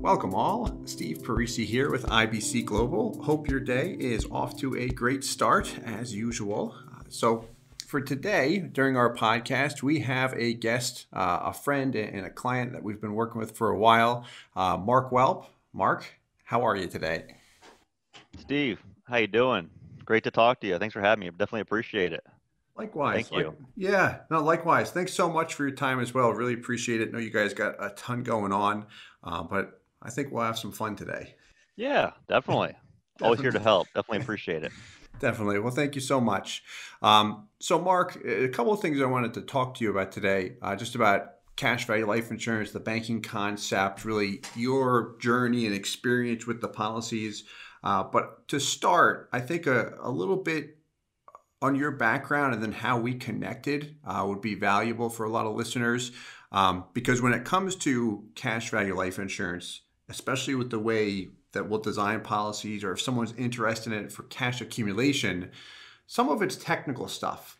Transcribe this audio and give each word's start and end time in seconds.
Welcome 0.00 0.32
all. 0.32 0.80
Steve 0.84 1.18
Parisi 1.18 1.64
here 1.64 1.90
with 1.90 2.06
IBC 2.06 2.64
Global. 2.64 3.20
Hope 3.24 3.50
your 3.50 3.58
day 3.58 3.96
is 3.98 4.26
off 4.30 4.56
to 4.60 4.76
a 4.76 4.88
great 4.88 5.24
start 5.24 5.76
as 5.84 6.14
usual. 6.14 6.76
So, 7.08 7.48
for 7.88 8.00
today, 8.00 8.58
during 8.58 8.96
our 8.96 9.12
podcast, 9.12 9.82
we 9.82 9.98
have 10.00 10.34
a 10.34 10.54
guest, 10.54 11.06
uh, 11.12 11.40
a 11.42 11.52
friend, 11.52 11.96
and 11.96 12.24
a 12.24 12.30
client 12.30 12.72
that 12.72 12.82
we've 12.84 13.00
been 13.00 13.14
working 13.14 13.40
with 13.40 13.56
for 13.56 13.70
a 13.70 13.78
while, 13.78 14.24
uh, 14.54 14.76
Mark 14.76 15.10
Welp. 15.10 15.46
Mark, 15.72 16.06
how 16.44 16.62
are 16.62 16.76
you 16.76 16.86
today? 16.86 17.34
Steve, 18.38 18.80
how 19.04 19.16
you 19.16 19.26
doing? 19.26 19.68
Great 20.04 20.22
to 20.24 20.30
talk 20.30 20.60
to 20.60 20.68
you. 20.68 20.78
Thanks 20.78 20.92
for 20.92 21.00
having 21.00 21.20
me. 21.20 21.26
I 21.26 21.30
definitely 21.30 21.62
appreciate 21.62 22.12
it. 22.12 22.24
Likewise. 22.76 23.28
Thank 23.28 23.42
you. 23.42 23.56
yeah, 23.76 24.20
no, 24.30 24.40
likewise. 24.40 24.92
Thanks 24.92 25.12
so 25.12 25.28
much 25.28 25.54
for 25.54 25.66
your 25.66 25.74
time 25.74 25.98
as 25.98 26.14
well. 26.14 26.30
Really 26.30 26.54
appreciate 26.54 27.00
it. 27.00 27.08
I 27.08 27.10
know 27.10 27.18
you 27.18 27.30
guys 27.30 27.52
got 27.52 27.74
a 27.84 27.90
ton 27.90 28.22
going 28.22 28.52
on, 28.52 28.86
uh, 29.24 29.42
but 29.42 29.77
I 30.02 30.10
think 30.10 30.30
we'll 30.30 30.44
have 30.44 30.58
some 30.58 30.72
fun 30.72 30.96
today. 30.96 31.34
Yeah, 31.76 32.12
definitely. 32.28 32.68
definitely. 32.68 32.74
Always 33.22 33.40
here 33.40 33.50
to 33.50 33.58
help. 33.58 33.88
Definitely 33.94 34.18
appreciate 34.18 34.64
it. 34.64 34.72
Definitely. 35.20 35.58
Well, 35.58 35.72
thank 35.72 35.96
you 35.96 36.00
so 36.00 36.20
much. 36.20 36.62
Um, 37.02 37.48
so, 37.58 37.80
Mark, 37.80 38.24
a 38.24 38.48
couple 38.50 38.72
of 38.72 38.80
things 38.80 39.00
I 39.00 39.06
wanted 39.06 39.34
to 39.34 39.40
talk 39.40 39.74
to 39.74 39.84
you 39.84 39.90
about 39.90 40.12
today, 40.12 40.52
uh, 40.62 40.76
just 40.76 40.94
about 40.94 41.32
cash 41.56 41.86
value 41.86 42.06
life 42.06 42.30
insurance, 42.30 42.70
the 42.70 42.78
banking 42.78 43.20
concept, 43.20 44.04
really 44.04 44.42
your 44.54 45.16
journey 45.18 45.66
and 45.66 45.74
experience 45.74 46.46
with 46.46 46.60
the 46.60 46.68
policies. 46.68 47.44
Uh, 47.82 48.04
but 48.04 48.46
to 48.48 48.60
start, 48.60 49.28
I 49.32 49.40
think 49.40 49.66
a, 49.66 49.94
a, 50.00 50.10
little 50.10 50.36
bit 50.36 50.78
on 51.60 51.74
your 51.74 51.90
background 51.90 52.54
and 52.54 52.62
then 52.62 52.72
how 52.72 52.98
we 52.98 53.14
connected 53.14 53.96
uh, 54.06 54.24
would 54.26 54.40
be 54.40 54.54
valuable 54.54 55.10
for 55.10 55.26
a 55.26 55.30
lot 55.30 55.46
of 55.46 55.56
listeners. 55.56 56.12
Um, 56.52 56.84
because 56.92 57.20
when 57.20 57.32
it 57.32 57.44
comes 57.44 57.74
to 57.76 58.24
cash 58.36 58.70
value 58.70 58.96
life 58.96 59.18
insurance, 59.18 59.82
especially 60.08 60.54
with 60.54 60.70
the 60.70 60.78
way 60.78 61.28
that 61.52 61.68
we'll 61.68 61.80
design 61.80 62.20
policies 62.20 62.84
or 62.84 62.92
if 62.92 63.00
someone's 63.00 63.34
interested 63.36 63.92
in 63.92 64.04
it 64.04 64.12
for 64.12 64.24
cash 64.24 64.60
accumulation, 64.60 65.50
some 66.06 66.28
of 66.28 66.42
it's 66.42 66.56
technical 66.56 67.08
stuff 67.08 67.58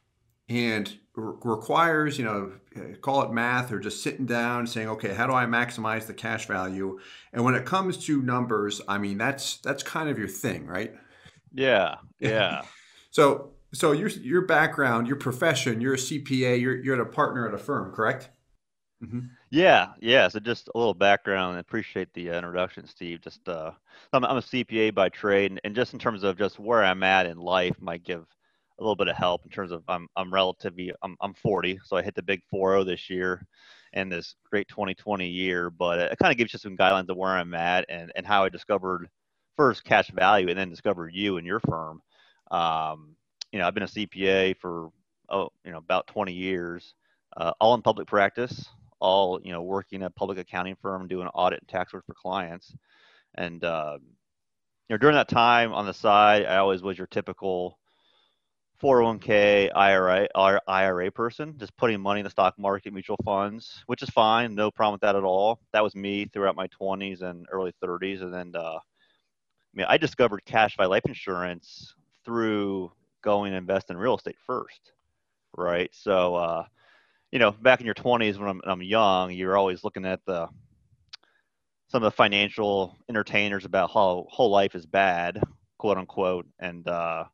and 0.48 0.98
re- 1.14 1.34
requires, 1.42 2.18
you 2.18 2.24
know, 2.24 2.52
call 3.00 3.22
it 3.22 3.32
math 3.32 3.70
or 3.72 3.78
just 3.78 4.02
sitting 4.02 4.26
down 4.26 4.66
saying, 4.66 4.88
okay, 4.88 5.14
how 5.14 5.26
do 5.26 5.32
I 5.32 5.44
maximize 5.44 6.06
the 6.06 6.14
cash 6.14 6.46
value? 6.46 6.98
And 7.32 7.44
when 7.44 7.54
it 7.54 7.66
comes 7.66 7.98
to 8.06 8.22
numbers, 8.22 8.80
I 8.88 8.98
mean, 8.98 9.18
that's 9.18 9.58
that's 9.58 9.82
kind 9.82 10.08
of 10.08 10.18
your 10.18 10.28
thing, 10.28 10.66
right? 10.66 10.94
Yeah, 11.52 11.96
yeah. 12.20 12.62
so 13.10 13.52
so 13.72 13.92
your 13.92 14.08
your 14.08 14.42
background, 14.42 15.06
your 15.06 15.16
profession, 15.16 15.80
you're 15.80 15.94
a 15.94 15.98
CPA, 15.98 16.60
you're 16.60 16.76
you're 16.82 17.00
a 17.00 17.06
partner 17.06 17.46
at 17.46 17.54
a 17.54 17.58
firm, 17.58 17.92
correct? 17.92 18.30
Mm-hmm. 19.02 19.20
Yeah, 19.50 19.94
yeah. 20.00 20.28
So 20.28 20.40
just 20.40 20.68
a 20.74 20.78
little 20.78 20.94
background. 20.94 21.56
I 21.56 21.60
appreciate 21.60 22.12
the 22.14 22.30
uh, 22.32 22.36
introduction, 22.38 22.86
Steve. 22.86 23.22
Just 23.22 23.48
uh, 23.48 23.72
I'm, 24.12 24.24
I'm 24.24 24.38
a 24.38 24.42
CPA 24.42 24.94
by 24.94 25.08
trade, 25.08 25.52
and, 25.52 25.60
and 25.64 25.74
just 25.74 25.94
in 25.94 26.00
terms 26.00 26.24
of 26.24 26.38
just 26.38 26.58
where 26.60 26.84
I'm 26.84 27.02
at 27.04 27.26
in 27.26 27.38
life, 27.38 27.76
might 27.80 28.04
give 28.04 28.22
a 28.78 28.82
little 28.82 28.96
bit 28.96 29.08
of 29.08 29.16
help 29.16 29.44
in 29.46 29.50
terms 29.50 29.72
of 29.72 29.84
I'm 29.88 30.08
I'm 30.16 30.34
relatively 30.34 30.92
I'm 31.02 31.16
I'm 31.22 31.34
40, 31.34 31.80
so 31.84 31.96
I 31.96 32.02
hit 32.02 32.14
the 32.16 32.22
big 32.22 32.42
40 32.50 32.84
this 32.90 33.08
year, 33.10 33.46
and 33.94 34.12
this 34.12 34.34
great 34.50 34.68
2020 34.68 35.28
year. 35.28 35.70
But 35.70 36.00
it 36.00 36.18
kind 36.18 36.32
of 36.32 36.38
gives 36.38 36.52
you 36.52 36.58
some 36.58 36.76
guidelines 36.76 37.08
of 37.08 37.16
where 37.16 37.32
I'm 37.32 37.54
at 37.54 37.86
and 37.88 38.12
and 38.16 38.26
how 38.26 38.44
I 38.44 38.50
discovered 38.50 39.08
first 39.56 39.84
cash 39.84 40.10
value, 40.10 40.48
and 40.50 40.58
then 40.58 40.70
discovered 40.70 41.14
you 41.14 41.38
and 41.38 41.46
your 41.46 41.60
firm. 41.60 42.02
Um, 42.50 43.16
you 43.52 43.60
know, 43.60 43.66
I've 43.68 43.74
been 43.74 43.84
a 43.84 43.86
CPA 43.88 44.58
for 44.60 44.90
oh 45.30 45.50
you 45.64 45.72
know 45.72 45.78
about 45.78 46.06
20 46.08 46.34
years, 46.34 46.94
uh, 47.38 47.52
all 47.60 47.74
in 47.76 47.82
public 47.82 48.08
practice 48.08 48.66
all 49.00 49.40
you 49.42 49.52
know 49.52 49.62
working 49.62 50.02
at 50.02 50.08
a 50.08 50.10
public 50.10 50.38
accounting 50.38 50.76
firm 50.80 51.08
doing 51.08 51.28
audit 51.28 51.60
and 51.60 51.68
tax 51.68 51.92
work 51.92 52.04
for 52.06 52.14
clients. 52.14 52.74
And 53.34 53.62
uh, 53.64 53.98
you 54.88 54.94
know 54.94 54.98
during 54.98 55.14
that 55.16 55.28
time 55.28 55.72
on 55.72 55.86
the 55.86 55.94
side 55.94 56.46
i 56.46 56.56
always 56.56 56.82
was 56.82 56.98
your 56.98 57.06
typical 57.06 57.78
401k 58.82 59.70
ira 59.74 60.28
ira 60.66 61.10
person 61.10 61.54
just 61.58 61.76
putting 61.76 62.00
money 62.00 62.20
in 62.20 62.24
the 62.24 62.30
stock 62.30 62.58
market 62.58 62.92
mutual 62.92 63.18
funds 63.24 63.82
which 63.86 64.02
is 64.02 64.10
fine 64.10 64.54
no 64.54 64.70
problem 64.70 64.92
with 64.92 65.00
that 65.02 65.16
at 65.16 65.24
all. 65.24 65.60
That 65.72 65.82
was 65.82 65.94
me 65.94 66.26
throughout 66.26 66.56
my 66.56 66.68
20s 66.68 67.22
and 67.22 67.46
early 67.50 67.72
30s 67.82 68.22
and 68.22 68.32
then 68.32 68.52
uh, 68.54 68.78
i 68.78 69.74
mean 69.74 69.86
i 69.88 69.96
discovered 69.96 70.44
cash 70.44 70.76
value 70.76 70.90
life 70.90 71.06
insurance 71.06 71.94
through 72.24 72.92
going 73.22 73.52
invest 73.52 73.90
in 73.90 73.96
real 73.96 74.16
estate 74.16 74.36
first 74.46 74.92
right? 75.56 75.90
So 75.92 76.36
uh, 76.36 76.64
you 77.32 77.38
know, 77.38 77.50
back 77.50 77.80
in 77.80 77.86
your 77.86 77.94
20s 77.94 78.38
when 78.38 78.48
I'm, 78.48 78.60
I'm 78.64 78.82
young, 78.82 79.32
you're 79.32 79.56
always 79.56 79.84
looking 79.84 80.04
at 80.04 80.20
the 80.26 80.48
some 81.88 82.02
of 82.02 82.12
the 82.12 82.16
financial 82.16 82.94
entertainers 83.08 83.64
about 83.64 83.90
how 83.90 84.26
whole 84.30 84.50
life 84.50 84.74
is 84.74 84.84
bad, 84.86 85.42
quote 85.78 85.96
unquote. 85.96 86.46
And 86.58 86.86
uh, 86.86 87.24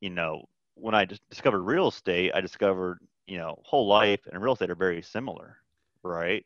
you 0.00 0.10
know, 0.10 0.44
when 0.74 0.94
I 0.94 1.06
discovered 1.30 1.62
real 1.62 1.88
estate, 1.88 2.32
I 2.34 2.40
discovered 2.40 2.98
you 3.26 3.38
know 3.38 3.56
whole 3.64 3.86
life 3.86 4.20
and 4.30 4.42
real 4.42 4.54
estate 4.54 4.70
are 4.70 4.74
very 4.76 5.02
similar, 5.02 5.56
right? 6.02 6.44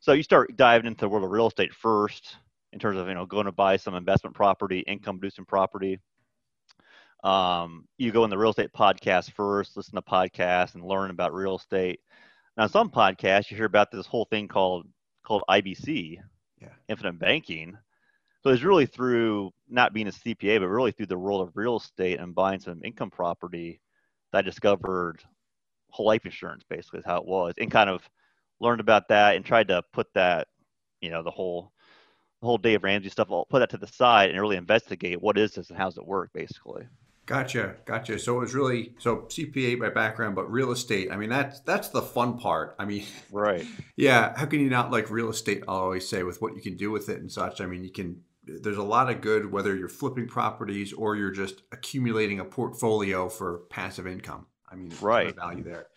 So 0.00 0.12
you 0.12 0.22
start 0.22 0.56
diving 0.56 0.86
into 0.86 1.00
the 1.00 1.08
world 1.08 1.24
of 1.24 1.30
real 1.30 1.48
estate 1.48 1.74
first, 1.74 2.36
in 2.72 2.78
terms 2.78 2.98
of 2.98 3.08
you 3.08 3.14
know 3.14 3.26
going 3.26 3.46
to 3.46 3.52
buy 3.52 3.76
some 3.76 3.94
investment 3.94 4.36
property, 4.36 4.80
income 4.80 5.18
producing 5.18 5.44
property. 5.44 5.98
Um, 7.24 7.86
you 7.98 8.12
go 8.12 8.24
in 8.24 8.30
the 8.30 8.38
real 8.38 8.50
estate 8.50 8.72
podcast 8.72 9.32
first, 9.32 9.76
listen 9.76 9.96
to 9.96 10.02
podcasts 10.02 10.74
and 10.74 10.84
learn 10.84 11.10
about 11.10 11.34
real 11.34 11.56
estate. 11.56 12.00
Now, 12.56 12.66
some 12.66 12.90
podcasts, 12.90 13.50
you 13.50 13.56
hear 13.56 13.66
about 13.66 13.90
this 13.90 14.06
whole 14.06 14.26
thing 14.26 14.48
called 14.48 14.86
called 15.24 15.42
IBC, 15.48 16.18
yeah. 16.60 16.68
Infinite 16.88 17.18
Banking. 17.18 17.76
So 18.42 18.50
it's 18.50 18.62
really 18.62 18.86
through 18.86 19.50
not 19.68 19.92
being 19.92 20.06
a 20.06 20.12
CPA, 20.12 20.60
but 20.60 20.68
really 20.68 20.92
through 20.92 21.06
the 21.06 21.18
world 21.18 21.42
of 21.42 21.56
real 21.56 21.76
estate 21.76 22.20
and 22.20 22.34
buying 22.34 22.60
some 22.60 22.80
income 22.84 23.10
property 23.10 23.80
that 24.32 24.38
I 24.38 24.42
discovered 24.42 25.22
whole 25.90 26.06
life 26.06 26.24
insurance 26.24 26.62
basically 26.68 27.00
is 27.00 27.04
how 27.04 27.16
it 27.18 27.26
was, 27.26 27.54
and 27.58 27.70
kind 27.70 27.90
of 27.90 28.08
learned 28.60 28.80
about 28.80 29.08
that 29.08 29.36
and 29.36 29.44
tried 29.44 29.68
to 29.68 29.82
put 29.92 30.06
that, 30.14 30.48
you 31.00 31.10
know, 31.10 31.22
the 31.22 31.30
whole 31.30 31.72
the 32.40 32.46
whole 32.46 32.58
Dave 32.58 32.84
Ramsey 32.84 33.08
stuff, 33.08 33.28
I'll 33.30 33.44
put 33.44 33.58
that 33.60 33.70
to 33.70 33.78
the 33.78 33.86
side 33.86 34.30
and 34.30 34.40
really 34.40 34.56
investigate 34.56 35.20
what 35.20 35.36
is 35.36 35.54
this 35.54 35.70
and 35.70 35.78
how 35.78 35.86
does 35.86 35.98
it 35.98 36.06
work 36.06 36.30
basically. 36.32 36.86
Gotcha, 37.28 37.76
gotcha. 37.84 38.18
So 38.18 38.36
it 38.36 38.40
was 38.40 38.54
really 38.54 38.94
so 38.98 39.26
CPA 39.28 39.78
by 39.78 39.90
background, 39.90 40.34
but 40.34 40.50
real 40.50 40.72
estate. 40.72 41.12
I 41.12 41.16
mean, 41.18 41.28
that's 41.28 41.60
that's 41.60 41.90
the 41.90 42.00
fun 42.00 42.38
part. 42.38 42.74
I 42.78 42.86
mean, 42.86 43.04
right? 43.30 43.66
Yeah. 43.96 44.32
How 44.34 44.46
can 44.46 44.60
you 44.60 44.70
not 44.70 44.90
like 44.90 45.10
real 45.10 45.28
estate? 45.28 45.62
I'll 45.68 45.76
always 45.76 46.08
say 46.08 46.22
with 46.22 46.40
what 46.40 46.56
you 46.56 46.62
can 46.62 46.78
do 46.78 46.90
with 46.90 47.10
it 47.10 47.20
and 47.20 47.30
such. 47.30 47.60
I 47.60 47.66
mean, 47.66 47.84
you 47.84 47.90
can. 47.92 48.22
There's 48.44 48.78
a 48.78 48.82
lot 48.82 49.10
of 49.10 49.20
good 49.20 49.52
whether 49.52 49.76
you're 49.76 49.90
flipping 49.90 50.26
properties 50.26 50.94
or 50.94 51.16
you're 51.16 51.30
just 51.30 51.60
accumulating 51.70 52.40
a 52.40 52.46
portfolio 52.46 53.28
for 53.28 53.58
passive 53.68 54.06
income. 54.06 54.46
I 54.66 54.76
mean, 54.76 54.90
right 55.02 55.36
value 55.36 55.62
there. 55.62 55.88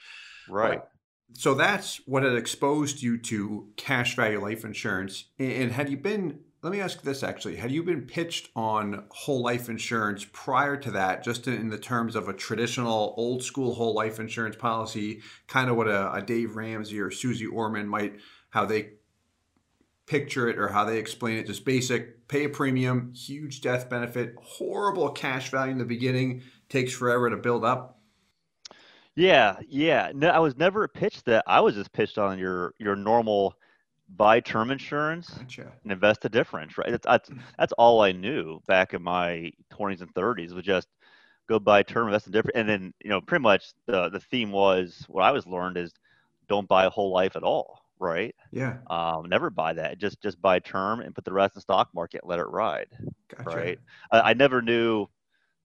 Right. 0.49 0.79
But, 0.79 0.91
so 1.33 1.53
that's 1.53 2.01
what 2.05 2.23
had 2.23 2.35
exposed 2.35 3.01
you 3.01 3.17
to 3.19 3.69
cash 3.77 4.17
value 4.17 4.41
life 4.41 4.65
insurance. 4.65 5.29
And 5.39 5.71
had 5.71 5.89
you 5.89 5.95
been 5.95 6.41
let 6.63 6.71
me 6.71 6.79
ask 6.79 7.01
this 7.01 7.23
actually. 7.23 7.55
Had 7.55 7.71
you 7.71 7.83
been 7.83 8.03
pitched 8.03 8.49
on 8.55 9.05
whole 9.09 9.41
life 9.41 9.67
insurance 9.67 10.25
prior 10.31 10.77
to 10.77 10.91
that, 10.91 11.23
just 11.23 11.47
in 11.47 11.69
the 11.69 11.77
terms 11.77 12.15
of 12.15 12.29
a 12.29 12.33
traditional 12.33 13.13
old 13.17 13.43
school 13.43 13.73
whole 13.73 13.95
life 13.95 14.19
insurance 14.19 14.55
policy, 14.55 15.21
kind 15.47 15.69
of 15.69 15.75
what 15.75 15.87
a, 15.87 16.13
a 16.13 16.21
Dave 16.21 16.55
Ramsey 16.55 16.99
or 16.99 17.09
Suze 17.09 17.43
Orman 17.51 17.87
might, 17.87 18.19
how 18.51 18.65
they 18.65 18.91
picture 20.05 20.49
it 20.49 20.59
or 20.59 20.67
how 20.67 20.83
they 20.85 20.99
explain 20.99 21.37
it, 21.37 21.47
just 21.47 21.65
basic 21.65 22.27
pay 22.27 22.45
a 22.45 22.49
premium, 22.49 23.13
huge 23.13 23.61
death 23.61 23.89
benefit, 23.89 24.35
horrible 24.41 25.09
cash 25.09 25.49
value 25.49 25.71
in 25.71 25.77
the 25.77 25.85
beginning, 25.85 26.43
takes 26.69 26.93
forever 26.93 27.29
to 27.29 27.37
build 27.37 27.65
up? 27.65 27.99
Yeah, 29.15 29.57
yeah. 29.67 30.11
No, 30.13 30.29
I 30.29 30.39
was 30.39 30.55
never 30.55 30.87
pitched 30.87 31.25
that. 31.25 31.43
I 31.47 31.59
was 31.59 31.75
just 31.75 31.91
pitched 31.91 32.17
on 32.17 32.39
your 32.39 32.73
your 32.77 32.95
normal 32.95 33.55
buy 34.15 34.39
term 34.39 34.71
insurance 34.71 35.29
gotcha. 35.29 35.71
and 35.83 35.91
invest 35.91 36.21
the 36.21 36.29
difference, 36.29 36.77
right? 36.77 36.91
That's, 36.91 37.05
that's, 37.05 37.29
that's 37.57 37.73
all 37.73 38.01
I 38.01 38.11
knew 38.11 38.59
back 38.67 38.93
in 38.93 39.01
my 39.01 39.51
20s 39.73 40.01
and 40.01 40.13
30s 40.13 40.53
was 40.53 40.63
just 40.63 40.87
go 41.47 41.59
buy 41.59 41.83
term, 41.83 42.07
invest 42.07 42.25
the 42.25 42.31
difference. 42.31 42.57
And 42.57 42.69
then, 42.69 42.93
you 43.03 43.09
know, 43.09 43.21
pretty 43.21 43.43
much 43.43 43.73
the, 43.87 44.09
the 44.09 44.19
theme 44.19 44.51
was 44.51 45.05
what 45.07 45.23
I 45.23 45.31
was 45.31 45.47
learned 45.47 45.77
is 45.77 45.93
don't 46.47 46.67
buy 46.67 46.85
a 46.85 46.89
whole 46.89 47.11
life 47.11 47.35
at 47.35 47.43
all, 47.43 47.79
right? 47.99 48.35
Yeah. 48.51 48.77
Um, 48.89 49.27
never 49.29 49.49
buy 49.49 49.73
that. 49.73 49.97
Just, 49.97 50.21
just 50.21 50.41
buy 50.41 50.59
term 50.59 50.99
and 51.01 51.15
put 51.15 51.25
the 51.25 51.33
rest 51.33 51.55
in 51.55 51.59
the 51.59 51.61
stock 51.61 51.89
market, 51.93 52.21
let 52.25 52.39
it 52.39 52.47
ride, 52.47 52.89
gotcha. 53.35 53.57
right? 53.57 53.79
I, 54.11 54.21
I 54.21 54.33
never 54.33 54.61
knew 54.61 55.07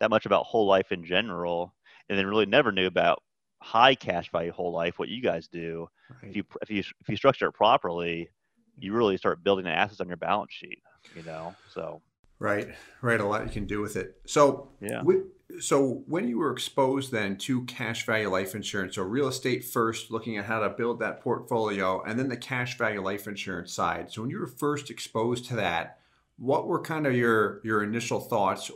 that 0.01 0.11
much 0.11 0.27
about 0.27 0.45
whole 0.45 0.67
life 0.67 0.93
in 0.93 1.05
general 1.05 1.75
and 2.09 2.19
then 2.19 2.27
really 2.27 2.47
never 2.47 2.71
knew 2.71 2.87
about 2.87 3.23
high 3.63 3.95
cash 3.95 4.31
value 4.31 4.53
whole 4.53 4.73
life, 4.73 4.99
what 4.99 5.09
you 5.09 5.21
guys 5.21 5.49
do. 5.49 5.89
Right. 6.11 6.31
If 6.31 6.37
you 6.37 6.45
if 6.63 6.71
you 6.71 6.79
if 6.79 7.09
you 7.09 7.17
structure 7.17 7.49
it 7.49 7.53
properly, 7.53 8.31
you 8.79 8.93
really 8.93 9.17
start 9.17 9.43
building 9.43 9.67
assets 9.67 10.01
on 10.01 10.09
your 10.09 10.17
balance 10.17 10.53
sheet. 10.53 10.83
You 11.15 11.23
know, 11.23 11.55
so 11.73 12.03
right, 12.39 12.69
right, 13.01 13.21
a 13.21 13.27
lot 13.27 13.45
you 13.45 13.53
can 13.53 13.67
do 13.67 13.81
with 13.81 13.97
it. 13.97 14.21
So 14.27 14.71
yeah, 14.81 15.03
with, 15.03 15.25
so 15.61 16.03
when 16.07 16.29
you 16.29 16.39
were 16.39 16.51
exposed 16.51 17.13
then 17.13 17.37
to 17.39 17.65
cash 17.65 18.05
value 18.05 18.29
life 18.29 18.55
insurance, 18.55 18.97
so 18.97 19.03
real 19.03 19.29
estate 19.29 19.65
first, 19.65 20.11
looking 20.11 20.37
at 20.37 20.45
how 20.45 20.61
to 20.61 20.69
build 20.69 21.01
that 21.01 21.21
portfolio, 21.21 22.03
and 22.03 22.19
then 22.19 22.29
the 22.29 22.37
cash 22.37 22.77
value 22.77 23.01
life 23.01 23.27
insurance 23.27 23.73
side. 23.73 24.13
So 24.13 24.23
when 24.23 24.31
you 24.31 24.41
were 24.41 24.47
first 24.47 24.91
exposed 24.91 25.47
to 25.47 25.57
that, 25.57 25.99
what 26.39 26.67
were 26.67 26.81
kind 26.81 27.07
of 27.07 27.15
your 27.15 27.61
your 27.65 27.83
initial 27.83 28.21
thoughts, 28.21 28.71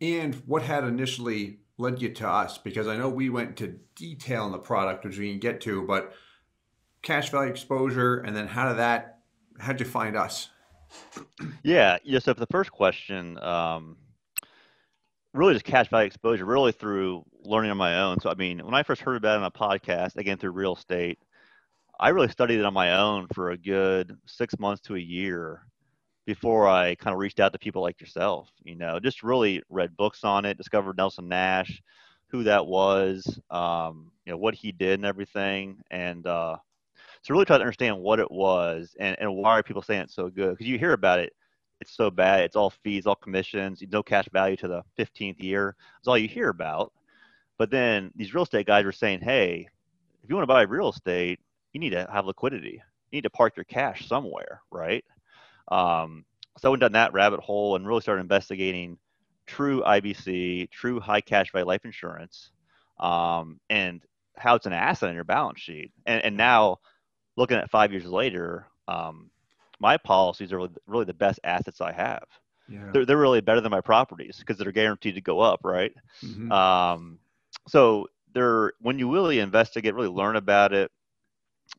and 0.00 0.34
what 0.46 0.62
had 0.62 0.84
initially 0.84 1.60
led 1.78 2.02
you 2.02 2.10
to 2.10 2.28
us? 2.28 2.58
Because 2.58 2.86
I 2.86 2.96
know 2.96 3.08
we 3.08 3.30
went 3.30 3.60
into 3.60 3.78
detail 3.96 4.44
on 4.44 4.52
the 4.52 4.58
product, 4.58 5.04
which 5.04 5.18
we 5.18 5.30
can 5.30 5.40
get 5.40 5.60
to, 5.62 5.82
but 5.86 6.12
cash 7.02 7.30
value 7.30 7.50
exposure, 7.50 8.18
and 8.18 8.36
then 8.36 8.46
how 8.46 8.68
did 8.68 8.78
that? 8.78 9.20
How'd 9.58 9.80
you 9.80 9.86
find 9.86 10.16
us? 10.16 10.50
Yeah, 11.62 11.98
yeah. 12.04 12.18
So 12.18 12.34
for 12.34 12.40
the 12.40 12.46
first 12.46 12.70
question. 12.70 13.38
Um, 13.38 13.96
really 15.34 15.52
just 15.52 15.64
cash 15.64 15.88
value 15.88 16.06
exposure, 16.06 16.44
really 16.44 16.72
through 16.72 17.24
learning 17.44 17.70
on 17.70 17.76
my 17.76 18.00
own. 18.00 18.20
So, 18.20 18.30
I 18.30 18.34
mean, 18.34 18.64
when 18.64 18.74
I 18.74 18.82
first 18.82 19.02
heard 19.02 19.16
about 19.16 19.36
it 19.36 19.42
on 19.42 19.44
a 19.44 19.50
podcast, 19.50 20.16
again, 20.16 20.38
through 20.38 20.52
real 20.52 20.74
estate, 20.74 21.18
I 22.00 22.10
really 22.10 22.28
studied 22.28 22.58
it 22.58 22.64
on 22.64 22.74
my 22.74 22.96
own 22.96 23.26
for 23.34 23.50
a 23.50 23.58
good 23.58 24.16
six 24.26 24.58
months 24.58 24.80
to 24.82 24.96
a 24.96 25.00
year 25.00 25.62
before 26.26 26.68
I 26.68 26.94
kind 26.94 27.14
of 27.14 27.20
reached 27.20 27.40
out 27.40 27.52
to 27.52 27.58
people 27.58 27.82
like 27.82 28.00
yourself. 28.00 28.50
You 28.62 28.76
know, 28.76 29.00
just 29.00 29.22
really 29.22 29.62
read 29.68 29.96
books 29.96 30.24
on 30.24 30.44
it, 30.44 30.58
discovered 30.58 30.96
Nelson 30.96 31.28
Nash, 31.28 31.82
who 32.28 32.44
that 32.44 32.66
was, 32.66 33.40
um, 33.50 34.12
you 34.26 34.32
know, 34.32 34.38
what 34.38 34.54
he 34.54 34.72
did 34.72 34.94
and 34.94 35.06
everything. 35.06 35.80
And 35.90 36.26
uh, 36.26 36.56
so 37.22 37.32
really 37.32 37.44
try 37.44 37.58
to 37.58 37.64
understand 37.64 37.98
what 37.98 38.20
it 38.20 38.30
was 38.30 38.94
and, 38.98 39.16
and 39.20 39.34
why 39.34 39.58
are 39.58 39.62
people 39.62 39.82
saying 39.82 40.02
it's 40.02 40.14
so 40.14 40.28
good. 40.28 40.50
Because 40.50 40.66
you 40.66 40.78
hear 40.78 40.92
about 40.92 41.18
it 41.18 41.32
it's 41.80 41.92
so 41.94 42.10
bad. 42.10 42.40
It's 42.40 42.56
all 42.56 42.70
fees, 42.70 43.06
all 43.06 43.14
commissions, 43.14 43.82
no 43.90 44.02
cash 44.02 44.28
value 44.32 44.56
to 44.56 44.68
the 44.68 44.82
15th 44.98 45.42
year. 45.42 45.76
That's 45.96 46.08
all 46.08 46.18
you 46.18 46.28
hear 46.28 46.48
about. 46.48 46.92
But 47.56 47.70
then 47.70 48.10
these 48.16 48.34
real 48.34 48.44
estate 48.44 48.66
guys 48.66 48.84
were 48.84 48.92
saying, 48.92 49.20
hey, 49.20 49.68
if 50.22 50.28
you 50.28 50.36
want 50.36 50.44
to 50.48 50.52
buy 50.52 50.62
real 50.62 50.90
estate, 50.90 51.40
you 51.72 51.80
need 51.80 51.90
to 51.90 52.08
have 52.12 52.26
liquidity. 52.26 52.82
You 53.10 53.16
need 53.16 53.22
to 53.22 53.30
park 53.30 53.56
your 53.56 53.64
cash 53.64 54.06
somewhere, 54.08 54.60
right? 54.70 55.04
Um, 55.68 56.24
so 56.58 56.68
I 56.68 56.70
went 56.70 56.80
down 56.80 56.92
that 56.92 57.12
rabbit 57.12 57.40
hole 57.40 57.76
and 57.76 57.86
really 57.86 58.00
started 58.00 58.22
investigating 58.22 58.98
true 59.46 59.82
IBC, 59.82 60.70
true 60.70 61.00
high 61.00 61.20
cash 61.20 61.52
value 61.52 61.66
life 61.66 61.84
insurance, 61.84 62.50
um, 62.98 63.60
and 63.70 64.02
how 64.36 64.54
it's 64.56 64.66
an 64.66 64.72
asset 64.72 65.08
on 65.08 65.14
your 65.14 65.24
balance 65.24 65.60
sheet. 65.60 65.92
And, 66.06 66.22
and 66.24 66.36
now, 66.36 66.78
looking 67.38 67.56
at 67.56 67.70
five 67.70 67.92
years 67.92 68.04
later, 68.04 68.66
um, 68.88 69.30
my 69.78 69.96
policies 69.96 70.52
are 70.52 70.68
really 70.86 71.04
the 71.04 71.14
best 71.14 71.38
assets 71.44 71.80
I 71.80 71.92
have. 71.92 72.24
Yeah. 72.68 72.90
They're, 72.92 73.06
they're 73.06 73.16
really 73.16 73.40
better 73.40 73.60
than 73.60 73.70
my 73.70 73.80
properties 73.80 74.36
because 74.38 74.58
they're 74.58 74.72
guaranteed 74.72 75.14
to 75.14 75.20
go 75.20 75.38
up, 75.38 75.60
right? 75.62 75.92
Mm-hmm. 76.22 76.50
Um, 76.50 77.18
so 77.68 78.08
they're 78.34 78.72
when 78.80 78.98
you 78.98 79.10
really 79.12 79.38
investigate, 79.38 79.94
really 79.94 80.08
learn 80.08 80.34
about 80.34 80.72
it, 80.72 80.90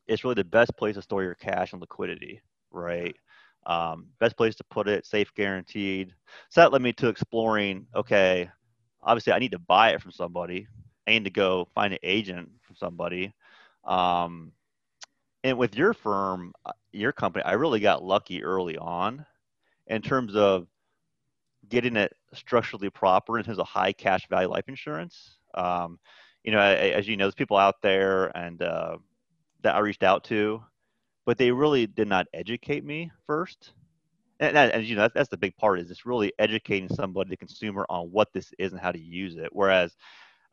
it's 0.08 0.24
really 0.24 0.34
the 0.34 0.44
best 0.44 0.74
place 0.78 0.96
to 0.96 1.02
store 1.02 1.22
your 1.22 1.34
cash 1.34 1.72
and 1.72 1.80
liquidity, 1.80 2.40
right? 2.70 3.14
Um, 3.66 4.06
best 4.18 4.38
place 4.38 4.56
to 4.56 4.64
put 4.64 4.88
it, 4.88 5.04
safe, 5.04 5.32
guaranteed. 5.34 6.14
So 6.48 6.62
that 6.62 6.72
led 6.72 6.80
me 6.80 6.94
to 6.94 7.08
exploring. 7.08 7.86
Okay, 7.94 8.48
obviously 9.02 9.34
I 9.34 9.38
need 9.38 9.52
to 9.52 9.58
buy 9.58 9.90
it 9.90 10.00
from 10.00 10.10
somebody. 10.10 10.66
I 11.06 11.10
need 11.10 11.24
to 11.24 11.30
go 11.30 11.68
find 11.74 11.92
an 11.92 11.98
agent 12.02 12.48
from 12.62 12.76
somebody. 12.76 13.34
Um, 13.84 14.52
and 15.44 15.58
with 15.58 15.74
your 15.74 15.94
firm, 15.94 16.52
uh, 16.66 16.72
your 16.92 17.12
company, 17.12 17.44
I 17.44 17.52
really 17.52 17.80
got 17.80 18.02
lucky 18.02 18.42
early 18.42 18.76
on 18.76 19.24
in 19.86 20.02
terms 20.02 20.36
of 20.36 20.66
getting 21.68 21.96
it 21.96 22.14
structurally 22.34 22.90
proper 22.90 23.38
in 23.38 23.44
terms 23.44 23.58
of 23.58 23.66
high 23.66 23.92
cash 23.92 24.28
value 24.28 24.48
life 24.48 24.68
insurance. 24.68 25.38
Um, 25.54 25.98
you 26.44 26.52
know, 26.52 26.60
as 26.60 27.06
you 27.06 27.16
know, 27.16 27.24
there's 27.24 27.34
people 27.34 27.56
out 27.56 27.82
there 27.82 28.36
and 28.36 28.62
uh, 28.62 28.96
that 29.62 29.74
I 29.74 29.78
reached 29.80 30.02
out 30.02 30.24
to, 30.24 30.62
but 31.26 31.38
they 31.38 31.50
really 31.50 31.86
did 31.86 32.08
not 32.08 32.26
educate 32.32 32.84
me 32.84 33.10
first. 33.26 33.72
And, 34.40 34.56
as 34.56 34.88
you 34.88 34.96
know, 34.96 35.02
that's, 35.02 35.14
that's 35.14 35.28
the 35.28 35.36
big 35.36 35.54
part 35.56 35.80
is 35.80 35.88
just 35.88 36.06
really 36.06 36.32
educating 36.38 36.88
somebody, 36.88 37.28
the 37.28 37.36
consumer, 37.36 37.84
on 37.90 38.10
what 38.10 38.32
this 38.32 38.54
is 38.58 38.72
and 38.72 38.80
how 38.80 38.90
to 38.90 38.98
use 38.98 39.36
it. 39.36 39.50
Whereas, 39.52 39.94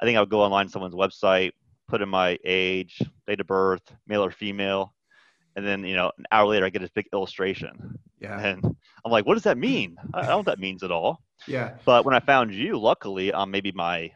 I 0.01 0.06
think 0.06 0.18
I 0.18 0.19
would 0.19 0.30
go 0.30 0.42
online 0.42 0.68
someone's 0.68 0.94
website, 0.94 1.51
put 1.88 2.01
in 2.01 2.10
my 2.10 2.38
age, 2.45 3.01
date 3.25 3.39
of 3.39 3.48
birth, 3.48 3.81
male 4.07 4.24
or 4.24 4.31
female, 4.31 4.94
and 5.56 5.66
then 5.66 5.84
you 5.84 5.95
know 5.95 6.12
an 6.18 6.25
hour 6.31 6.48
later 6.48 6.66
I 6.66 6.69
get 6.69 6.81
this 6.81 6.92
big 6.92 7.07
illustration. 7.13 7.98
Yeah. 8.19 8.39
And 8.39 8.63
I'm 8.63 9.12
like, 9.12 9.25
what 9.25 9.36
does 9.36 9.44
that 9.44 9.57
mean? 9.57 9.95
I 10.13 10.22
don't 10.22 10.30
know 10.30 10.38
what 10.38 10.45
that 10.48 10.60
means 10.60 10.84
at 10.84 10.92
all. 10.92 11.22
Yeah. 11.48 11.75
But 11.86 12.04
when 12.04 12.16
I 12.16 12.19
found 12.19 12.54
you, 12.54 12.78
luckily 12.80 13.31
on 13.31 13.51
maybe 13.51 13.72
my 13.72 14.12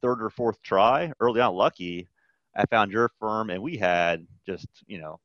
third 0.00 0.22
or 0.22 0.30
fourth 0.30 0.62
try, 0.62 1.12
early 1.20 1.40
on, 1.40 1.54
lucky, 1.54 2.08
I 2.56 2.64
found 2.66 2.92
your 2.92 3.10
firm, 3.20 3.50
and 3.50 3.62
we 3.62 3.76
had 3.76 4.26
just 4.46 4.68
you 4.86 4.98
know 4.98 5.20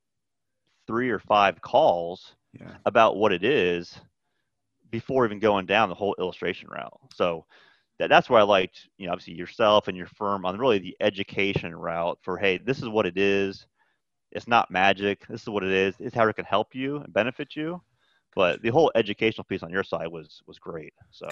three 0.88 1.10
or 1.10 1.20
five 1.20 1.62
calls 1.62 2.36
yeah. 2.60 2.76
about 2.86 3.18
what 3.18 3.32
it 3.32 3.44
is 3.44 4.00
before 4.90 5.26
even 5.26 5.40
going 5.40 5.66
down 5.66 5.90
the 5.90 5.96
whole 5.96 6.16
illustration 6.20 6.70
route. 6.70 7.00
So 7.14 7.46
that, 8.02 8.10
that's 8.10 8.30
where 8.30 8.40
I 8.40 8.44
liked, 8.44 8.90
you 8.98 9.06
know, 9.06 9.14
obviously 9.14 9.36
yourself 9.36 9.88
and 9.88 9.96
your 9.96 10.08
firm 10.08 10.44
on 10.44 10.58
really 10.58 10.80
the 10.80 10.98
education 11.02 11.76
route 11.76 12.18
for, 12.24 12.36
hey, 12.36 12.58
this 12.58 12.80
is 12.80 12.90
what 12.90 13.06
it 13.06 13.16
is. 13.16 13.68
It's 14.32 14.48
not 14.48 14.72
magic. 14.72 15.28
This 15.28 15.44
is 15.44 15.50
what 15.50 15.64
it 15.64 15.72
is. 15.72 15.94
It's 16.00 16.16
how 16.16 16.28
it 16.28 16.36
can 16.36 16.46
help 16.46 16.74
you 16.74 16.98
and 16.98 17.14
benefit 17.14 17.56
you. 17.56 17.80
But 18.34 18.64
the 18.64 18.70
whole 18.70 18.92
educational 18.96 19.44
piece 19.44 19.62
on 19.62 19.70
your 19.70 19.84
side 19.84 20.08
was 20.08 20.42
was 20.48 20.58
great. 20.58 20.94
So. 21.12 21.28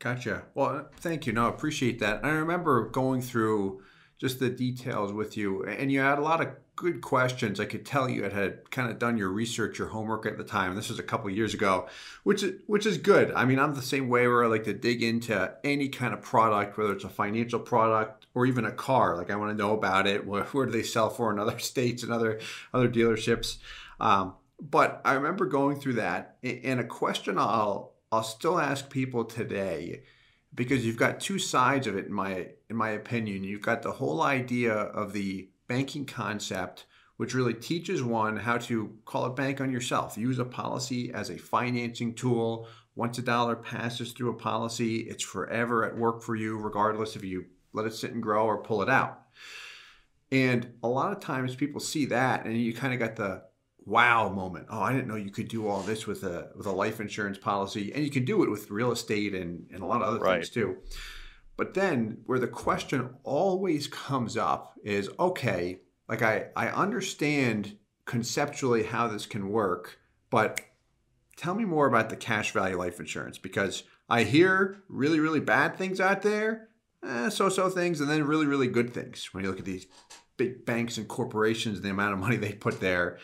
Gotcha. 0.00 0.42
Well, 0.54 0.90
thank 0.98 1.26
you. 1.26 1.32
No, 1.32 1.46
I 1.46 1.48
appreciate 1.48 2.00
that. 2.00 2.22
I 2.24 2.30
remember 2.30 2.90
going 2.90 3.22
through 3.22 3.80
just 4.18 4.40
the 4.40 4.50
details 4.50 5.12
with 5.12 5.36
you. 5.36 5.64
And 5.64 5.90
you 5.90 6.00
had 6.00 6.18
a 6.18 6.22
lot 6.22 6.42
of 6.42 6.48
good 6.76 7.00
questions. 7.00 7.60
I 7.60 7.66
could 7.66 7.86
tell 7.86 8.08
you 8.08 8.22
had, 8.24 8.32
had 8.32 8.70
kind 8.70 8.90
of 8.90 8.98
done 8.98 9.16
your 9.16 9.28
research, 9.28 9.78
your 9.78 9.88
homework 9.88 10.26
at 10.26 10.36
the 10.36 10.44
time. 10.44 10.74
This 10.74 10.88
was 10.88 10.98
a 10.98 11.04
couple 11.04 11.30
years 11.30 11.54
ago, 11.54 11.88
which 12.24 12.42
is 12.42 12.60
which 12.66 12.86
is 12.86 12.98
good. 12.98 13.32
I 13.32 13.44
mean, 13.44 13.58
I'm 13.58 13.74
the 13.74 13.82
same 13.82 14.08
way 14.08 14.26
where 14.26 14.44
I 14.44 14.48
like 14.48 14.64
to 14.64 14.74
dig 14.74 15.02
into 15.02 15.54
any 15.62 15.88
kind 15.88 16.12
of 16.12 16.22
product, 16.22 16.76
whether 16.76 16.92
it's 16.92 17.04
a 17.04 17.08
financial 17.08 17.60
product 17.60 18.26
or 18.34 18.46
even 18.46 18.64
a 18.64 18.72
car. 18.72 19.16
Like 19.16 19.30
I 19.30 19.36
want 19.36 19.52
to 19.52 19.62
know 19.62 19.74
about 19.74 20.06
it. 20.06 20.26
Where, 20.26 20.44
where 20.44 20.66
do 20.66 20.72
they 20.72 20.82
sell 20.82 21.10
for 21.10 21.32
in 21.32 21.38
other 21.38 21.58
states 21.60 22.02
and 22.02 22.12
other 22.12 22.40
other 22.72 22.88
dealerships? 22.88 23.58
Um, 24.00 24.34
but 24.60 25.00
I 25.04 25.14
remember 25.14 25.46
going 25.46 25.78
through 25.78 25.94
that, 25.94 26.36
and 26.42 26.80
a 26.80 26.84
question 26.84 27.38
I'll 27.38 27.94
I'll 28.10 28.22
still 28.22 28.58
ask 28.58 28.90
people 28.90 29.24
today 29.24 30.02
because 30.54 30.86
you've 30.86 30.96
got 30.96 31.20
two 31.20 31.38
sides 31.38 31.86
of 31.86 31.96
it 31.96 32.06
in 32.06 32.12
my 32.12 32.48
in 32.68 32.76
my 32.76 32.90
opinion. 32.90 33.44
You've 33.44 33.62
got 33.62 33.82
the 33.82 33.92
whole 33.92 34.22
idea 34.22 34.74
of 34.74 35.12
the 35.12 35.48
banking 35.66 36.04
concept 36.06 36.86
which 37.16 37.34
really 37.34 37.54
teaches 37.54 38.02
one 38.02 38.36
how 38.36 38.58
to 38.58 38.92
call 39.04 39.24
a 39.24 39.30
bank 39.30 39.60
on 39.60 39.70
yourself. 39.70 40.18
Use 40.18 40.38
a 40.38 40.44
policy 40.44 41.12
as 41.12 41.30
a 41.30 41.38
financing 41.38 42.14
tool. 42.14 42.66
Once 42.96 43.18
a 43.18 43.22
dollar 43.22 43.56
passes 43.56 44.12
through 44.12 44.30
a 44.30 44.34
policy, 44.34 45.00
it's 45.00 45.22
forever 45.22 45.84
at 45.84 45.96
work 45.96 46.22
for 46.22 46.34
you, 46.34 46.56
regardless 46.58 47.16
if 47.16 47.24
you 47.24 47.44
let 47.72 47.86
it 47.86 47.94
sit 47.94 48.12
and 48.12 48.22
grow 48.22 48.44
or 48.44 48.62
pull 48.62 48.82
it 48.82 48.88
out. 48.88 49.20
And 50.30 50.72
a 50.82 50.88
lot 50.88 51.12
of 51.12 51.20
times 51.20 51.54
people 51.54 51.80
see 51.80 52.06
that 52.06 52.44
and 52.44 52.60
you 52.60 52.72
kind 52.72 52.92
of 52.92 52.98
got 52.98 53.16
the 53.16 53.44
wow 53.84 54.28
moment. 54.28 54.66
Oh, 54.70 54.80
I 54.80 54.92
didn't 54.92 55.06
know 55.06 55.16
you 55.16 55.30
could 55.30 55.48
do 55.48 55.68
all 55.68 55.80
this 55.82 56.06
with 56.06 56.24
a 56.24 56.50
with 56.56 56.66
a 56.66 56.72
life 56.72 57.00
insurance 57.00 57.38
policy, 57.38 57.92
and 57.92 58.02
you 58.02 58.10
can 58.10 58.24
do 58.24 58.42
it 58.42 58.50
with 58.50 58.70
real 58.70 58.90
estate 58.90 59.34
and 59.34 59.68
and 59.72 59.82
a 59.82 59.86
lot 59.86 60.02
of 60.02 60.08
other 60.08 60.18
right. 60.18 60.36
things 60.36 60.50
too. 60.50 60.78
But 61.56 61.74
then 61.74 62.18
where 62.26 62.38
the 62.38 62.48
question 62.48 63.14
always 63.22 63.86
comes 63.86 64.36
up 64.36 64.74
is 64.84 65.08
okay, 65.18 65.80
like 66.08 66.22
I 66.22 66.46
I 66.56 66.68
understand 66.68 67.76
conceptually 68.04 68.84
how 68.84 69.08
this 69.08 69.26
can 69.26 69.48
work, 69.48 69.98
but 70.30 70.60
tell 71.36 71.54
me 71.54 71.64
more 71.64 71.86
about 71.86 72.10
the 72.10 72.16
cash 72.16 72.52
value 72.52 72.76
life 72.76 73.00
insurance 73.00 73.38
because 73.38 73.84
I 74.08 74.24
hear 74.24 74.82
really 74.88 75.20
really 75.20 75.40
bad 75.40 75.76
things 75.76 76.00
out 76.00 76.22
there, 76.22 76.68
eh, 77.06 77.28
so 77.28 77.48
so 77.48 77.70
things, 77.70 78.00
and 78.00 78.10
then 78.10 78.24
really 78.24 78.46
really 78.46 78.68
good 78.68 78.92
things 78.92 79.32
when 79.32 79.44
you 79.44 79.50
look 79.50 79.60
at 79.60 79.64
these 79.64 79.86
big 80.36 80.66
banks 80.66 80.98
and 80.98 81.06
corporations 81.06 81.76
and 81.76 81.84
the 81.84 81.90
amount 81.90 82.12
of 82.12 82.18
money 82.18 82.36
they 82.36 82.52
put 82.52 82.80
there. 82.80 83.18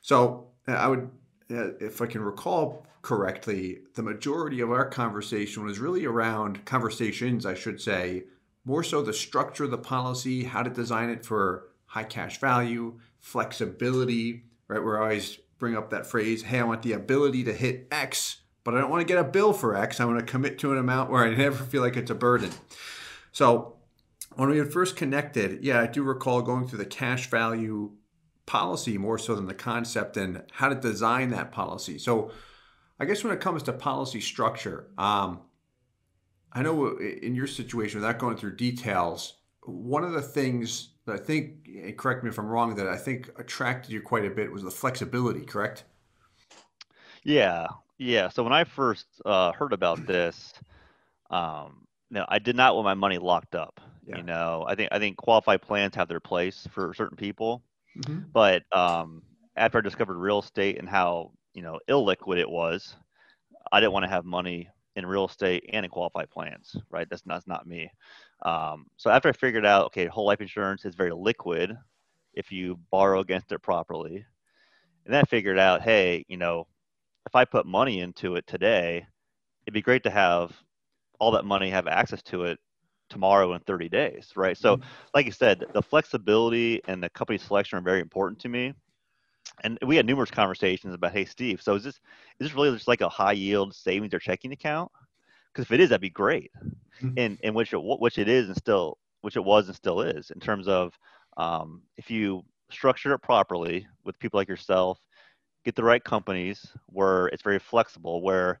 So 0.00 0.48
uh, 0.66 0.72
I 0.72 0.88
would, 0.88 1.10
uh, 1.50 1.74
if 1.80 2.00
I 2.00 2.06
can 2.06 2.22
recall 2.22 2.86
correctly, 3.06 3.78
the 3.94 4.02
majority 4.02 4.60
of 4.60 4.72
our 4.72 4.84
conversation 4.84 5.64
was 5.64 5.78
really 5.78 6.04
around 6.04 6.64
conversations, 6.64 7.46
I 7.46 7.54
should 7.54 7.80
say, 7.80 8.24
more 8.64 8.82
so 8.82 9.00
the 9.00 9.12
structure 9.12 9.62
of 9.62 9.70
the 9.70 9.78
policy, 9.78 10.42
how 10.42 10.64
to 10.64 10.70
design 10.70 11.10
it 11.10 11.24
for 11.24 11.68
high 11.84 12.02
cash 12.02 12.40
value, 12.40 12.98
flexibility, 13.20 14.46
right? 14.66 14.80
I 14.80 15.00
always 15.00 15.36
bring 15.56 15.76
up 15.76 15.90
that 15.90 16.08
phrase, 16.08 16.42
hey, 16.42 16.58
I 16.58 16.64
want 16.64 16.82
the 16.82 16.94
ability 16.94 17.44
to 17.44 17.52
hit 17.52 17.86
X, 17.92 18.38
but 18.64 18.74
I 18.74 18.80
don't 18.80 18.90
want 18.90 19.06
to 19.06 19.14
get 19.14 19.24
a 19.24 19.30
bill 19.30 19.52
for 19.52 19.76
X. 19.76 20.00
I 20.00 20.04
want 20.04 20.18
to 20.18 20.26
commit 20.26 20.58
to 20.58 20.72
an 20.72 20.78
amount 20.78 21.08
where 21.08 21.22
I 21.22 21.32
never 21.36 21.62
feel 21.62 21.82
like 21.82 21.96
it's 21.96 22.10
a 22.10 22.14
burden. 22.16 22.50
So 23.30 23.76
when 24.34 24.48
we 24.48 24.58
had 24.58 24.72
first 24.72 24.96
connected, 24.96 25.62
yeah, 25.62 25.80
I 25.80 25.86
do 25.86 26.02
recall 26.02 26.42
going 26.42 26.66
through 26.66 26.78
the 26.78 26.84
cash 26.84 27.30
value 27.30 27.92
policy 28.46 28.98
more 28.98 29.16
so 29.16 29.36
than 29.36 29.46
the 29.46 29.54
concept 29.54 30.16
and 30.16 30.42
how 30.54 30.68
to 30.68 30.74
design 30.74 31.30
that 31.30 31.52
policy. 31.52 31.98
So, 31.98 32.32
I 32.98 33.04
guess 33.04 33.22
when 33.22 33.32
it 33.32 33.40
comes 33.40 33.62
to 33.64 33.72
policy 33.72 34.20
structure, 34.20 34.88
um, 34.96 35.40
I 36.52 36.62
know 36.62 36.96
in 36.98 37.34
your 37.34 37.46
situation, 37.46 38.00
without 38.00 38.18
going 38.18 38.36
through 38.36 38.56
details, 38.56 39.34
one 39.62 40.04
of 40.04 40.12
the 40.12 40.22
things 40.22 40.90
that 41.04 41.14
I 41.14 41.18
think, 41.18 41.96
correct 41.98 42.24
me 42.24 42.30
if 42.30 42.38
I'm 42.38 42.46
wrong, 42.46 42.74
that 42.76 42.88
I 42.88 42.96
think 42.96 43.30
attracted 43.38 43.92
you 43.92 44.00
quite 44.00 44.24
a 44.24 44.30
bit 44.30 44.50
was 44.50 44.62
the 44.62 44.70
flexibility, 44.70 45.44
correct? 45.44 45.84
Yeah, 47.22 47.66
yeah. 47.98 48.28
So 48.28 48.42
when 48.42 48.52
I 48.52 48.64
first 48.64 49.06
uh, 49.24 49.52
heard 49.52 49.72
about 49.72 50.06
this, 50.06 50.54
um, 51.30 51.86
no, 52.10 52.24
I 52.28 52.38
did 52.38 52.56
not 52.56 52.74
want 52.74 52.84
my 52.84 52.94
money 52.94 53.18
locked 53.18 53.54
up. 53.54 53.80
Yeah. 54.06 54.18
You 54.18 54.22
know, 54.22 54.64
I 54.68 54.76
think 54.76 54.88
I 54.92 55.00
think 55.00 55.16
qualified 55.16 55.60
plans 55.60 55.96
have 55.96 56.06
their 56.06 56.20
place 56.20 56.68
for 56.72 56.94
certain 56.94 57.16
people, 57.16 57.64
mm-hmm. 57.98 58.20
but 58.32 58.62
um, 58.72 59.22
after 59.56 59.78
I 59.78 59.80
discovered 59.80 60.16
real 60.16 60.38
estate 60.38 60.78
and 60.78 60.88
how 60.88 61.32
you 61.56 61.62
know 61.62 61.80
illiquid 61.88 62.38
it 62.38 62.48
was, 62.48 62.94
I 63.72 63.80
didn't 63.80 63.92
want 63.92 64.04
to 64.04 64.10
have 64.10 64.24
money 64.24 64.68
in 64.94 65.04
real 65.04 65.26
estate 65.26 65.64
and 65.72 65.84
in 65.84 65.90
qualified 65.90 66.30
plans. 66.30 66.76
Right? 66.90 67.08
That's 67.10 67.26
not, 67.26 67.34
that's 67.34 67.48
not 67.48 67.66
me. 67.66 67.90
Um, 68.42 68.86
so 68.96 69.10
after 69.10 69.28
I 69.28 69.32
figured 69.32 69.66
out, 69.66 69.86
okay, 69.86 70.06
whole 70.06 70.26
life 70.26 70.40
insurance 70.40 70.84
is 70.84 70.94
very 70.94 71.12
liquid 71.12 71.76
if 72.34 72.52
you 72.52 72.78
borrow 72.90 73.20
against 73.20 73.50
it 73.52 73.62
properly, 73.62 74.24
and 75.04 75.14
then 75.14 75.20
I 75.20 75.24
figured 75.24 75.58
out, 75.58 75.82
hey, 75.82 76.24
you 76.28 76.36
know, 76.36 76.66
if 77.26 77.34
I 77.34 77.44
put 77.44 77.66
money 77.66 78.00
into 78.00 78.36
it 78.36 78.46
today, 78.46 79.06
it'd 79.64 79.74
be 79.74 79.82
great 79.82 80.02
to 80.04 80.10
have 80.10 80.52
all 81.18 81.32
that 81.32 81.44
money 81.44 81.70
have 81.70 81.86
access 81.86 82.22
to 82.24 82.44
it 82.44 82.58
tomorrow 83.08 83.54
in 83.54 83.60
30 83.60 83.88
days, 83.88 84.32
right? 84.36 84.56
So, 84.56 84.76
mm-hmm. 84.76 84.88
like 85.14 85.26
you 85.26 85.32
said, 85.32 85.64
the 85.72 85.82
flexibility 85.82 86.82
and 86.88 87.02
the 87.02 87.08
company 87.10 87.38
selection 87.38 87.78
are 87.78 87.82
very 87.82 88.00
important 88.00 88.40
to 88.40 88.48
me. 88.48 88.74
And 89.64 89.78
we 89.86 89.96
had 89.96 90.06
numerous 90.06 90.30
conversations 90.30 90.94
about, 90.94 91.12
hey, 91.12 91.24
Steve, 91.24 91.62
so 91.62 91.74
is 91.74 91.84
this 91.84 91.94
is 91.94 92.00
this 92.48 92.54
really 92.54 92.72
just 92.72 92.88
like 92.88 93.00
a 93.00 93.08
high 93.08 93.32
yield 93.32 93.74
savings 93.74 94.12
or 94.12 94.18
checking 94.18 94.52
account? 94.52 94.90
Because 95.52 95.64
if 95.64 95.72
it 95.72 95.80
is, 95.80 95.88
that'd 95.88 96.00
be 96.00 96.10
great. 96.10 96.50
Mm-hmm. 97.02 97.10
And 97.16 97.38
and 97.42 97.54
which 97.54 97.72
it 97.72 97.80
which 97.82 98.18
it 98.18 98.28
is 98.28 98.48
and 98.48 98.56
still 98.56 98.98
which 99.22 99.36
it 99.36 99.44
was 99.44 99.66
and 99.66 99.76
still 99.76 100.02
is 100.02 100.30
in 100.30 100.40
terms 100.40 100.68
of 100.68 100.92
um, 101.36 101.82
if 101.96 102.10
you 102.10 102.44
structure 102.70 103.12
it 103.12 103.18
properly 103.20 103.86
with 104.04 104.18
people 104.18 104.38
like 104.38 104.48
yourself, 104.48 104.98
get 105.64 105.74
the 105.74 105.84
right 105.84 106.02
companies 106.02 106.66
where 106.86 107.26
it's 107.28 107.42
very 107.42 107.58
flexible, 107.58 108.22
where 108.22 108.60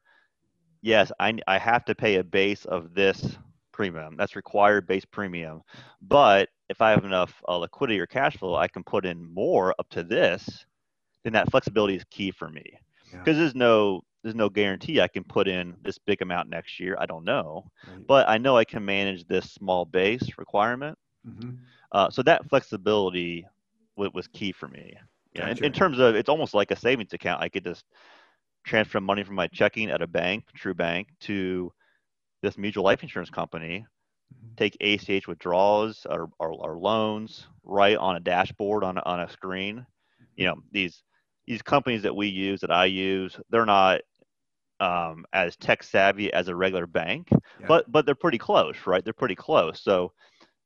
yes, 0.82 1.10
I, 1.18 1.38
I 1.46 1.58
have 1.58 1.84
to 1.86 1.94
pay 1.94 2.16
a 2.16 2.24
base 2.24 2.64
of 2.64 2.94
this 2.94 3.38
premium. 3.72 4.16
That's 4.16 4.36
required 4.36 4.86
base 4.86 5.04
premium. 5.04 5.62
But 6.02 6.48
if 6.68 6.80
I 6.80 6.90
have 6.90 7.04
enough 7.04 7.42
uh, 7.48 7.58
liquidity 7.58 8.00
or 8.00 8.06
cash 8.06 8.36
flow, 8.36 8.54
I 8.54 8.68
can 8.68 8.82
put 8.82 9.06
in 9.06 9.22
more 9.32 9.74
up 9.78 9.88
to 9.90 10.02
this. 10.02 10.64
Then 11.26 11.32
that 11.32 11.50
flexibility 11.50 11.96
is 11.96 12.04
key 12.08 12.30
for 12.30 12.48
me 12.48 12.62
because 13.10 13.36
yeah. 13.36 13.42
there's 13.42 13.56
no 13.56 14.04
there's 14.22 14.36
no 14.36 14.48
guarantee 14.48 15.00
I 15.00 15.08
can 15.08 15.24
put 15.24 15.48
in 15.48 15.74
this 15.82 15.98
big 15.98 16.22
amount 16.22 16.48
next 16.48 16.78
year. 16.78 16.96
I 17.00 17.06
don't 17.06 17.24
know, 17.24 17.68
right. 17.88 18.06
but 18.06 18.28
I 18.28 18.38
know 18.38 18.56
I 18.56 18.64
can 18.64 18.84
manage 18.84 19.26
this 19.26 19.50
small 19.50 19.84
base 19.84 20.22
requirement. 20.38 20.96
Mm-hmm. 21.28 21.56
Uh, 21.90 22.10
so 22.10 22.22
that 22.22 22.48
flexibility 22.48 23.44
w- 23.96 24.12
was 24.14 24.28
key 24.28 24.52
for 24.52 24.68
me. 24.68 24.94
Yeah, 25.34 25.48
gotcha. 25.48 25.58
in, 25.58 25.64
in, 25.64 25.72
terms 25.72 25.98
of 25.98 26.14
it's 26.14 26.28
almost 26.28 26.54
like 26.54 26.70
a 26.70 26.76
savings 26.76 27.12
account. 27.12 27.42
I 27.42 27.48
could 27.48 27.64
just 27.64 27.84
transfer 28.62 29.00
money 29.00 29.24
from 29.24 29.34
my 29.34 29.48
checking 29.48 29.90
at 29.90 30.02
a 30.02 30.06
bank, 30.06 30.44
True 30.54 30.74
Bank, 30.74 31.08
to 31.22 31.72
this 32.40 32.56
mutual 32.56 32.84
life 32.84 33.02
insurance 33.02 33.30
company, 33.30 33.84
mm-hmm. 34.32 34.54
take 34.54 34.76
ACH 34.80 35.26
withdrawals 35.26 36.06
or, 36.08 36.30
or, 36.38 36.52
or, 36.52 36.78
loans 36.78 37.48
right 37.64 37.96
on 37.96 38.14
a 38.14 38.20
dashboard 38.20 38.84
on 38.84 38.96
a, 38.96 39.02
on 39.04 39.18
a 39.18 39.28
screen. 39.28 39.84
You 40.36 40.46
know 40.46 40.54
these 40.70 41.02
these 41.46 41.62
companies 41.62 42.02
that 42.02 42.14
we 42.14 42.26
use 42.26 42.60
that 42.60 42.70
I 42.70 42.86
use, 42.86 43.38
they're 43.50 43.66
not 43.66 44.00
um, 44.80 45.24
as 45.32 45.56
tech 45.56 45.82
savvy 45.82 46.32
as 46.32 46.48
a 46.48 46.54
regular 46.54 46.86
bank, 46.86 47.28
yeah. 47.30 47.66
but 47.66 47.90
but 47.90 48.06
they're 48.06 48.14
pretty 48.14 48.38
close, 48.38 48.76
right? 48.86 49.04
They're 49.04 49.12
pretty 49.12 49.34
close. 49.34 49.80
So 49.80 50.12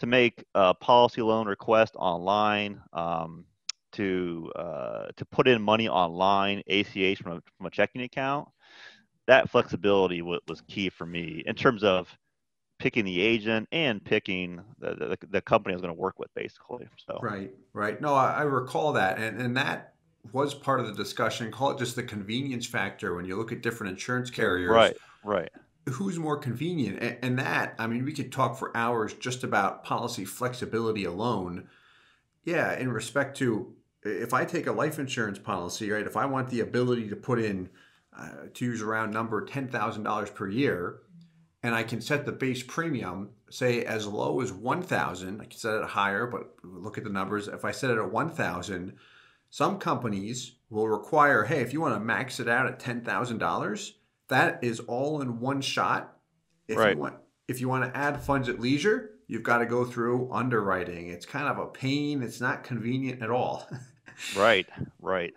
to 0.01 0.07
make 0.07 0.45
a 0.55 0.75
policy 0.75 1.23
loan 1.23 1.47
request 1.47 1.95
online, 1.97 2.81
um, 2.93 3.45
to 3.93 4.51
uh, 4.57 5.07
to 5.17 5.25
put 5.27 5.47
in 5.49 5.63
money 5.63 5.89
online, 5.89 6.63
ACH 6.67 7.19
from 7.19 7.33
a, 7.33 7.43
from 7.57 7.67
a 7.67 7.71
checking 7.71 8.03
account, 8.03 8.49
that 9.27 9.51
flexibility 9.51 10.19
w- 10.19 10.41
was 10.49 10.63
key 10.63 10.91
for 10.91 11.07
me 11.07 11.43
in 11.47 11.55
terms 11.55 11.85
of 11.85 12.09
picking 12.79 13.05
the 13.05 13.21
agent 13.21 13.69
and 13.73 14.03
picking 14.03 14.61
the, 14.79 14.95
the, 14.95 15.19
the 15.31 15.43
company 15.43 15.75
I 15.75 15.77
was 15.77 15.83
going 15.83 15.95
to 15.95 16.01
work 16.01 16.19
with, 16.19 16.33
basically. 16.35 16.89
So 16.97 17.19
right, 17.23 17.53
right. 17.75 18.01
No, 18.01 18.15
I, 18.15 18.31
I 18.39 18.43
recall 18.43 18.95
that, 18.95 19.19
and 19.19 19.41
and 19.41 19.57
that 19.57 19.95
was 20.33 20.55
part 20.55 20.81
of 20.81 20.87
the 20.87 20.93
discussion. 20.93 21.51
Call 21.51 21.71
it 21.71 21.79
just 21.79 21.97
the 21.97 22.03
convenience 22.03 22.67
factor 22.67 23.15
when 23.15 23.25
you 23.25 23.37
look 23.37 23.53
at 23.53 23.63
different 23.63 23.93
insurance 23.93 24.31
carriers. 24.31 24.71
Right, 24.71 24.97
right. 25.25 25.51
Who's 25.89 26.19
more 26.19 26.37
convenient? 26.37 26.99
And, 27.01 27.19
and 27.23 27.39
that, 27.39 27.75
I 27.79 27.87
mean, 27.87 28.05
we 28.05 28.13
could 28.13 28.31
talk 28.31 28.59
for 28.59 28.77
hours 28.77 29.15
just 29.15 29.45
about 29.45 29.85
policy 29.85 30.25
flexibility 30.25 31.05
alone. 31.05 31.69
Yeah, 32.45 32.79
in 32.79 32.93
respect 32.93 33.37
to 33.39 33.75
if 34.03 34.33
I 34.33 34.45
take 34.45 34.67
a 34.67 34.73
life 34.73 34.99
insurance 34.99 35.39
policy, 35.39 35.91
right, 35.91 36.07
if 36.07 36.17
I 36.17 36.27
want 36.27 36.49
the 36.49 36.61
ability 36.61 37.09
to 37.09 37.17
put 37.17 37.39
in, 37.39 37.69
uh, 38.17 38.47
to 38.55 38.65
use 38.65 38.81
a 38.81 38.87
round 38.87 39.13
number, 39.13 39.47
$10,000 39.47 40.35
per 40.35 40.49
year, 40.49 41.01
and 41.63 41.75
I 41.75 41.83
can 41.83 42.01
set 42.01 42.25
the 42.25 42.33
base 42.33 42.63
premium, 42.63 43.31
say 43.51 43.85
as 43.85 44.07
low 44.07 44.41
as 44.41 44.53
1,000, 44.53 45.41
I 45.41 45.45
can 45.45 45.59
set 45.59 45.75
it 45.75 45.85
higher, 45.85 46.27
but 46.27 46.55
look 46.63 46.97
at 46.97 47.05
the 47.05 47.11
numbers. 47.11 47.49
If 47.49 47.65
I 47.65 47.73
set 47.73 47.91
it 47.91 47.99
at 47.99 48.11
1,000, 48.11 48.95
some 49.51 49.79
companies 49.79 50.53
will 50.71 50.89
require, 50.89 51.45
hey, 51.45 51.61
if 51.61 51.73
you 51.73 51.81
want 51.81 51.95
to 51.95 52.01
max 52.01 52.39
it 52.41 52.49
out 52.49 52.67
at 52.67 52.79
$10,000, 52.79 53.93
that 54.29 54.63
is 54.63 54.81
all 54.81 55.21
in 55.21 55.41
one 55.41 55.61
shot. 55.61 56.17
If 56.69 56.79
right. 56.79 56.95
you 56.95 57.03
want, 57.03 57.17
if 57.49 57.61
you 57.61 57.69
want 57.69 57.85
to 57.85 57.99
add 57.99 58.23
funds 58.23 58.49
at 58.49 58.61
leisure, 58.61 59.11
you've 59.27 59.43
got 59.43 59.59
to 59.59 59.67
go 59.67 59.85
through 59.85 60.33
underwriting. 60.33 61.09
It's 61.09 61.27
kind 61.27 61.49
of 61.49 61.59
a 61.59 61.67
pain. 61.67 62.23
It's 62.23 62.41
not 62.41 62.63
convenient 62.63 63.23
at 63.23 63.31
all. 63.31 63.69
right, 64.37 64.69
right. 65.01 65.35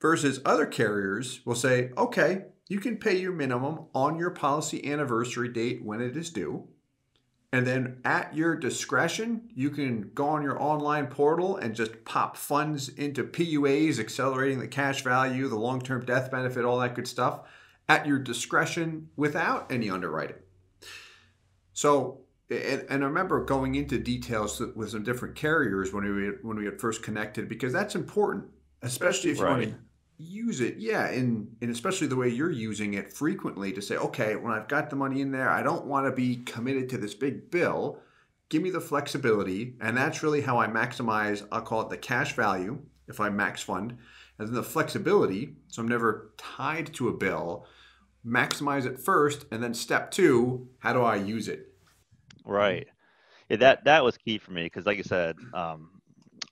Versus 0.00 0.40
other 0.44 0.66
carriers 0.66 1.40
will 1.46 1.54
say, 1.54 1.90
okay, 1.96 2.46
you 2.68 2.80
can 2.80 2.96
pay 2.96 3.16
your 3.16 3.32
minimum 3.32 3.86
on 3.94 4.18
your 4.18 4.30
policy 4.30 4.90
anniversary 4.90 5.48
date 5.48 5.84
when 5.84 6.00
it 6.00 6.16
is 6.16 6.30
due. 6.30 6.66
And 7.52 7.66
then 7.66 8.00
at 8.04 8.34
your 8.34 8.56
discretion, 8.56 9.50
you 9.54 9.68
can 9.68 10.10
go 10.14 10.26
on 10.26 10.42
your 10.42 10.60
online 10.60 11.08
portal 11.08 11.58
and 11.58 11.74
just 11.74 12.02
pop 12.06 12.36
funds 12.36 12.88
into 12.88 13.24
PUAs, 13.24 13.98
accelerating 13.98 14.58
the 14.58 14.68
cash 14.68 15.02
value, 15.02 15.48
the 15.48 15.56
long 15.56 15.80
term 15.82 16.04
death 16.04 16.30
benefit, 16.30 16.64
all 16.64 16.78
that 16.78 16.94
good 16.94 17.06
stuff 17.06 17.40
at 17.88 18.06
your 18.06 18.18
discretion 18.18 19.10
without 19.16 19.70
any 19.70 19.90
underwriting. 19.90 20.36
So 21.74 22.22
and, 22.50 22.84
I 22.90 23.06
remember 23.06 23.44
going 23.44 23.74
into 23.74 23.98
details 23.98 24.60
with 24.74 24.90
some 24.90 25.02
different 25.02 25.34
carriers 25.34 25.92
when 25.92 26.04
we 26.04 26.28
when 26.42 26.56
we 26.56 26.64
had 26.64 26.80
first 26.80 27.02
connected 27.02 27.48
because 27.48 27.72
that's 27.72 27.94
important, 27.94 28.44
especially 28.82 29.30
if 29.30 29.38
you 29.38 29.44
right. 29.44 29.50
want 29.50 29.62
to 29.70 29.74
use 30.22 30.60
it. 30.60 30.76
Yeah, 30.78 31.06
and 31.06 31.56
and 31.60 31.70
especially 31.70 32.06
the 32.06 32.16
way 32.16 32.28
you're 32.28 32.50
using 32.50 32.94
it 32.94 33.12
frequently 33.12 33.72
to 33.72 33.82
say, 33.82 33.96
okay, 33.96 34.36
when 34.36 34.52
I've 34.52 34.68
got 34.68 34.90
the 34.90 34.96
money 34.96 35.20
in 35.20 35.32
there, 35.32 35.50
I 35.50 35.62
don't 35.62 35.86
want 35.86 36.06
to 36.06 36.12
be 36.12 36.36
committed 36.36 36.88
to 36.90 36.98
this 36.98 37.14
big 37.14 37.50
bill. 37.50 37.98
Give 38.48 38.62
me 38.62 38.70
the 38.70 38.80
flexibility, 38.80 39.74
and 39.80 39.96
that's 39.96 40.22
really 40.22 40.42
how 40.42 40.58
I 40.58 40.66
maximize. 40.66 41.46
I'll 41.50 41.62
call 41.62 41.82
it 41.82 41.90
the 41.90 41.96
cash 41.96 42.34
value 42.34 42.80
if 43.08 43.20
I 43.20 43.30
max 43.30 43.62
fund, 43.62 43.96
and 44.38 44.48
then 44.48 44.54
the 44.54 44.62
flexibility, 44.62 45.56
so 45.68 45.82
I'm 45.82 45.88
never 45.88 46.32
tied 46.36 46.92
to 46.94 47.08
a 47.08 47.12
bill. 47.12 47.66
Maximize 48.26 48.86
it 48.86 48.98
first, 48.98 49.46
and 49.50 49.62
then 49.62 49.74
step 49.74 50.10
two, 50.10 50.68
how 50.78 50.92
do 50.92 51.02
I 51.02 51.16
use 51.16 51.48
it? 51.48 51.72
Right. 52.44 52.86
Yeah, 53.48 53.56
that 53.58 53.84
that 53.84 54.04
was 54.04 54.16
key 54.16 54.38
for 54.38 54.52
me 54.52 54.64
because, 54.64 54.86
like 54.86 54.98
I 54.98 55.02
said, 55.02 55.36
um, 55.52 56.02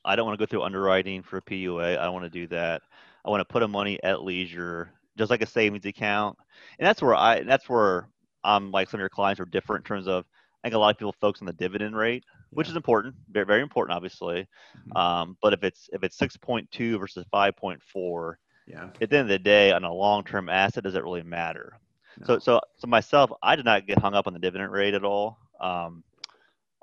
I 0.05 0.17
don't 0.17 0.27
want 0.27 0.39
to 0.39 0.45
go 0.45 0.49
through 0.49 0.63
underwriting 0.63 1.23
for 1.23 1.37
a 1.39 1.43
PUA. 1.43 1.99
I 1.99 2.09
want 2.09 2.25
to 2.25 2.31
do 2.31 2.47
that. 2.49 2.83
I 3.25 3.31
want 3.31 3.41
to 3.41 3.53
put 3.53 3.63
a 3.63 3.69
money 3.69 4.03
at 4.03 4.23
leisure, 4.23 4.93
just 5.17 5.31
like 5.31 5.43
a 5.43 5.47
savings 5.47 5.87
account, 5.87 6.39
and 6.79 6.87
that's 6.87 7.03
where 7.03 7.15
I 7.15 7.43
that's 7.43 7.69
where 7.69 8.09
I'm 8.45 8.71
like 8.71 8.91
some 8.91 8.99
of 8.99 9.03
your 9.03 9.09
clients 9.09 9.41
are 9.41 9.47
different 9.47 9.85
in 9.85 9.89
terms 9.89 10.09
of. 10.09 10.25
I 10.63 10.69
think 10.69 10.75
a 10.75 10.79
lot 10.79 10.95
of 10.95 10.99
people 10.99 11.15
focus 11.19 11.41
on 11.41 11.47
the 11.47 11.55
dividend 11.55 11.97
rate, 11.97 12.23
which 12.51 12.67
yeah. 12.67 12.73
is 12.73 12.77
important, 12.77 13.15
very 13.31 13.47
very 13.47 13.63
important, 13.63 13.97
obviously. 13.97 14.47
Mm-hmm. 14.77 14.97
Um, 14.97 15.37
but 15.41 15.55
if 15.55 15.65
it's 15.65 15.89
if 15.93 16.05
it's 16.05 16.19
six 16.19 16.37
point 16.37 16.71
two 16.71 16.99
versus 16.99 17.25
five 17.31 17.57
point 17.57 17.81
four, 17.83 18.39
yeah. 18.71 18.89
At 19.01 19.11
the 19.11 19.19
end 19.19 19.23
of 19.23 19.29
the 19.29 19.39
day, 19.39 19.73
on 19.73 19.85
a 19.85 19.93
long 19.93 20.25
term 20.25 20.49
asset, 20.49 20.85
does 20.85 20.95
it 20.95 21.03
really 21.03 21.23
matter? 21.23 21.79
No. 22.21 22.27
So 22.27 22.39
so 22.39 22.61
so 22.77 22.87
myself, 22.87 23.33
I 23.43 23.57
did 23.57 23.65
not 23.65 23.87
get 23.87 23.99
hung 23.99 24.15
up 24.15 24.27
on 24.27 24.33
the 24.33 24.39
dividend 24.39 24.73
rate 24.73 24.95
at 24.95 25.05
all. 25.05 25.39
Um, 25.61 26.05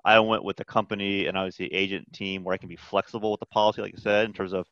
I 0.04 0.20
went 0.20 0.44
with 0.44 0.58
the 0.58 0.66
company 0.66 1.28
and 1.28 1.38
obviously 1.38 1.74
agent 1.74 2.12
team 2.14 2.44
where 2.44 2.54
I 2.54 2.58
can 2.58 2.70
be 2.70 2.76
flexible 2.76 3.32
with 3.32 3.40
the 3.40 3.46
policy, 3.46 3.82
like 3.82 3.94
you 3.94 4.00
said, 4.00 4.26
in 4.26 4.34
terms 4.34 4.54
of 4.54 4.68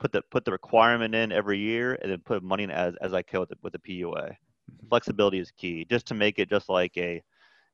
put 0.00 0.12
the 0.12 0.22
put 0.30 0.44
the 0.44 0.52
requirement 0.52 1.14
in 1.14 1.30
every 1.32 1.58
year 1.58 1.98
and 2.02 2.10
then 2.10 2.20
put 2.24 2.42
money 2.42 2.64
in 2.64 2.70
as 2.70 2.94
as 3.02 3.12
I 3.14 3.22
can 3.22 3.40
with 3.40 3.50
the, 3.50 3.56
with 3.62 3.72
the 3.74 3.78
PUA. 3.78 4.30
Mm-hmm. 4.30 4.88
Flexibility 4.88 5.38
is 5.38 5.52
key, 5.52 5.86
just 5.88 6.06
to 6.06 6.14
make 6.14 6.38
it 6.38 6.50
just 6.50 6.68
like 6.68 6.96
a 6.96 7.22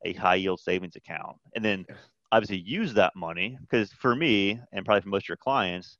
a 0.04 0.12
high 0.14 0.36
yield 0.36 0.60
savings 0.60 0.96
account, 0.96 1.36
and 1.54 1.64
then 1.64 1.86
obviously 2.32 2.58
use 2.58 2.92
that 2.94 3.14
money 3.16 3.56
because 3.62 3.92
for 3.92 4.14
me 4.14 4.60
and 4.72 4.84
probably 4.84 5.02
for 5.02 5.08
most 5.08 5.24
of 5.24 5.28
your 5.30 5.36
clients, 5.38 5.98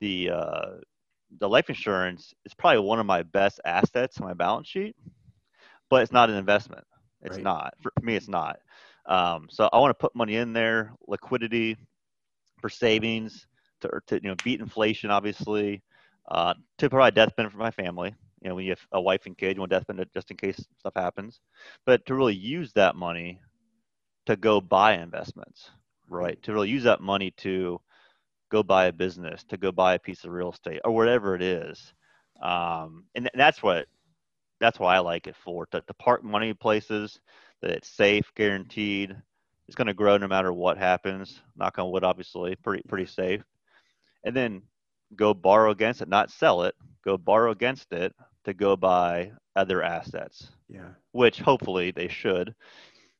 the 0.00 0.30
uh, 0.30 0.66
the 1.40 1.48
life 1.48 1.68
insurance 1.68 2.32
is 2.44 2.54
probably 2.54 2.80
one 2.80 3.00
of 3.00 3.06
my 3.06 3.22
best 3.22 3.60
assets 3.64 4.20
on 4.20 4.26
my 4.26 4.34
balance 4.34 4.68
sheet, 4.68 4.96
but 5.90 6.02
it's 6.02 6.12
not 6.12 6.30
an 6.30 6.36
investment 6.36 6.84
It's 7.22 7.36
Right. 7.36 7.44
not. 7.44 7.74
For 7.82 7.92
me, 8.02 8.14
it's 8.16 8.28
not. 8.28 8.58
Um, 9.06 9.48
so 9.50 9.68
I 9.72 9.78
want 9.78 9.90
to 9.90 9.94
put 10.02 10.14
money 10.14 10.36
in 10.36 10.52
there, 10.52 10.92
liquidity 11.08 11.76
for 12.60 12.68
savings 12.68 13.46
to, 13.80 14.00
to 14.06 14.16
you 14.22 14.30
know 14.30 14.36
beat 14.44 14.60
inflation, 14.60 15.10
obviously, 15.10 15.82
uh, 16.28 16.54
to 16.78 16.90
provide 16.90 17.14
death 17.14 17.34
benefit 17.36 17.52
for 17.52 17.58
my 17.62 17.70
family. 17.70 18.14
You 18.42 18.50
know, 18.50 18.54
when 18.56 18.64
you 18.64 18.72
have 18.72 18.86
a 18.92 19.00
wife 19.00 19.26
and 19.26 19.36
kid, 19.36 19.56
you 19.56 19.60
want 19.60 19.70
death 19.70 19.86
benefit 19.86 20.12
just 20.12 20.30
in 20.30 20.36
case 20.36 20.64
stuff 20.78 20.92
happens, 20.94 21.40
but 21.84 22.04
to 22.06 22.14
really 22.14 22.34
use 22.34 22.72
that 22.74 22.94
money 22.94 23.40
to 24.26 24.36
go 24.36 24.60
buy 24.60 24.94
investments, 24.94 25.70
right? 26.08 26.40
To 26.42 26.52
really 26.52 26.68
use 26.68 26.84
that 26.84 27.00
money 27.00 27.32
to 27.38 27.80
go 28.50 28.62
buy 28.62 28.86
a 28.86 28.92
business, 28.92 29.44
to 29.44 29.56
go 29.56 29.72
buy 29.72 29.94
a 29.94 29.98
piece 29.98 30.24
of 30.24 30.30
real 30.30 30.52
estate, 30.52 30.80
or 30.84 30.92
whatever 30.92 31.34
it 31.34 31.42
is. 31.42 31.92
Um, 32.42 33.04
and 33.14 33.30
that's 33.34 33.62
what 33.62 33.86
that's 34.60 34.78
why 34.78 34.96
I 34.96 35.00
like 35.00 35.26
it 35.26 35.36
for 35.36 35.66
to, 35.66 35.80
to 35.80 35.94
park 35.94 36.24
money 36.24 36.54
places 36.54 37.20
that 37.62 37.70
it's 37.70 37.88
safe, 37.88 38.30
guaranteed. 38.34 39.16
It's 39.66 39.76
going 39.76 39.88
to 39.88 39.94
grow 39.94 40.16
no 40.16 40.28
matter 40.28 40.52
what 40.52 40.78
happens. 40.78 41.40
Knock 41.56 41.78
on 41.78 41.90
wood, 41.90 42.04
obviously, 42.04 42.56
pretty 42.56 42.82
pretty 42.88 43.06
safe. 43.06 43.42
And 44.24 44.34
then 44.34 44.62
go 45.14 45.34
borrow 45.34 45.70
against 45.70 46.02
it, 46.02 46.08
not 46.08 46.30
sell 46.30 46.62
it. 46.62 46.74
Go 47.04 47.16
borrow 47.16 47.52
against 47.52 47.92
it 47.92 48.14
to 48.44 48.54
go 48.54 48.76
buy 48.76 49.32
other 49.54 49.82
assets, 49.82 50.50
Yeah. 50.68 50.90
which 51.12 51.38
hopefully 51.40 51.90
they 51.90 52.08
should 52.08 52.54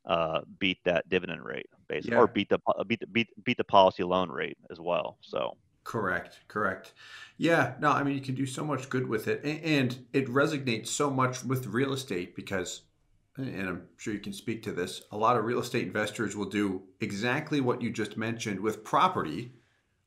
uh, 0.05 0.43
beat 0.59 0.79
that 0.85 1.09
dividend 1.09 1.45
rate, 1.45 1.67
basically, 1.89 2.15
Yeah. 2.15 2.21
or 2.23 2.27
beat 2.29 2.49
the 2.49 2.59
beat 2.87 3.01
the 3.01 3.07
beat 3.09 3.29
beat 3.45 3.57
the 3.57 3.65
policy 3.65 4.03
loan 4.05 4.31
rate 4.31 4.59
as 4.71 4.81
well. 4.81 5.19
So 5.21 5.57
Correct, 5.85 6.41
correct. 6.49 6.95
Yeah, 7.39 7.75
no, 7.81 7.91
I 7.91 8.03
mean, 8.03 8.15
you 8.17 8.21
can 8.21 8.35
do 8.35 8.47
so 8.47 8.65
much 8.65 8.89
good 8.89 9.07
with 9.09 9.29
it. 9.29 9.45
a- 9.45 9.65
And 9.65 10.07
it 10.13 10.27
resonates 10.27 10.89
so 10.89 11.11
much 11.11 11.45
with 11.45 11.67
real 11.67 11.93
estate 11.93 12.35
because, 12.35 12.83
and 13.37 13.69
I'm 13.69 13.89
sure 13.97 14.13
you 14.13 14.19
can 14.21 14.33
speak 14.33 14.63
to 14.65 14.73
this, 14.73 15.03
a 15.13 15.17
lot 15.17 15.37
of 15.37 15.45
real 15.45 15.61
estate 15.61 15.87
investors 15.87 16.35
will 16.37 16.49
do 16.51 16.89
exactly 17.01 17.61
what 17.61 17.83
you 17.83 17.91
just 17.91 18.17
mentioned 18.17 18.59
with 18.61 18.83
property. 18.85 19.53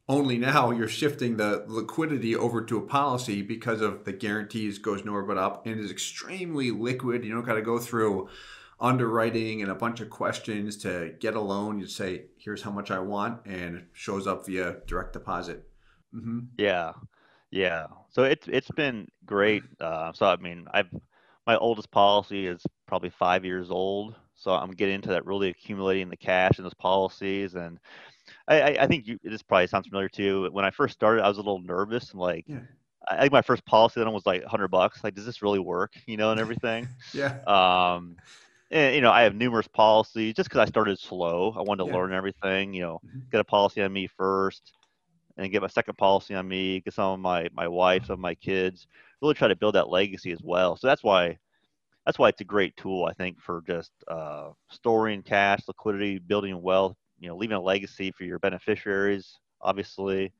Only 0.09 0.37
now 0.39 0.71
you're 0.71 0.89
shifting 0.89 1.37
the 1.37 1.63
liquidity 1.67 2.35
over 2.35 2.63
to 2.65 2.77
a 2.79 2.81
policy 2.85 3.41
because 3.43 3.79
of 3.79 4.05
the 4.05 4.11
guarantees 4.11 4.79
goes 4.79 5.05
nowhere 5.05 5.23
but 5.23 5.37
up 5.37 5.65
and 5.67 5.79
is 5.79 5.91
extremely 5.91 6.71
liquid. 6.71 7.23
You 7.23 7.33
don't 7.33 7.45
got 7.45 7.53
to 7.53 7.61
go 7.61 7.79
through 7.79 8.27
underwriting 8.79 9.61
and 9.61 9.71
a 9.71 9.75
bunch 9.75 10.01
of 10.01 10.09
questions 10.09 10.77
to 10.77 11.13
get 11.19 11.35
a 11.35 11.39
loan. 11.39 11.79
You 11.79 11.85
say, 11.87 12.25
here's 12.37 12.63
how 12.63 12.71
much 12.71 12.91
I 12.91 12.99
want, 12.99 13.45
and 13.45 13.77
it 13.77 13.85
shows 13.93 14.27
up 14.27 14.47
via 14.47 14.77
direct 14.87 15.13
deposit. 15.13 15.69
hmm 16.11 16.39
Yeah, 16.57 16.93
yeah. 17.51 17.87
So 18.09 18.23
it's 18.23 18.47
it's 18.47 18.71
been 18.71 19.07
great. 19.25 19.63
Uh, 19.79 20.13
so 20.13 20.25
I 20.25 20.37
mean, 20.37 20.67
I've 20.73 20.89
my 21.47 21.57
oldest 21.57 21.91
policy 21.91 22.47
is 22.47 22.63
probably 22.87 23.09
five 23.09 23.45
years 23.45 23.71
old. 23.71 24.15
So 24.35 24.51
I'm 24.51 24.71
getting 24.71 24.95
into 24.95 25.09
that 25.09 25.25
really 25.25 25.49
accumulating 25.49 26.09
the 26.09 26.17
cash 26.17 26.57
in 26.59 26.63
those 26.63 26.73
policies, 26.73 27.55
and 27.55 27.79
I, 28.49 28.77
I, 28.83 28.87
think 28.87 29.07
you, 29.07 29.19
this 29.23 29.43
probably 29.43 29.67
sounds 29.67 29.87
familiar 29.87 30.09
too. 30.09 30.49
When 30.51 30.65
I 30.65 30.71
first 30.71 30.93
started, 30.93 31.23
I 31.23 31.27
was 31.29 31.37
a 31.37 31.41
little 31.41 31.61
nervous 31.61 32.11
and 32.11 32.19
like, 32.19 32.45
Yeah. 32.47 32.61
I 33.07 33.21
think 33.21 33.33
my 33.33 33.41
first 33.41 33.65
policy 33.65 34.01
then 34.01 34.11
was 34.13 34.25
like 34.25 34.41
100 34.43 34.69
bucks. 34.69 35.03
Like, 35.03 35.15
does 35.15 35.25
this 35.25 35.41
really 35.41 35.59
work? 35.59 35.93
You 36.07 36.17
know, 36.17 36.31
and 36.31 36.39
everything. 36.39 36.89
Yeah. 37.13 37.33
Um, 37.47 38.17
and 38.71 38.95
you 38.95 39.01
know, 39.01 39.11
I 39.11 39.23
have 39.23 39.35
numerous 39.35 39.67
policies 39.67 40.35
just 40.35 40.49
because 40.49 40.61
I 40.61 40.65
started 40.69 40.99
slow. 40.99 41.53
I 41.57 41.61
wanted 41.61 41.83
to 41.83 41.85
Yeah. 41.85 41.93
learn 41.93 42.13
everything. 42.13 42.73
You 42.73 42.81
know, 42.83 43.01
Mhm. 43.03 43.27
get 43.31 43.41
a 43.41 43.45
policy 43.45 43.81
on 43.81 43.93
me 43.93 44.07
first, 44.07 44.73
and 45.37 45.51
get 45.51 45.61
my 45.61 45.67
second 45.67 45.97
policy 45.97 46.35
on 46.35 46.47
me. 46.47 46.81
Get 46.81 46.93
some 46.93 47.13
of 47.13 47.19
my 47.19 47.49
my 47.53 47.67
wife, 47.67 48.05
some 48.05 48.15
of 48.15 48.19
my 48.19 48.35
kids. 48.35 48.87
Really 49.21 49.33
try 49.35 49.47
to 49.49 49.55
build 49.55 49.75
that 49.75 49.89
legacy 49.89 50.31
as 50.31 50.41
well. 50.43 50.75
So 50.77 50.87
that's 50.87 51.03
why 51.03 51.37
that's 52.05 52.19
why 52.19 52.29
it's 52.29 52.41
a 52.41 52.45
great 52.45 52.75
tool. 52.77 53.05
I 53.05 53.13
think 53.13 53.41
for 53.41 53.61
just 53.67 53.91
uh, 54.07 54.51
storing 54.71 55.23
cash, 55.23 55.61
liquidity, 55.67 56.19
building 56.19 56.61
wealth. 56.61 56.95
You 57.19 57.29
know, 57.29 57.37
leaving 57.37 57.57
a 57.57 57.61
legacy 57.61 58.11
for 58.11 58.23
your 58.23 58.39
beneficiaries, 58.39 59.39
obviously. 59.61 60.33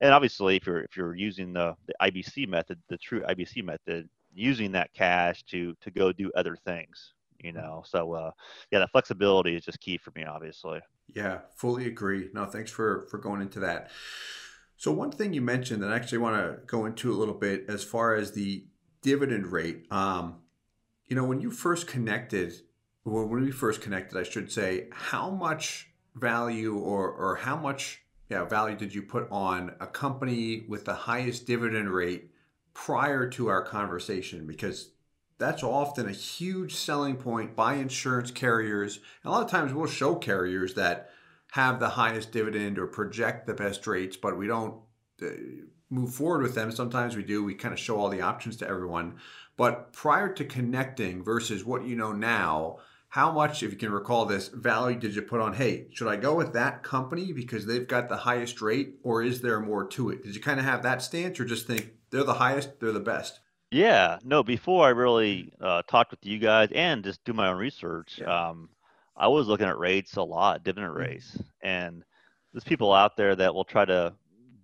And 0.00 0.12
obviously, 0.12 0.56
if 0.56 0.66
you're 0.66 0.80
if 0.80 0.96
you're 0.96 1.14
using 1.14 1.52
the, 1.52 1.74
the 1.86 1.94
IBC 2.02 2.48
method, 2.48 2.78
the 2.88 2.98
true 2.98 3.22
IBC 3.22 3.62
method, 3.64 4.08
using 4.32 4.72
that 4.72 4.92
cash 4.94 5.42
to 5.44 5.74
to 5.80 5.90
go 5.90 6.12
do 6.12 6.30
other 6.34 6.56
things, 6.64 7.14
you 7.42 7.52
know. 7.52 7.82
So 7.86 8.12
uh, 8.12 8.30
yeah, 8.70 8.78
that 8.80 8.90
flexibility 8.90 9.56
is 9.56 9.64
just 9.64 9.80
key 9.80 9.98
for 9.98 10.12
me, 10.14 10.24
obviously. 10.24 10.80
Yeah, 11.14 11.40
fully 11.56 11.86
agree. 11.86 12.30
No, 12.32 12.46
thanks 12.46 12.70
for 12.70 13.06
for 13.10 13.18
going 13.18 13.42
into 13.42 13.60
that. 13.60 13.90
So 14.76 14.90
one 14.92 15.10
thing 15.10 15.34
you 15.34 15.42
mentioned 15.42 15.82
that 15.82 15.92
I 15.92 15.96
actually 15.96 16.18
want 16.18 16.36
to 16.36 16.64
go 16.66 16.86
into 16.86 17.12
a 17.12 17.16
little 17.16 17.34
bit 17.34 17.66
as 17.68 17.84
far 17.84 18.14
as 18.14 18.32
the 18.32 18.64
dividend 19.02 19.48
rate. 19.48 19.86
Um, 19.90 20.38
you 21.06 21.16
know, 21.16 21.24
when 21.24 21.40
you 21.40 21.50
first 21.50 21.86
connected, 21.86 22.54
when 23.04 23.42
we 23.42 23.50
first 23.50 23.82
connected, 23.82 24.18
I 24.18 24.22
should 24.22 24.50
say, 24.50 24.88
how 24.92 25.28
much 25.28 25.89
value 26.14 26.76
or 26.76 27.10
or 27.10 27.36
how 27.36 27.56
much 27.56 28.02
yeah 28.28 28.44
value 28.44 28.76
did 28.76 28.94
you 28.94 29.02
put 29.02 29.28
on 29.30 29.74
a 29.80 29.86
company 29.86 30.64
with 30.68 30.84
the 30.84 30.94
highest 30.94 31.46
dividend 31.46 31.90
rate 31.90 32.30
prior 32.74 33.28
to 33.30 33.48
our 33.48 33.62
conversation? 33.62 34.46
Because 34.46 34.90
that's 35.38 35.62
often 35.62 36.06
a 36.06 36.12
huge 36.12 36.74
selling 36.74 37.16
point 37.16 37.56
by 37.56 37.74
insurance 37.74 38.30
carriers. 38.30 38.96
And 39.22 39.30
a 39.30 39.34
lot 39.34 39.44
of 39.44 39.50
times 39.50 39.72
we'll 39.72 39.86
show 39.86 40.14
carriers 40.14 40.74
that 40.74 41.10
have 41.52 41.80
the 41.80 41.88
highest 41.88 42.30
dividend 42.30 42.78
or 42.78 42.86
project 42.86 43.46
the 43.46 43.54
best 43.54 43.86
rates, 43.86 44.16
but 44.16 44.36
we 44.36 44.46
don't 44.46 44.76
uh, 45.22 45.28
move 45.88 46.14
forward 46.14 46.42
with 46.42 46.54
them. 46.54 46.70
Sometimes 46.70 47.16
we 47.16 47.24
do. 47.24 47.42
We 47.42 47.54
kind 47.54 47.72
of 47.72 47.80
show 47.80 47.98
all 47.98 48.08
the 48.08 48.20
options 48.20 48.56
to 48.58 48.68
everyone. 48.68 49.16
But 49.56 49.92
prior 49.92 50.32
to 50.34 50.44
connecting 50.44 51.24
versus 51.24 51.64
what 51.64 51.84
you 51.84 51.96
know 51.96 52.12
now, 52.12 52.78
how 53.10 53.30
much, 53.32 53.62
if 53.62 53.72
you 53.72 53.78
can 53.78 53.92
recall 53.92 54.24
this, 54.26 54.48
value 54.48 54.98
did 54.98 55.14
you 55.14 55.22
put 55.22 55.40
on, 55.40 55.54
hey, 55.54 55.88
should 55.92 56.08
I 56.08 56.16
go 56.16 56.34
with 56.34 56.52
that 56.54 56.82
company 56.82 57.32
because 57.32 57.66
they've 57.66 57.86
got 57.86 58.08
the 58.08 58.16
highest 58.18 58.62
rate, 58.62 58.96
or 59.02 59.22
is 59.22 59.42
there 59.42 59.60
more 59.60 59.86
to 59.88 60.10
it? 60.10 60.22
Did 60.24 60.34
you 60.34 60.40
kind 60.40 60.60
of 60.60 60.66
have 60.66 60.82
that 60.84 61.02
stance 61.02 61.38
or 61.40 61.44
just 61.44 61.66
think 61.66 61.92
they're 62.10 62.24
the 62.24 62.34
highest, 62.34 62.80
they're 62.80 62.92
the 62.92 63.00
best? 63.00 63.40
Yeah, 63.70 64.18
no. 64.24 64.42
Before 64.42 64.84
I 64.86 64.90
really 64.90 65.52
uh, 65.60 65.82
talked 65.82 66.10
with 66.10 66.24
you 66.26 66.38
guys 66.38 66.70
and 66.74 67.04
just 67.04 67.22
do 67.24 67.32
my 67.32 67.48
own 67.48 67.56
research, 67.58 68.20
Yeah. 68.20 68.48
um, 68.50 68.70
I 69.16 69.28
was 69.28 69.46
looking 69.46 69.66
at 69.68 69.78
rates 69.78 70.16
a 70.16 70.22
lot, 70.22 70.64
dividend 70.64 70.94
rates, 70.94 71.38
and 71.62 72.04
there's 72.52 72.64
people 72.64 72.92
out 72.92 73.16
there 73.16 73.36
that 73.36 73.54
will 73.54 73.64
try 73.64 73.84
to 73.84 74.14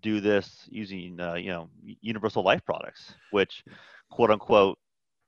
do 0.02 0.20
this 0.20 0.66
using 0.70 1.20
uh, 1.20 1.34
you 1.34 1.50
know 1.50 1.70
universal 2.00 2.42
life 2.42 2.64
products, 2.64 3.14
which 3.30 3.64
quote 4.10 4.30
unquote 4.30 4.78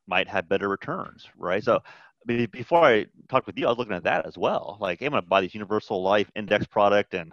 might 0.07 0.29
have 0.29 0.49
better 0.49 0.69
returns, 0.69 1.29
right? 1.37 1.63
So 1.63 1.81
before 2.29 2.85
I 2.85 3.07
talked 3.29 3.47
with 3.47 3.59
you, 3.59 3.67
I 3.67 3.71
was 3.71 3.79
looking 3.79 3.95
at 3.95 4.05
that 4.05 4.27
as 4.27 4.38
well. 4.38 4.79
Like, 4.81 5.01
hey, 5.01 5.07
I'm 5.07 5.12
going 5.12 5.23
to 5.23 5.29
buy 5.29 5.41
this 5.41 5.55
universal 5.55 6.03
life 6.03 6.31
index 6.37 6.67
product 6.67 7.14
and 7.14 7.33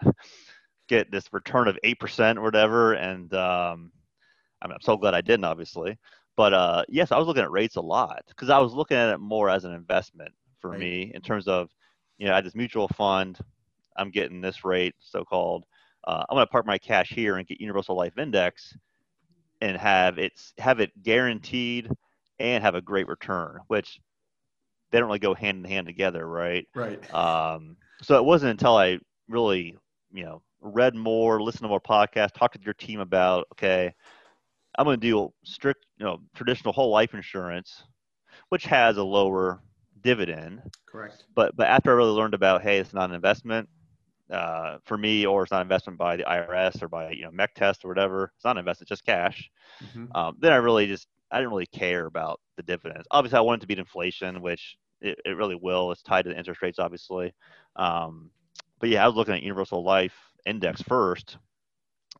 get 0.87 1.11
this 1.11 1.31
return 1.33 1.67
of 1.67 1.77
eight 1.83 1.99
percent 1.99 2.37
or 2.39 2.43
whatever, 2.43 2.93
and 2.93 3.33
um, 3.33 3.91
I 4.61 4.67
mean, 4.67 4.73
I'm 4.73 4.81
so 4.81 4.97
glad 4.97 5.13
I 5.13 5.21
didn't, 5.21 5.45
obviously. 5.45 5.97
But 6.37 6.53
uh, 6.53 6.83
yes, 6.89 7.11
I 7.11 7.17
was 7.17 7.27
looking 7.27 7.43
at 7.43 7.51
rates 7.51 7.75
a 7.77 7.81
lot 7.81 8.23
because 8.27 8.49
I 8.49 8.59
was 8.59 8.73
looking 8.73 8.97
at 8.97 9.13
it 9.13 9.19
more 9.19 9.49
as 9.49 9.65
an 9.65 9.73
investment 9.73 10.33
for 10.59 10.71
Right. 10.71 10.79
me 10.79 11.11
in 11.13 11.21
terms 11.21 11.47
of, 11.47 11.69
you 12.17 12.25
know, 12.25 12.33
I 12.33 12.35
had 12.35 12.45
this 12.45 12.55
mutual 12.55 12.87
fund. 12.89 13.39
I'm 13.97 14.11
getting 14.11 14.41
this 14.41 14.65
rate, 14.65 14.95
so 14.99 15.23
called. 15.23 15.65
Uh, 16.05 16.23
I'm 16.29 16.35
going 16.35 16.45
to 16.45 16.51
park 16.51 16.65
my 16.65 16.77
cash 16.77 17.09
here 17.09 17.37
and 17.37 17.47
get 17.47 17.61
Universal 17.61 17.95
Life 17.95 18.17
Index, 18.17 18.75
and 19.61 19.77
have 19.77 20.17
it 20.17 20.33
have 20.57 20.79
it 20.79 20.91
guaranteed 21.03 21.89
and 22.39 22.63
have 22.63 22.75
a 22.75 22.81
great 22.81 23.07
return, 23.07 23.59
which 23.67 23.99
they 24.95 25.01
don't 25.01 25.09
really 25.09 25.19
go 25.19 25.33
hand 25.35 25.57
in 25.57 25.69
hand 25.69 25.87
together, 25.87 26.25
right? 26.25 26.65
Right. 26.73 27.13
Um, 27.13 27.75
so 28.01 28.15
it 28.15 28.23
wasn't 28.23 28.51
until 28.51 28.77
I 28.77 28.99
really, 29.27 29.75
you 30.13 30.23
know, 30.23 30.41
read 30.61 30.95
more, 30.95 31.41
listened 31.41 31.63
to 31.63 31.67
more 31.67 31.81
podcasts, 31.81 32.31
talked 32.31 32.55
with 32.55 32.63
your 32.63 32.73
team 32.75 33.01
about, 33.01 33.45
okay, 33.51 33.93
I'm 34.77 34.85
going 34.85 34.97
to 34.99 35.05
do 35.05 35.33
strict, 35.43 35.85
you 35.97 36.05
know, 36.05 36.19
traditional 36.33 36.71
whole 36.71 36.91
life 36.91 37.13
insurance, 37.13 37.83
which 38.49 38.63
has 38.65 38.95
a 38.97 39.03
lower 39.03 39.61
dividend. 40.01 40.61
Correct. 40.87 41.25
But 41.35 41.57
but 41.57 41.67
after 41.67 41.91
I 41.91 41.95
really 41.95 42.11
learned 42.11 42.33
about, 42.33 42.61
hey, 42.61 42.77
it's 42.77 42.93
not 42.93 43.09
an 43.09 43.15
investment 43.15 43.67
uh, 44.31 44.77
for 44.85 44.97
me, 44.97 45.25
or 45.25 45.43
it's 45.43 45.51
not 45.51 45.57
an 45.57 45.65
investment 45.65 45.99
by 45.99 46.15
the 46.15 46.23
IRS 46.23 46.81
or 46.81 46.87
by 46.87 47.11
you 47.11 47.23
know 47.23 47.31
MEC 47.31 47.53
test 47.55 47.83
or 47.83 47.89
whatever. 47.89 48.31
It's 48.35 48.45
not 48.45 48.51
an 48.51 48.59
investment, 48.59 48.87
just 48.87 49.05
cash. 49.05 49.49
Mhm. 49.83 50.15
Um, 50.15 50.37
then 50.39 50.53
I 50.53 50.57
really 50.57 50.87
just 50.87 51.07
I 51.31 51.37
didn't 51.39 51.51
really 51.51 51.67
care 51.67 52.05
about 52.05 52.39
the 52.55 52.63
dividends. 52.63 53.07
Obviously, 53.11 53.37
I 53.37 53.41
wanted 53.41 53.61
to 53.61 53.67
beat 53.67 53.79
inflation, 53.79 54.41
which 54.41 54.77
it, 55.01 55.19
it 55.25 55.37
really 55.37 55.55
will. 55.55 55.91
It's 55.91 56.01
tied 56.01 56.23
to 56.23 56.29
the 56.29 56.37
interest 56.37 56.61
rates, 56.61 56.79
obviously. 56.79 57.33
Um, 57.75 58.29
but 58.79 58.89
yeah, 58.89 59.03
I 59.03 59.07
was 59.07 59.15
looking 59.15 59.33
at 59.33 59.43
Universal 59.43 59.83
Life 59.83 60.15
Index 60.45 60.81
first, 60.81 61.37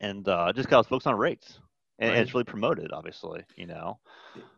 and 0.02 0.28
uh, 0.28 0.52
just 0.54 0.70
got 0.70 0.88
focused 0.88 1.08
on 1.08 1.18
rates, 1.18 1.60
and, 2.00 2.12
and 2.12 2.20
it's 2.20 2.34
really 2.34 2.44
promoted, 2.44 2.92
obviously. 2.92 3.44
You 3.56 3.68
know, 3.68 4.00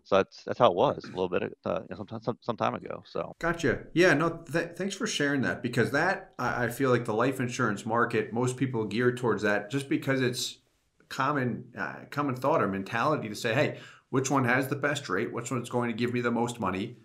so 0.04 0.18
that's 0.18 0.44
that's 0.44 0.60
how 0.60 0.72
it 0.72 0.76
was 0.76 1.04
a 1.04 1.08
little 1.08 1.30
bit 1.30 1.58
uh, 1.66 1.82
some, 1.96 2.08
some 2.22 2.38
some 2.42 2.58
time 2.58 2.76
ago. 2.76 3.04
So 3.06 3.36
Gotcha. 3.40 3.84
Yeah, 3.94 4.14
no, 4.14 4.30
th- 4.52 4.72
thanks 4.76 4.96
for 4.96 5.06
sharing 5.06 5.42
that 5.42 5.62
because 5.62 5.92
that, 5.92 6.34
I, 6.40 6.66
I 6.66 6.70
feel 6.70 6.90
like 6.90 7.06
the 7.06 7.14
life 7.14 7.40
insurance 7.40 7.86
market, 7.86 8.34
most 8.34 8.58
people 8.58 8.86
gear 8.86 9.14
towards 9.14 9.44
that 9.44 9.70
just 9.70 9.90
because 9.90 10.22
it's 10.22 10.58
common, 11.10 11.66
uh, 11.78 12.06
common 12.10 12.36
thought 12.36 12.62
or 12.62 12.68
mentality 12.68 13.30
to 13.30 13.36
say, 13.36 13.54
hey, 13.54 13.80
which 14.10 14.32
one 14.32 14.46
has 14.46 14.70
the 14.70 14.76
best 14.76 15.10
rate? 15.10 15.34
Which 15.34 15.52
one's 15.52 15.70
going 15.70 15.90
to 15.90 15.96
give 15.96 16.14
me 16.14 16.22
the 16.22 16.32
most 16.32 16.60
money? 16.60 16.98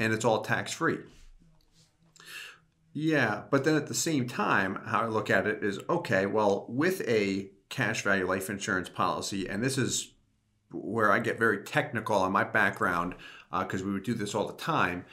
And 0.00 0.12
it's 0.12 0.24
all 0.24 0.40
tax 0.40 0.72
free. 0.72 0.98
Yeah, 2.92 3.42
but 3.50 3.62
then 3.62 3.76
at 3.76 3.86
the 3.86 3.94
same 3.94 4.26
time, 4.26 4.80
how 4.86 5.02
I 5.02 5.06
look 5.06 5.30
at 5.30 5.46
it 5.46 5.62
is 5.62 5.78
okay, 5.88 6.26
well, 6.26 6.66
with 6.68 7.06
a 7.08 7.50
cash 7.68 8.02
value 8.02 8.26
life 8.26 8.50
insurance 8.50 8.88
policy, 8.88 9.48
and 9.48 9.62
this 9.62 9.78
is 9.78 10.10
where 10.72 11.12
I 11.12 11.20
get 11.20 11.38
very 11.38 11.62
technical 11.62 12.16
on 12.16 12.32
my 12.32 12.42
background 12.42 13.14
because 13.56 13.82
uh, 13.82 13.84
we 13.84 13.92
would 13.92 14.02
do 14.02 14.14
this 14.14 14.34
all 14.34 14.46
the 14.46 14.54
time 14.54 15.04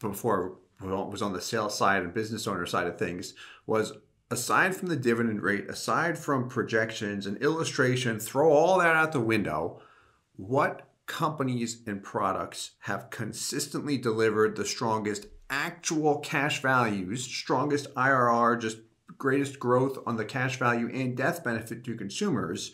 before 0.00 0.56
I 0.80 0.86
was 0.86 1.22
on 1.22 1.32
the 1.32 1.40
sales 1.40 1.76
side 1.76 2.02
and 2.02 2.14
business 2.14 2.46
owner 2.46 2.66
side 2.66 2.86
of 2.86 2.98
things, 2.98 3.34
was 3.66 3.92
aside 4.30 4.74
from 4.74 4.88
the 4.88 4.96
dividend 4.96 5.42
rate, 5.42 5.68
aside 5.68 6.18
from 6.18 6.48
projections 6.48 7.26
and 7.26 7.36
illustration, 7.38 8.18
throw 8.18 8.50
all 8.50 8.78
that 8.78 8.96
out 8.96 9.12
the 9.12 9.20
window. 9.20 9.80
What 10.36 10.89
companies 11.10 11.82
and 11.88 12.04
products 12.04 12.70
have 12.82 13.10
consistently 13.10 13.98
delivered 13.98 14.54
the 14.54 14.64
strongest 14.64 15.26
actual 15.50 16.20
cash 16.20 16.62
values, 16.62 17.24
strongest 17.24 17.92
IRR, 17.96 18.60
just 18.60 18.78
greatest 19.18 19.58
growth 19.58 19.98
on 20.06 20.16
the 20.16 20.24
cash 20.24 20.56
value 20.56 20.88
and 20.94 21.16
death 21.16 21.42
benefit 21.42 21.82
to 21.82 21.96
consumers. 21.96 22.70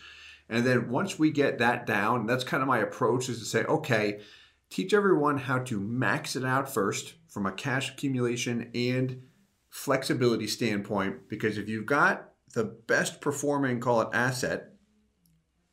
And 0.50 0.66
then 0.66 0.90
once 0.90 1.18
we 1.18 1.30
get 1.30 1.56
that 1.58 1.86
down, 1.86 2.26
that's 2.26 2.44
kind 2.44 2.62
of 2.62 2.68
my 2.68 2.78
approach 2.78 3.30
is 3.30 3.38
to 3.38 3.46
say, 3.46 3.64
okay, 3.64 4.20
teach 4.68 4.92
everyone 4.92 5.38
how 5.38 5.60
to 5.60 5.80
max 5.80 6.36
it 6.36 6.44
out 6.44 6.72
first 6.72 7.14
from 7.28 7.46
a 7.46 7.52
cash 7.52 7.90
accumulation 7.90 8.70
and 8.74 9.22
flexibility 9.70 10.46
standpoint. 10.46 11.30
Because 11.30 11.56
if 11.56 11.70
you've 11.70 11.86
got 11.86 12.32
the 12.52 12.64
best 12.64 13.22
performing, 13.22 13.80
call 13.80 14.02
it 14.02 14.08
asset, 14.12 14.75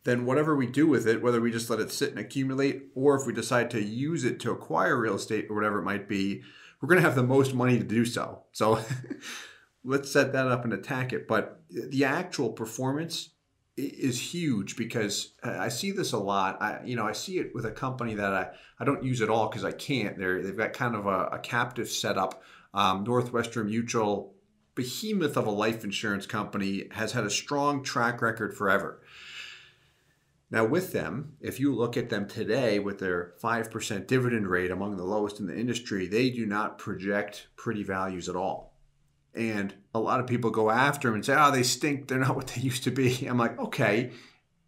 then 0.03 0.25
whatever 0.25 0.55
we 0.55 0.67
do 0.67 0.87
with 0.87 1.07
it, 1.07 1.21
whether 1.21 1.39
we 1.39 1.51
just 1.51 1.69
let 1.69 1.79
it 1.79 1.91
sit 1.91 2.09
and 2.09 2.19
accumulate 2.19 2.83
or 2.93 3.15
if 3.15 3.25
we 3.25 3.33
decide 3.33 3.69
to 3.71 3.81
use 3.81 4.23
it 4.23 4.39
to 4.41 4.51
acquire 4.51 4.99
real 4.99 5.15
estate 5.15 5.47
or 5.49 5.55
whatever 5.55 5.79
it 5.79 5.83
might 5.83 6.09
be, 6.09 6.43
we're 6.81 6.89
going 6.89 7.01
to 7.01 7.07
have 7.07 7.15
the 7.15 7.23
most 7.23 7.53
money 7.53 7.77
to 7.77 7.83
do 7.83 8.03
so. 8.03 8.43
So 8.51 8.79
let's 9.85 10.11
set 10.11 10.33
that 10.33 10.47
up 10.47 10.65
and 10.65 10.73
attack 10.73 11.13
it. 11.13 11.27
But 11.27 11.61
the 11.69 12.03
actual 12.03 12.51
performance 12.51 13.29
is 13.75 14.19
huge 14.19 14.75
because 14.75 15.33
I 15.41 15.69
see 15.69 15.91
this 15.91 16.11
a 16.11 16.19
lot. 16.19 16.61
I, 16.61 16.81
you 16.83 16.95
know, 16.95 17.07
I 17.07 17.13
see 17.13 17.39
it 17.39 17.55
with 17.55 17.65
a 17.65 17.71
company 17.71 18.13
that 18.15 18.33
I, 18.33 18.49
I 18.79 18.85
don't 18.85 19.03
use 19.03 19.21
at 19.21 19.29
all 19.29 19.47
because 19.47 19.63
I 19.63 19.71
can't. 19.71 20.17
They're, 20.17 20.43
they've 20.43 20.57
got 20.57 20.73
kind 20.73 20.95
of 20.95 21.07
a, 21.07 21.29
a 21.31 21.39
captive 21.39 21.89
setup. 21.89 22.43
Um, 22.73 23.03
Northwestern 23.03 23.67
Mutual, 23.67 24.33
behemoth 24.75 25.37
of 25.37 25.47
a 25.47 25.51
life 25.51 25.83
insurance 25.83 26.25
company, 26.25 26.87
has 26.91 27.13
had 27.13 27.23
a 27.23 27.29
strong 27.29 27.83
track 27.83 28.21
record 28.21 28.55
forever. 28.55 29.01
Now, 30.53 30.65
with 30.65 30.91
them, 30.91 31.33
if 31.41 31.59
you 31.59 31.73
look 31.73 31.97
at 31.97 32.11
them 32.11 32.27
today 32.27 32.77
with 32.77 32.99
their 32.99 33.33
5% 33.41 34.05
dividend 34.05 34.47
rate 34.47 34.69
among 34.69 34.97
the 34.97 35.03
lowest 35.03 35.39
in 35.39 35.47
the 35.47 35.57
industry, 35.57 36.05
they 36.05 36.29
do 36.29 36.45
not 36.45 36.77
project 36.77 37.47
pretty 37.55 37.81
values 37.81 38.29
at 38.29 38.35
all. 38.35 38.77
And 39.33 39.73
a 39.95 39.99
lot 39.99 40.19
of 40.19 40.27
people 40.27 40.51
go 40.51 40.69
after 40.69 41.07
them 41.07 41.15
and 41.15 41.25
say, 41.25 41.35
oh, 41.35 41.49
they 41.49 41.63
stink. 41.63 42.07
They're 42.07 42.19
not 42.19 42.35
what 42.35 42.45
they 42.45 42.61
used 42.61 42.83
to 42.83 42.91
be. 42.91 43.25
I'm 43.25 43.39
like, 43.39 43.57
okay, 43.57 44.11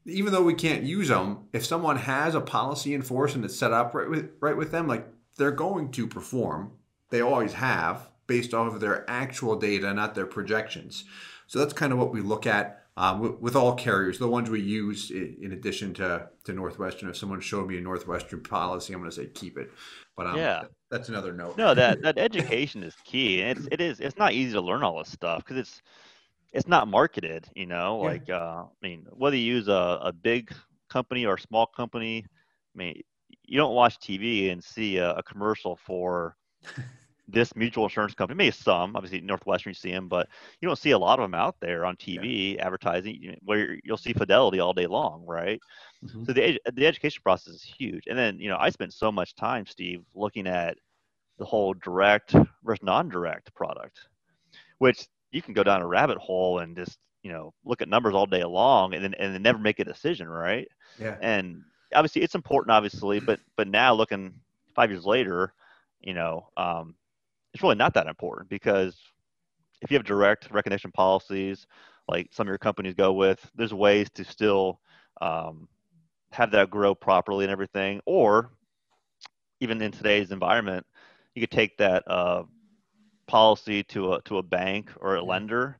even 0.07 0.33
though 0.33 0.41
we 0.41 0.55
can't 0.55 0.81
use 0.81 1.09
them, 1.09 1.49
if 1.53 1.63
someone 1.63 1.97
has 1.97 2.33
a 2.33 2.41
policy 2.41 2.95
in 2.95 3.03
force 3.03 3.35
and 3.35 3.45
it's 3.45 3.55
set 3.55 3.71
up 3.71 3.93
right 3.93 4.09
with, 4.09 4.31
right 4.39 4.57
with 4.57 4.71
them, 4.71 4.87
like 4.87 5.07
they're 5.37 5.51
going 5.51 5.91
to 5.91 6.07
perform. 6.07 6.71
They 7.11 7.21
always 7.21 7.53
have 7.53 8.09
based 8.25 8.55
off 8.55 8.73
of 8.73 8.79
their 8.79 9.07
actual 9.07 9.55
data, 9.55 9.93
not 9.93 10.15
their 10.15 10.25
projections. 10.25 11.05
So 11.45 11.59
that's 11.59 11.73
kind 11.73 11.93
of 11.93 11.99
what 11.99 12.11
we 12.11 12.21
look 12.21 12.47
at 12.47 12.84
um, 12.97 13.19
with, 13.19 13.39
with, 13.39 13.55
all 13.55 13.75
carriers, 13.75 14.19
the 14.19 14.27
ones 14.27 14.49
we 14.49 14.61
use 14.61 15.11
in 15.11 15.51
addition 15.51 15.93
to, 15.95 16.29
to 16.45 16.53
Northwestern. 16.53 17.09
If 17.09 17.17
someone 17.17 17.41
showed 17.41 17.67
me 17.67 17.77
a 17.77 17.81
Northwestern 17.81 18.41
policy, 18.41 18.93
I'm 18.93 18.99
going 18.99 19.11
to 19.11 19.15
say 19.15 19.27
keep 19.27 19.57
it. 19.57 19.71
But 20.15 20.27
um, 20.27 20.37
yeah, 20.37 20.63
that's 20.89 21.09
another 21.09 21.33
note. 21.33 21.57
No, 21.57 21.73
that 21.73 22.01
that 22.03 22.17
education 22.17 22.83
is 22.83 22.95
key, 23.03 23.41
and 23.41 23.57
it's 23.57 23.67
it 23.71 23.81
is 23.81 23.99
it's 23.99 24.17
not 24.17 24.33
easy 24.33 24.53
to 24.53 24.61
learn 24.61 24.83
all 24.83 24.99
this 24.99 25.11
stuff 25.11 25.43
because 25.43 25.57
it's 25.57 25.81
it's 26.53 26.67
not 26.67 26.87
marketed. 26.87 27.47
You 27.53 27.65
know, 27.65 28.01
yeah. 28.01 28.09
like 28.09 28.29
uh, 28.29 28.63
I 28.63 28.87
mean, 28.87 29.05
whether 29.11 29.35
you 29.35 29.55
use 29.55 29.67
a, 29.67 29.99
a 30.01 30.13
big 30.13 30.53
company 30.89 31.25
or 31.25 31.35
a 31.35 31.41
small 31.41 31.65
company, 31.65 32.25
I 32.25 32.77
mean, 32.77 33.01
you 33.43 33.57
don't 33.57 33.75
watch 33.75 33.99
TV 33.99 34.51
and 34.51 34.63
see 34.63 34.97
a, 34.97 35.15
a 35.15 35.23
commercial 35.23 35.75
for 35.85 36.37
this 37.27 37.55
mutual 37.55 37.85
insurance 37.85 38.13
company, 38.13 38.37
maybe 38.37 38.51
some, 38.51 38.95
obviously 38.95 39.21
Northwestern 39.21 39.71
you 39.71 39.75
see 39.75 39.91
them, 39.91 40.07
but 40.07 40.27
you 40.61 40.67
don't 40.67 40.77
see 40.77 40.91
a 40.91 40.97
lot 40.97 41.19
of 41.19 41.23
them 41.23 41.33
out 41.33 41.55
there 41.59 41.85
on 41.85 41.95
TV 41.95 42.55
yeah. 42.55 42.65
advertising 42.65 43.35
where 43.43 43.79
you'll 43.83 43.97
see 43.97 44.13
Fidelity 44.13 44.59
all 44.59 44.73
day 44.73 44.85
long, 44.85 45.25
right? 45.25 45.59
Mm-hmm. 46.03 46.23
So 46.25 46.33
the 46.33 46.59
the 46.73 46.85
education 46.85 47.21
process 47.23 47.55
is 47.55 47.63
huge. 47.63 48.03
And 48.07 48.17
then 48.17 48.39
you 48.39 48.49
know 48.49 48.57
I 48.59 48.69
spent 48.69 48.93
so 48.93 49.11
much 49.11 49.35
time, 49.35 49.65
Steve, 49.65 50.03
looking 50.13 50.47
at 50.47 50.77
the 51.37 51.45
whole 51.45 51.73
direct 51.73 52.35
versus 52.63 52.83
non-direct 52.83 53.53
product, 53.55 53.99
which 54.77 55.07
you 55.31 55.41
can 55.41 55.53
go 55.53 55.63
down 55.63 55.81
a 55.81 55.87
rabbit 55.87 56.17
hole 56.17 56.59
and 56.59 56.77
just 56.77 56.99
you 57.23 57.31
know 57.31 57.53
look 57.63 57.81
at 57.81 57.89
numbers 57.89 58.13
all 58.13 58.27
day 58.27 58.43
long 58.43 58.93
and 58.93 59.03
then 59.03 59.15
and 59.15 59.33
then 59.33 59.41
never 59.41 59.59
make 59.59 59.79
a 59.79 59.85
decision, 59.85 60.27
right? 60.27 60.67
Yeah. 60.99 61.17
And 61.21 61.63
obviously 61.93 62.21
it's 62.21 62.35
important, 62.35 62.71
obviously, 62.71 63.19
but 63.19 63.39
but 63.57 63.67
now 63.67 63.93
looking 63.93 64.33
five 64.75 64.91
years 64.91 65.05
later, 65.05 65.53
you 66.01 66.13
know, 66.13 66.47
um, 66.57 66.95
it's 67.55 67.63
really 67.63 67.75
not 67.75 67.93
that 67.93 68.07
important 68.07 68.49
because 68.49 68.97
if 69.81 69.89
you 69.89 69.95
have 69.95 70.05
direct 70.05 70.51
recognition 70.51 70.91
policies, 70.91 71.65
like 72.09 72.27
some 72.33 72.45
of 72.45 72.49
your 72.49 72.57
companies 72.57 72.95
go 72.95 73.13
with, 73.13 73.49
there's 73.55 73.73
ways 73.73 74.09
to 74.15 74.25
still 74.25 74.81
um, 75.21 75.69
have 76.31 76.51
that 76.51 76.69
grow 76.69 76.93
properly 76.93 77.45
and 77.45 77.51
everything. 77.51 78.01
Or 78.05 78.51
even 79.61 79.81
in 79.81 79.93
today's 79.93 80.31
environment, 80.31 80.85
you 81.33 81.41
could 81.41 81.51
take 81.51 81.77
that 81.77 82.03
uh, 82.07 82.43
policy 83.25 83.83
to 83.83 84.15
a 84.15 84.21
to 84.23 84.39
a 84.39 84.43
bank 84.43 84.91
or 84.99 85.15
a 85.15 85.23
lender 85.23 85.79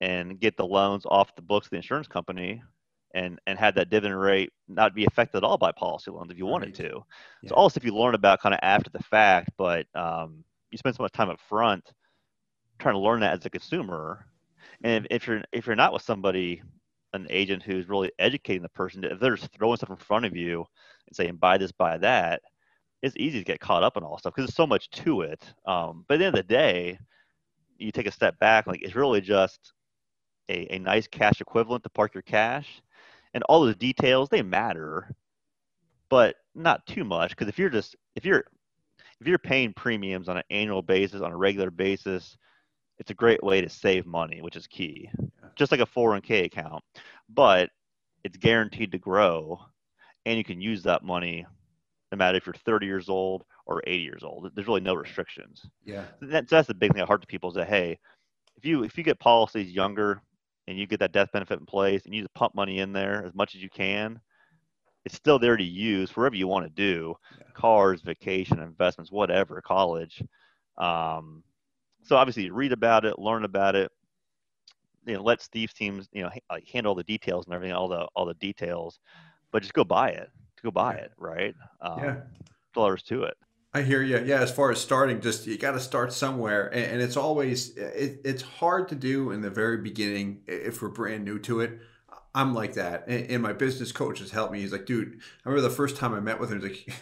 and 0.00 0.40
get 0.40 0.56
the 0.56 0.66
loans 0.66 1.04
off 1.06 1.36
the 1.36 1.42
books 1.42 1.68
of 1.68 1.70
the 1.70 1.76
insurance 1.76 2.08
company 2.08 2.60
and 3.14 3.38
and 3.46 3.60
had 3.60 3.76
that 3.76 3.90
dividend 3.90 4.20
rate 4.20 4.50
not 4.66 4.92
be 4.92 5.04
affected 5.04 5.36
at 5.38 5.44
all 5.44 5.56
by 5.56 5.70
policy 5.70 6.10
loans 6.10 6.32
if 6.32 6.38
you 6.38 6.46
wanted 6.46 6.74
to. 6.74 7.04
Yeah. 7.44 7.48
So 7.48 7.54
all 7.54 7.70
stuff 7.70 7.84
you 7.84 7.94
learn 7.94 8.16
about 8.16 8.40
kind 8.40 8.54
of 8.54 8.58
after 8.60 8.90
the 8.90 9.04
fact, 9.04 9.50
but 9.56 9.86
um, 9.94 10.42
you 10.72 10.78
spend 10.78 10.96
so 10.96 11.04
much 11.04 11.12
time 11.12 11.30
up 11.30 11.38
front 11.48 11.92
trying 12.78 12.94
to 12.94 13.00
learn 13.00 13.20
that 13.20 13.38
as 13.38 13.46
a 13.46 13.50
consumer. 13.50 14.26
And 14.82 15.06
if, 15.06 15.22
if 15.22 15.26
you're 15.28 15.42
if 15.52 15.66
you're 15.66 15.76
not 15.76 15.92
with 15.92 16.02
somebody, 16.02 16.62
an 17.12 17.26
agent 17.30 17.62
who's 17.62 17.88
really 17.88 18.10
educating 18.18 18.62
the 18.62 18.68
person, 18.70 19.04
if 19.04 19.20
they're 19.20 19.36
just 19.36 19.52
throwing 19.52 19.76
stuff 19.76 19.90
in 19.90 19.96
front 19.96 20.24
of 20.24 20.36
you 20.36 20.64
and 21.06 21.14
saying 21.14 21.36
buy 21.36 21.58
this, 21.58 21.72
buy 21.72 21.98
that, 21.98 22.42
it's 23.02 23.16
easy 23.16 23.38
to 23.38 23.44
get 23.44 23.60
caught 23.60 23.82
up 23.82 23.96
in 23.96 24.02
all 24.02 24.18
stuff 24.18 24.34
because 24.34 24.48
there's 24.48 24.56
so 24.56 24.66
much 24.66 24.90
to 24.90 25.22
it. 25.22 25.42
Um, 25.66 26.04
but 26.08 26.14
at 26.14 26.18
the 26.18 26.24
end 26.26 26.38
of 26.38 26.46
the 26.46 26.54
day, 26.54 26.98
you 27.78 27.92
take 27.92 28.06
a 28.06 28.12
step 28.12 28.38
back, 28.38 28.66
like 28.66 28.82
it's 28.82 28.94
really 28.94 29.20
just 29.20 29.72
a, 30.48 30.74
a 30.74 30.78
nice 30.78 31.06
cash 31.06 31.40
equivalent 31.40 31.84
to 31.84 31.90
park 31.90 32.14
your 32.14 32.22
cash. 32.22 32.82
And 33.34 33.42
all 33.44 33.64
the 33.64 33.74
details, 33.74 34.28
they 34.28 34.42
matter, 34.42 35.10
but 36.10 36.36
not 36.54 36.86
too 36.86 37.04
much. 37.04 37.30
Because 37.30 37.48
if 37.48 37.58
you're 37.58 37.70
just 37.70 37.96
if 38.14 38.24
you're 38.24 38.44
if 39.22 39.28
you're 39.28 39.38
paying 39.38 39.72
premiums 39.72 40.28
on 40.28 40.36
an 40.36 40.42
annual 40.50 40.82
basis, 40.82 41.20
on 41.20 41.30
a 41.30 41.36
regular 41.36 41.70
basis, 41.70 42.36
it's 42.98 43.12
a 43.12 43.14
great 43.14 43.40
way 43.40 43.60
to 43.60 43.68
save 43.68 44.04
money, 44.04 44.42
which 44.42 44.56
is 44.56 44.66
key. 44.66 45.08
Just 45.54 45.70
like 45.70 45.80
a 45.80 45.86
401k 45.86 46.46
account, 46.46 46.82
but 47.28 47.70
it's 48.24 48.36
guaranteed 48.36 48.90
to 48.90 48.98
grow, 48.98 49.60
and 50.26 50.38
you 50.38 50.42
can 50.42 50.60
use 50.60 50.82
that 50.82 51.04
money 51.04 51.46
no 52.10 52.18
matter 52.18 52.36
if 52.36 52.46
you're 52.46 52.54
30 52.54 52.84
years 52.86 53.08
old 53.08 53.44
or 53.64 53.80
80 53.86 53.98
years 54.02 54.22
old. 54.24 54.50
There's 54.54 54.66
really 54.66 54.80
no 54.80 54.94
restrictions. 54.94 55.64
Yeah, 55.84 56.06
that's 56.20 56.50
that's 56.50 56.66
the 56.66 56.74
big 56.74 56.92
thing 56.92 57.02
I 57.02 57.06
heard 57.06 57.20
to 57.20 57.26
people 57.28 57.50
is 57.50 57.54
that 57.54 57.68
hey, 57.68 58.00
if 58.56 58.64
you 58.64 58.82
if 58.82 58.98
you 58.98 59.04
get 59.04 59.20
policies 59.20 59.70
younger 59.70 60.20
and 60.66 60.76
you 60.76 60.88
get 60.88 60.98
that 60.98 61.12
death 61.12 61.30
benefit 61.32 61.60
in 61.60 61.66
place 61.66 62.04
and 62.06 62.14
you 62.14 62.22
just 62.22 62.34
pump 62.34 62.56
money 62.56 62.80
in 62.80 62.92
there 62.92 63.24
as 63.24 63.34
much 63.34 63.54
as 63.54 63.62
you 63.62 63.70
can, 63.70 64.20
it's 65.04 65.16
still 65.16 65.38
there 65.38 65.56
to 65.56 65.64
use 65.64 66.10
for 66.10 66.20
whatever 66.20 66.36
you 66.36 66.46
want 66.46 66.64
to 66.64 66.70
do 66.70 67.14
yeah. 67.36 67.44
cars 67.54 68.00
vacation 68.02 68.58
investments 68.60 69.12
whatever 69.12 69.60
college 69.60 70.22
um, 70.78 71.42
so 72.02 72.16
obviously 72.16 72.50
read 72.50 72.72
about 72.72 73.04
it 73.04 73.18
learn 73.18 73.44
about 73.44 73.74
it 73.74 73.90
you 75.06 75.14
know 75.14 75.22
let 75.22 75.42
steve's 75.42 75.72
teams 75.72 76.08
you 76.12 76.22
know 76.22 76.30
like 76.50 76.66
handle 76.68 76.94
the 76.94 77.04
details 77.04 77.46
and 77.46 77.54
everything 77.54 77.74
all 77.74 77.88
the 77.88 78.06
all 78.14 78.26
the 78.26 78.34
details 78.34 79.00
but 79.50 79.62
just 79.62 79.74
go 79.74 79.84
buy 79.84 80.10
it 80.10 80.30
go 80.62 80.70
buy 80.70 80.94
yeah. 80.94 81.00
it 81.00 81.12
right 81.18 81.54
um, 81.80 81.98
yeah 81.98 82.16
dollars 82.74 83.02
to 83.02 83.24
it 83.24 83.36
I 83.74 83.82
hear 83.82 84.02
you. 84.02 84.18
Yeah, 84.18 84.40
as 84.40 84.52
far 84.52 84.70
as 84.70 84.80
starting, 84.80 85.20
just 85.22 85.46
you 85.46 85.56
got 85.56 85.72
to 85.72 85.80
start 85.80 86.12
somewhere, 86.12 86.66
and, 86.66 86.84
and 86.92 87.02
it's 87.02 87.16
always 87.16 87.70
it, 87.76 88.20
it's 88.22 88.42
hard 88.42 88.88
to 88.88 88.94
do 88.94 89.30
in 89.30 89.40
the 89.40 89.48
very 89.48 89.78
beginning 89.78 90.42
if 90.46 90.82
we're 90.82 90.90
brand 90.90 91.24
new 91.24 91.38
to 91.40 91.60
it. 91.60 91.78
I'm 92.34 92.54
like 92.54 92.74
that. 92.74 93.04
And, 93.08 93.30
and, 93.30 93.42
my 93.42 93.52
business 93.52 93.92
coach 93.92 94.20
has 94.20 94.30
helped 94.30 94.52
me. 94.52 94.60
He's 94.60 94.72
like, 94.72 94.86
dude, 94.86 95.20
I 95.44 95.48
remember 95.48 95.68
the 95.68 95.74
first 95.74 95.96
time 95.96 96.14
I 96.14 96.20
met 96.20 96.40
with 96.40 96.50
him, 96.50 96.60
he's 96.60 96.70
like, 96.70 96.94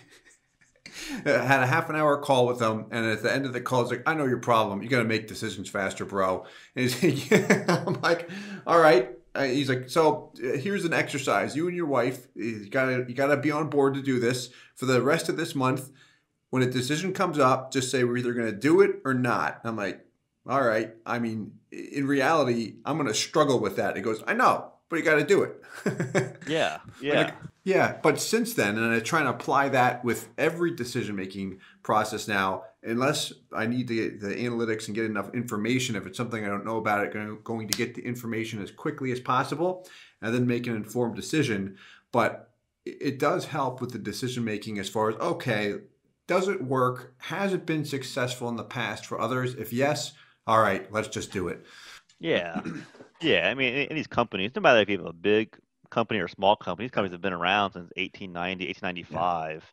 I 1.27 1.45
had 1.45 1.62
a 1.62 1.66
half 1.66 1.88
an 1.88 1.97
hour 1.97 2.16
call 2.19 2.47
with 2.47 2.61
him. 2.61 2.87
And 2.90 3.07
at 3.07 3.23
the 3.23 3.33
end 3.33 3.47
of 3.47 3.53
the 3.53 3.61
call, 3.61 3.83
he's 3.83 3.93
like, 3.93 4.03
I 4.07 4.14
know 4.14 4.27
your 4.27 4.38
problem. 4.38 4.83
You 4.83 4.88
got 4.88 4.99
to 4.99 5.05
make 5.05 5.29
decisions 5.29 5.69
faster, 5.69 6.05
bro. 6.05 6.45
And 6.77 6.90
he's 6.90 7.31
like, 7.31 7.69
I'm 7.87 8.01
like, 8.01 8.29
all 8.66 8.81
right. 8.81 9.11
Uh, 9.33 9.45
he's 9.45 9.69
like, 9.69 9.88
so 9.88 10.33
uh, 10.38 10.57
here's 10.57 10.85
an 10.85 10.93
exercise. 10.93 11.55
You 11.55 11.69
and 11.69 11.77
your 11.77 11.87
wife, 11.87 12.27
you 12.35 12.69
gotta, 12.69 13.05
you 13.09 13.14
gotta 13.14 13.37
be 13.37 13.53
on 13.53 13.71
board 13.71 13.95
to 13.95 14.03
do 14.03 14.19
this 14.19 14.51
for 14.75 14.87
the 14.87 15.01
rest 15.01 15.29
of 15.29 15.37
this 15.37 15.55
month 15.55 15.90
when 16.51 16.62
a 16.62 16.71
decision 16.71 17.12
comes 17.12 17.38
up, 17.38 17.73
just 17.73 17.90
say 17.90 18.05
we're 18.05 18.19
either 18.19 18.35
going 18.35 18.51
to 18.51 18.57
do 18.57 18.81
it 18.81 19.01
or 19.05 19.14
not. 19.14 19.61
I'm 19.64 19.77
like, 19.77 20.05
all 20.47 20.62
right. 20.62 20.93
I 21.07 21.19
mean, 21.19 21.53
in 21.71 22.07
reality, 22.07 22.75
I'm 22.85 22.97
going 22.97 23.09
to 23.09 23.14
struggle 23.14 23.61
with 23.61 23.77
that. 23.77 23.97
He 23.97 24.03
goes, 24.03 24.23
I 24.27 24.35
know, 24.35 24.73
but 24.90 24.96
you 24.96 25.03
got 25.03 25.14
to 25.14 25.24
do 25.24 25.42
it. 25.42 26.37
yeah, 26.46 26.79
yeah, 27.00 27.14
like, 27.14 27.35
yeah. 27.64 27.96
But 28.03 28.20
since 28.20 28.53
then, 28.53 28.76
and 28.76 28.92
I 28.92 29.00
try 29.00 29.22
to 29.22 29.31
apply 29.31 29.70
that 29.70 30.05
with 30.05 30.29
every 30.37 30.72
decision 30.72 31.16
making 31.16 31.61
process 31.83 32.29
now. 32.29 32.64
Unless 32.83 33.33
I 33.53 33.66
need 33.66 33.88
to 33.88 33.94
get 33.94 34.20
the 34.20 34.29
analytics 34.29 34.87
and 34.87 34.94
get 34.94 35.05
enough 35.05 35.35
information, 35.35 35.96
if 35.96 36.07
it's 36.07 36.16
something 36.16 36.44
I 36.44 36.48
don't 36.48 36.64
know 36.64 36.79
about, 36.79 37.05
it 37.05 37.44
going 37.44 37.68
to 37.68 37.79
get 37.79 37.94
the 37.94 38.03
information 38.03 38.61
as 38.61 38.70
quickly 38.70 39.12
as 39.12 39.20
possible, 39.20 39.87
and 40.20 40.35
then 40.35 40.46
make 40.46 40.66
an 40.66 40.76
informed 40.76 41.14
decision. 41.14 41.76
But 42.11 42.50
it 42.85 43.18
does 43.18 43.46
help 43.46 43.81
with 43.81 43.92
the 43.92 43.98
decision 43.98 44.44
making 44.44 44.79
as 44.79 44.88
far 44.88 45.11
as 45.11 45.16
okay, 45.16 45.76
does 46.26 46.48
it 46.48 46.64
work? 46.64 47.14
Has 47.18 47.53
it 47.53 47.64
been 47.64 47.85
successful 47.85 48.48
in 48.48 48.57
the 48.57 48.64
past 48.64 49.07
for 49.07 49.20
others? 49.20 49.55
If 49.55 49.72
yes, 49.72 50.12
all 50.46 50.61
right, 50.61 50.90
let's 50.90 51.09
just 51.09 51.33
do 51.33 51.48
it. 51.48 51.64
Yeah. 52.18 52.62
Yeah. 53.20 53.48
I 53.48 53.54
mean, 53.54 53.74
in 53.74 53.96
these 53.96 54.06
companies, 54.06 54.52
no 54.54 54.62
matter 54.62 54.80
if 54.80 54.88
you 54.88 54.98
have 54.98 55.06
a 55.06 55.12
big 55.12 55.56
company 55.90 56.20
or 56.20 56.28
small 56.28 56.56
company, 56.56 56.87
these 56.87 56.92
companies 56.92 57.12
have 57.12 57.20
been 57.20 57.33
around 57.33 57.72
since 57.72 57.90
1890, 57.96 58.66
1895 58.66 59.64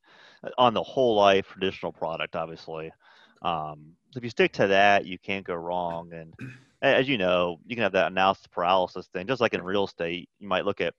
yeah. 0.44 0.50
on 0.58 0.74
the 0.74 0.84
whole 0.84 1.16
life 1.16 1.48
traditional 1.52 1.92
product, 1.92 2.36
obviously. 2.36 2.92
Um, 3.42 3.94
so 4.12 4.18
if 4.18 4.24
you 4.24 4.30
stick 4.30 4.54
to 4.54 4.68
that, 4.68 5.06
you 5.06 5.20
can't 5.20 5.46
go 5.46 5.56
wrong. 5.56 6.12
And 6.14 6.34
as 6.82 7.08
you 7.08 7.18
know, 7.18 7.60
you 7.66 7.76
can 7.76 7.84
have 7.84 7.92
that 7.94 8.12
analysis 8.12 8.48
paralysis 8.48 9.08
thing. 9.08 9.28
Just 9.28 9.42
like 9.42 9.54
in 9.54 9.62
real 9.62 9.86
estate, 9.86 10.30
you 10.40 10.48
might 10.48 10.66
look 10.66 10.82
at 10.82 10.94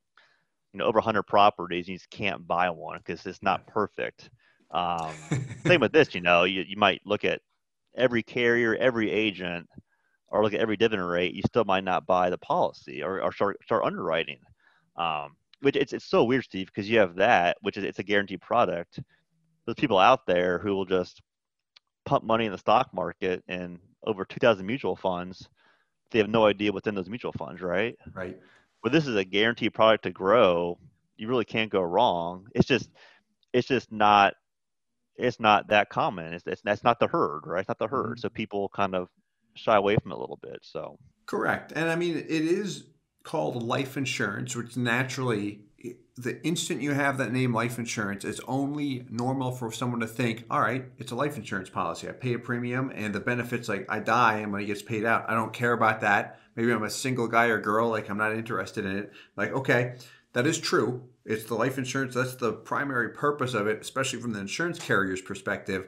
you 0.72 0.78
know 0.78 0.84
over 0.84 0.98
100 0.98 1.24
properties 1.24 1.86
and 1.86 1.92
you 1.92 1.98
just 1.98 2.10
can't 2.10 2.46
buy 2.46 2.70
one 2.70 2.98
because 2.98 3.24
it's 3.26 3.42
not 3.42 3.66
perfect. 3.66 4.30
Um, 4.70 5.12
same 5.66 5.80
with 5.80 5.92
this, 5.92 6.14
you 6.14 6.20
know, 6.20 6.44
you, 6.44 6.62
you 6.66 6.76
might 6.76 7.00
look 7.04 7.24
at 7.24 7.40
every 7.96 8.22
carrier, 8.22 8.76
every 8.76 9.10
agent, 9.10 9.68
or 10.30 10.42
look 10.42 10.54
at 10.54 10.60
every 10.60 10.76
dividend 10.76 11.08
rate, 11.08 11.34
you 11.34 11.42
still 11.46 11.64
might 11.64 11.84
not 11.84 12.06
buy 12.06 12.30
the 12.30 12.38
policy 12.38 13.02
or, 13.02 13.22
or 13.22 13.32
start, 13.32 13.58
start 13.64 13.84
underwriting. 13.84 14.38
Um, 14.96 15.36
which 15.60 15.76
it's, 15.76 15.92
it's 15.92 16.04
so 16.04 16.24
weird, 16.24 16.44
Steve, 16.44 16.66
because 16.66 16.88
you 16.88 16.98
have 16.98 17.16
that, 17.16 17.56
which 17.62 17.76
is 17.76 17.84
it's 17.84 17.98
a 17.98 18.04
guaranteed 18.04 18.40
product. 18.40 19.00
There's 19.64 19.74
people 19.74 19.98
out 19.98 20.26
there 20.26 20.58
who 20.58 20.74
will 20.74 20.84
just 20.84 21.20
pump 22.04 22.24
money 22.24 22.46
in 22.46 22.52
the 22.52 22.58
stock 22.58 22.92
market 22.92 23.42
and 23.48 23.78
over 24.04 24.24
2,000 24.24 24.64
mutual 24.64 24.96
funds. 24.96 25.48
They 26.10 26.18
have 26.18 26.28
no 26.28 26.46
idea 26.46 26.72
what's 26.72 26.86
in 26.86 26.94
those 26.94 27.08
mutual 27.08 27.32
funds, 27.32 27.60
right? 27.60 27.96
Right. 28.14 28.38
But 28.82 28.92
this 28.92 29.06
is 29.06 29.16
a 29.16 29.24
guaranteed 29.24 29.74
product 29.74 30.04
to 30.04 30.10
grow. 30.10 30.78
You 31.16 31.28
really 31.28 31.44
can't 31.44 31.70
go 31.70 31.82
wrong. 31.82 32.46
It's 32.54 32.68
just, 32.68 32.88
it's 33.52 33.68
just 33.68 33.90
not 33.90 34.34
it's 35.18 35.40
not 35.40 35.68
that 35.68 35.90
common. 35.90 36.32
It's, 36.32 36.46
it's 36.46 36.62
that's 36.62 36.84
not 36.84 37.00
the 37.00 37.08
herd, 37.08 37.40
right? 37.44 37.60
It's 37.60 37.68
not 37.68 37.78
the 37.78 37.88
herd. 37.88 38.12
Mm-hmm. 38.12 38.20
So 38.20 38.28
people 38.28 38.70
kind 38.74 38.94
of 38.94 39.08
shy 39.58 39.76
away 39.76 39.96
from 40.02 40.12
it 40.12 40.16
a 40.16 40.20
little 40.20 40.38
bit. 40.40 40.60
So 40.62 40.98
correct, 41.26 41.72
and 41.74 41.88
I 41.88 41.96
mean 41.96 42.16
it 42.16 42.30
is 42.30 42.84
called 43.22 43.62
life 43.62 43.96
insurance, 43.96 44.56
which 44.56 44.76
naturally 44.76 45.60
the 46.16 46.44
instant 46.44 46.82
you 46.82 46.92
have 46.92 47.18
that 47.18 47.32
name 47.32 47.54
life 47.54 47.78
insurance, 47.78 48.24
it's 48.24 48.40
only 48.48 49.06
normal 49.08 49.52
for 49.52 49.70
someone 49.70 50.00
to 50.00 50.06
think, 50.06 50.44
all 50.50 50.60
right, 50.60 50.86
it's 50.98 51.12
a 51.12 51.14
life 51.14 51.36
insurance 51.36 51.70
policy. 51.70 52.08
I 52.08 52.12
pay 52.12 52.34
a 52.34 52.38
premium 52.38 52.90
and 52.92 53.14
the 53.14 53.20
benefits 53.20 53.68
like 53.68 53.86
I 53.88 54.00
die 54.00 54.38
and 54.38 54.50
money 54.50 54.66
gets 54.66 54.82
paid 54.82 55.04
out. 55.04 55.30
I 55.30 55.34
don't 55.34 55.52
care 55.52 55.72
about 55.72 56.00
that. 56.00 56.40
Maybe 56.56 56.72
I'm 56.72 56.82
a 56.82 56.90
single 56.90 57.28
guy 57.28 57.46
or 57.46 57.60
girl, 57.60 57.88
like 57.88 58.10
I'm 58.10 58.18
not 58.18 58.32
interested 58.32 58.84
in 58.84 58.96
it. 58.96 59.12
Like, 59.36 59.52
okay, 59.52 59.94
that 60.32 60.46
is 60.46 60.58
true. 60.58 61.04
It's 61.24 61.44
the 61.44 61.54
life 61.54 61.78
insurance. 61.78 62.14
That's 62.14 62.34
the 62.34 62.52
primary 62.52 63.10
purpose 63.10 63.54
of 63.54 63.68
it, 63.68 63.80
especially 63.80 64.20
from 64.20 64.32
the 64.32 64.40
insurance 64.40 64.80
carrier's 64.80 65.20
perspective. 65.20 65.86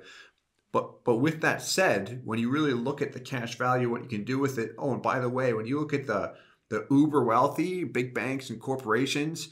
But 0.72 1.04
but 1.04 1.16
with 1.16 1.40
that 1.40 1.62
said, 1.62 2.22
when 2.24 2.38
you 2.38 2.50
really 2.50 2.74
look 2.74 3.02
at 3.02 3.12
the 3.12 3.20
cash 3.20 3.56
value, 3.56 3.90
what 3.90 4.02
you 4.02 4.08
can 4.08 4.24
do 4.24 4.38
with 4.38 4.58
it. 4.58 4.74
Oh, 4.78 4.92
and 4.92 5.02
by 5.02 5.18
the 5.18 5.28
way, 5.28 5.52
when 5.52 5.66
you 5.66 5.80
look 5.80 5.94
at 5.94 6.06
the 6.06 6.34
the 6.68 6.86
uber 6.90 7.24
wealthy 7.24 7.84
big 7.84 8.14
banks 8.14 8.50
and 8.50 8.60
corporations, 8.60 9.48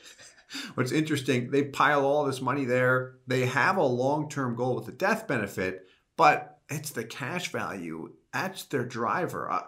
what's 0.74 0.92
interesting, 0.92 1.50
they 1.50 1.64
pile 1.64 2.04
all 2.04 2.24
this 2.24 2.42
money 2.42 2.66
there. 2.66 3.14
They 3.26 3.46
have 3.46 3.78
a 3.78 3.82
long 3.82 4.28
term 4.28 4.54
goal 4.54 4.76
with 4.76 4.86
the 4.86 4.92
death 4.92 5.26
benefit, 5.26 5.86
but 6.16 6.60
it's 6.68 6.90
the 6.90 7.04
cash 7.04 7.50
value. 7.50 8.12
That's 8.32 8.64
their 8.64 8.84
driver. 8.84 9.50
Uh, 9.50 9.62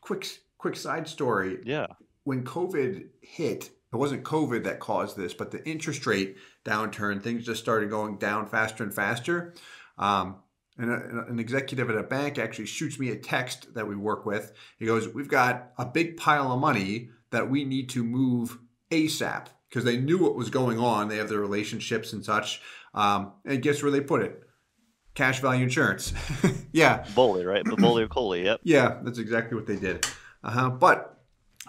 quick 0.00 0.26
quick 0.56 0.76
side 0.76 1.08
story. 1.08 1.58
Yeah. 1.64 1.86
When 2.24 2.44
COVID 2.44 3.08
hit, 3.22 3.70
it 3.92 3.96
wasn't 3.96 4.24
COVID 4.24 4.64
that 4.64 4.78
caused 4.78 5.16
this, 5.16 5.34
but 5.34 5.50
the 5.50 5.66
interest 5.68 6.06
rate 6.06 6.36
downturn, 6.64 7.22
things 7.22 7.44
just 7.44 7.62
started 7.62 7.90
going 7.90 8.18
down 8.18 8.46
faster 8.46 8.84
and 8.84 8.94
faster. 8.94 9.54
Um, 10.00 10.36
and 10.76 10.90
a, 10.90 11.26
an 11.28 11.38
executive 11.38 11.90
at 11.90 11.96
a 11.96 12.02
bank 12.02 12.38
actually 12.38 12.66
shoots 12.66 12.98
me 12.98 13.10
a 13.10 13.16
text 13.16 13.74
that 13.74 13.86
we 13.86 13.94
work 13.94 14.26
with. 14.26 14.52
He 14.78 14.86
goes, 14.86 15.06
We've 15.08 15.28
got 15.28 15.72
a 15.78 15.84
big 15.84 16.16
pile 16.16 16.50
of 16.50 16.58
money 16.58 17.10
that 17.30 17.48
we 17.48 17.64
need 17.64 17.90
to 17.90 18.02
move 18.02 18.58
ASAP 18.90 19.46
because 19.68 19.84
they 19.84 19.98
knew 19.98 20.18
what 20.18 20.34
was 20.34 20.50
going 20.50 20.78
on. 20.78 21.08
They 21.08 21.18
have 21.18 21.28
their 21.28 21.38
relationships 21.38 22.12
and 22.12 22.24
such. 22.24 22.60
Um, 22.94 23.34
and 23.44 23.62
guess 23.62 23.82
where 23.82 23.92
they 23.92 24.00
put 24.00 24.22
it? 24.22 24.42
Cash 25.14 25.40
value 25.40 25.62
insurance. 25.62 26.12
yeah. 26.72 27.06
BOLI, 27.14 27.44
right? 27.44 27.64
BOLI 27.64 28.04
or 28.04 28.08
COLI, 28.08 28.44
yep. 28.44 28.60
Yeah, 28.64 28.98
that's 29.02 29.18
exactly 29.18 29.56
what 29.56 29.66
they 29.66 29.76
did. 29.76 30.06
Uh-huh. 30.42 30.70
But 30.70 31.19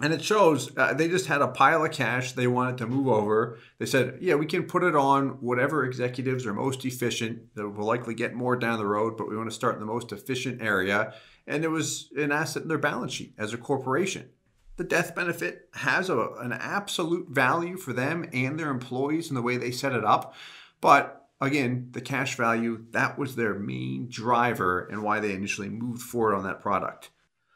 and 0.02 0.12
it 0.12 0.22
shows 0.22 0.76
uh, 0.76 0.92
they 0.92 1.08
just 1.08 1.26
had 1.26 1.42
a 1.42 1.48
pile 1.48 1.84
of 1.84 1.92
cash 1.92 2.32
they 2.32 2.48
wanted 2.48 2.76
to 2.78 2.88
move 2.88 3.06
over. 3.06 3.60
They 3.78 3.86
said, 3.86 4.18
yeah, 4.20 4.34
we 4.34 4.46
can 4.46 4.64
put 4.64 4.82
it 4.82 4.96
on 4.96 5.40
whatever 5.40 5.84
executives 5.84 6.44
are 6.44 6.52
most 6.52 6.84
efficient 6.84 7.54
that 7.54 7.68
will 7.68 7.86
likely 7.86 8.14
get 8.14 8.34
more 8.34 8.56
down 8.56 8.78
the 8.78 8.86
road, 8.86 9.16
but 9.16 9.30
we 9.30 9.36
want 9.36 9.48
to 9.48 9.54
start 9.54 9.74
in 9.74 9.80
the 9.80 9.86
most 9.86 10.10
efficient 10.10 10.60
area. 10.60 11.14
And 11.46 11.62
it 11.62 11.68
was 11.68 12.10
an 12.16 12.32
asset 12.32 12.62
in 12.62 12.68
their 12.68 12.78
balance 12.78 13.12
sheet 13.12 13.34
as 13.38 13.54
a 13.54 13.58
corporation. 13.58 14.30
The 14.76 14.84
death 14.84 15.14
benefit 15.14 15.68
has 15.74 16.10
a, 16.10 16.30
an 16.40 16.52
absolute 16.52 17.28
value 17.28 17.76
for 17.76 17.92
them 17.92 18.28
and 18.32 18.58
their 18.58 18.70
employees 18.70 19.28
in 19.28 19.36
the 19.36 19.42
way 19.42 19.56
they 19.56 19.70
set 19.70 19.92
it 19.92 20.04
up. 20.04 20.34
But 20.80 21.28
again, 21.40 21.90
the 21.92 22.00
cash 22.00 22.34
value, 22.36 22.86
that 22.90 23.18
was 23.18 23.36
their 23.36 23.54
main 23.54 24.08
driver 24.10 24.80
and 24.80 25.04
why 25.04 25.20
they 25.20 25.32
initially 25.32 25.68
moved 25.68 26.02
forward 26.02 26.34
on 26.34 26.42
that 26.42 26.60
product. 26.60 27.10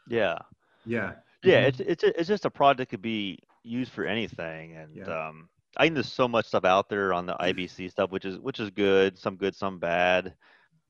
Yeah. 0.07 0.37
Yeah. 0.85 1.13
Yeah, 1.43 1.69
mm-hmm. 1.69 1.81
it's 1.81 2.03
it's 2.03 2.17
it's 2.17 2.27
just 2.27 2.45
a 2.45 2.49
product 2.49 2.79
that 2.79 2.89
could 2.89 3.01
be 3.01 3.39
used 3.63 3.91
for 3.91 4.05
anything, 4.05 4.75
and 4.75 4.95
yeah. 4.95 5.27
um, 5.27 5.49
I 5.77 5.83
think 5.83 5.93
there's 5.93 6.11
so 6.11 6.27
much 6.27 6.47
stuff 6.47 6.65
out 6.65 6.89
there 6.89 7.13
on 7.13 7.25
the 7.25 7.35
IBC 7.35 7.91
stuff, 7.91 8.11
which 8.11 8.25
is 8.25 8.37
which 8.39 8.59
is 8.59 8.69
good, 8.71 9.17
some 9.17 9.35
good, 9.35 9.55
some 9.55 9.79
bad. 9.79 10.33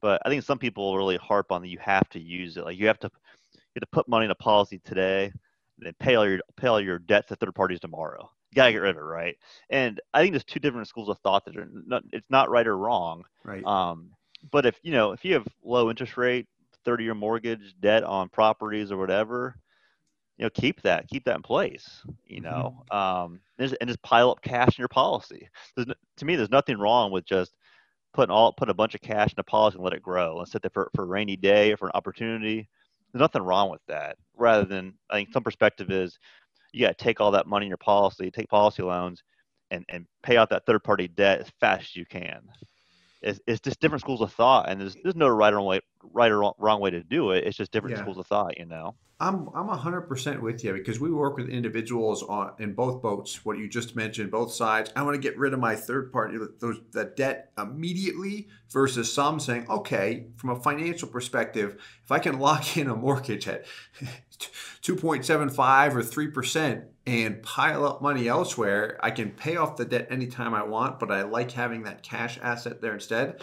But 0.02 0.22
I 0.26 0.30
think 0.30 0.44
some 0.44 0.60
people 0.60 0.96
really 0.96 1.18
harp 1.18 1.52
on 1.52 1.62
that 1.62 1.68
you 1.68 1.80
have 1.80 2.08
to 2.10 2.20
use 2.20 2.56
it. 2.58 2.64
Like 2.64 2.78
you 2.78 2.88
have 2.88 3.00
to 3.00 3.12
you 3.54 3.62
have 3.76 3.82
to 3.82 3.88
put 3.92 4.08
money 4.08 4.26
in 4.26 4.32
a 4.32 4.36
policy 4.36 4.80
today, 4.86 5.26
and 5.26 5.86
then 5.86 5.94
pay 6.00 6.16
all 6.16 6.28
your 6.28 6.40
pay 6.56 6.68
all 6.68 6.80
your 6.80 7.00
debts 7.00 7.28
to 7.28 7.36
third 7.36 7.54
parties 7.54 7.80
tomorrow. 7.80 8.30
You 8.52 8.56
gotta 8.56 8.72
get 8.72 8.78
rid 8.78 8.92
of 8.92 8.98
it, 8.98 9.02
right? 9.02 9.38
And 9.70 10.00
I 10.14 10.22
think 10.22 10.32
there's 10.32 10.46
two 10.46 10.60
different 10.62 10.88
schools 10.88 11.10
of 11.10 11.20
thought 11.20 11.46
that 11.46 11.58
are 11.58 11.68
not, 11.72 12.04
it's 12.14 12.30
not 12.30 12.50
right 12.50 12.66
or 12.66 12.78
wrong. 12.78 13.26
Right. 13.44 13.66
Um, 13.66 14.12
but 14.52 14.66
if 14.66 14.80
you 14.84 14.92
know 14.92 15.12
if 15.12 15.26
you 15.26 15.34
have 15.34 15.48
low 15.64 15.90
interest 15.90 16.16
rate, 16.16 16.48
30 16.86 17.04
year 17.04 17.16
mortgage, 17.16 17.76
debt 17.82 18.04
on 18.04 18.30
properties 18.30 18.92
or 18.92 18.98
whatever, 18.98 19.58
you 20.38 20.46
know 20.46 20.50
keep 20.52 20.82
that 20.82 21.08
keep 21.08 21.26
that 21.26 21.36
in 21.36 21.42
place 21.42 22.02
you 22.26 22.42
know 22.42 22.84
mm-hmm. 22.92 22.98
um, 22.98 23.40
and, 23.58 23.70
just, 23.70 23.78
and 23.82 23.88
just 23.88 24.02
pile 24.02 24.30
up 24.32 24.42
cash 24.42 24.78
in 24.78 24.82
your 24.82 24.88
policy. 24.88 25.50
There's, 25.76 25.88
to 26.18 26.26
me 26.26 26.36
there's 26.36 26.52
nothing 26.52 26.78
wrong 26.78 27.12
with 27.12 27.26
just 27.26 27.54
putting 28.14 28.32
all 28.34 28.54
put 28.54 28.70
a 28.70 28.74
bunch 28.74 28.96
of 28.96 29.02
cash 29.02 29.34
in 29.34 29.40
a 29.40 29.44
policy 29.44 29.76
and 29.76 29.84
let 29.84 29.94
it 29.94 30.02
grow 30.02 30.40
and 30.40 30.48
set 30.48 30.62
there 30.62 30.72
for, 30.74 30.90
for 30.96 31.04
a 31.04 31.08
rainy 31.08 31.36
day 31.36 31.74
or 31.74 31.78
for 31.78 31.88
an 31.88 31.92
opportunity. 31.94 32.68
There's 33.12 33.20
nothing 33.22 33.42
wrong 33.42 33.70
with 33.70 33.82
that. 33.88 34.18
Rather 34.36 34.66
than 34.66 34.94
i 35.10 35.16
think 35.16 35.34
some 35.34 35.44
perspective 35.44 35.92
is 35.92 36.18
you 36.74 36.86
got 36.86 36.98
to 36.98 37.04
take 37.04 37.20
all 37.20 37.32
that 37.32 37.48
money 37.48 37.66
in 37.66 37.70
your 37.70 37.78
policy 37.78 38.30
take 38.30 38.50
policy 38.50 38.84
loans 38.84 39.24
and, 39.72 39.84
and 39.90 40.06
pay 40.24 40.38
out 40.38 40.50
that 40.50 40.66
third 40.66 40.84
party 40.84 41.08
debt 41.08 41.40
as 41.40 41.52
fast 41.60 41.82
as 41.82 41.96
you 41.96 42.06
can 42.06 42.42
it's, 43.22 43.40
it's 43.48 43.60
just 43.60 43.80
different 43.80 44.02
schools 44.02 44.22
of 44.22 44.32
thought 44.32 44.70
and 44.70 44.80
there's, 44.80 44.96
there's 45.04 45.16
no 45.16 45.28
right 45.28 45.54
or 45.54 45.58
wrong 45.58 45.66
way 45.66 45.80
right 46.14 46.32
or 46.32 46.54
wrong 46.58 46.80
way 46.80 46.90
to 46.90 47.04
do 47.04 47.32
it 47.32 47.44
it's 47.46 47.58
just 47.58 47.72
different 47.72 47.96
yeah. 47.96 48.02
schools 48.02 48.18
of 48.18 48.28
thought 48.28 48.58
you 48.58 48.66
know 48.66 48.96
I'm 49.20 49.50
I'm 49.56 49.68
hundred 49.68 50.02
percent 50.02 50.44
with 50.44 50.64
you 50.64 50.74
because 50.74 51.00
we 51.00 51.12
work 51.12 51.38
with 51.38 51.50
individuals 51.50 52.22
on 52.22 52.52
in 52.60 52.74
both 52.74 53.02
boats. 53.02 53.44
What 53.44 53.58
you 53.58 53.68
just 53.68 53.96
mentioned, 53.96 54.30
both 54.30 54.54
sides. 54.54 54.92
I 54.96 55.02
want 55.02 55.16
to 55.16 55.22
get 55.22 55.38
rid 55.40 55.54
of 55.54 55.60
my 55.60 55.76
third 55.76 56.12
party 56.12 56.38
those 56.60 56.80
that 56.94 57.16
debt 57.16 57.52
immediately 57.58 58.48
versus 58.70 59.12
some 59.12 59.40
saying, 59.40 59.66
okay, 59.70 60.28
from 60.36 60.52
a 60.52 60.60
financial 60.60 61.08
perspective, 61.08 61.82
if 62.04 62.12
I 62.12 62.20
can 62.20 62.38
lock 62.38 62.78
in 62.78 62.88
a 62.88 62.96
mortgage 62.96 63.48
at 63.48 63.66
two 64.84 64.96
point 64.96 65.26
seven 65.26 65.50
five 65.50 65.96
or 65.96 66.04
three 66.04 66.28
percent 66.28 66.84
and 67.08 67.42
pile 67.42 67.86
up 67.86 68.02
money 68.02 68.28
elsewhere, 68.28 69.00
I 69.02 69.12
can 69.12 69.32
pay 69.32 69.56
off 69.56 69.78
the 69.78 69.86
debt 69.86 70.08
anytime 70.12 70.54
I 70.54 70.64
want. 70.64 71.00
But 71.00 71.12
I 71.12 71.24
like 71.24 71.52
having 71.52 71.84
that 71.84 72.04
cash 72.04 72.38
asset 72.42 72.82
there 72.82 72.94
instead 72.94 73.42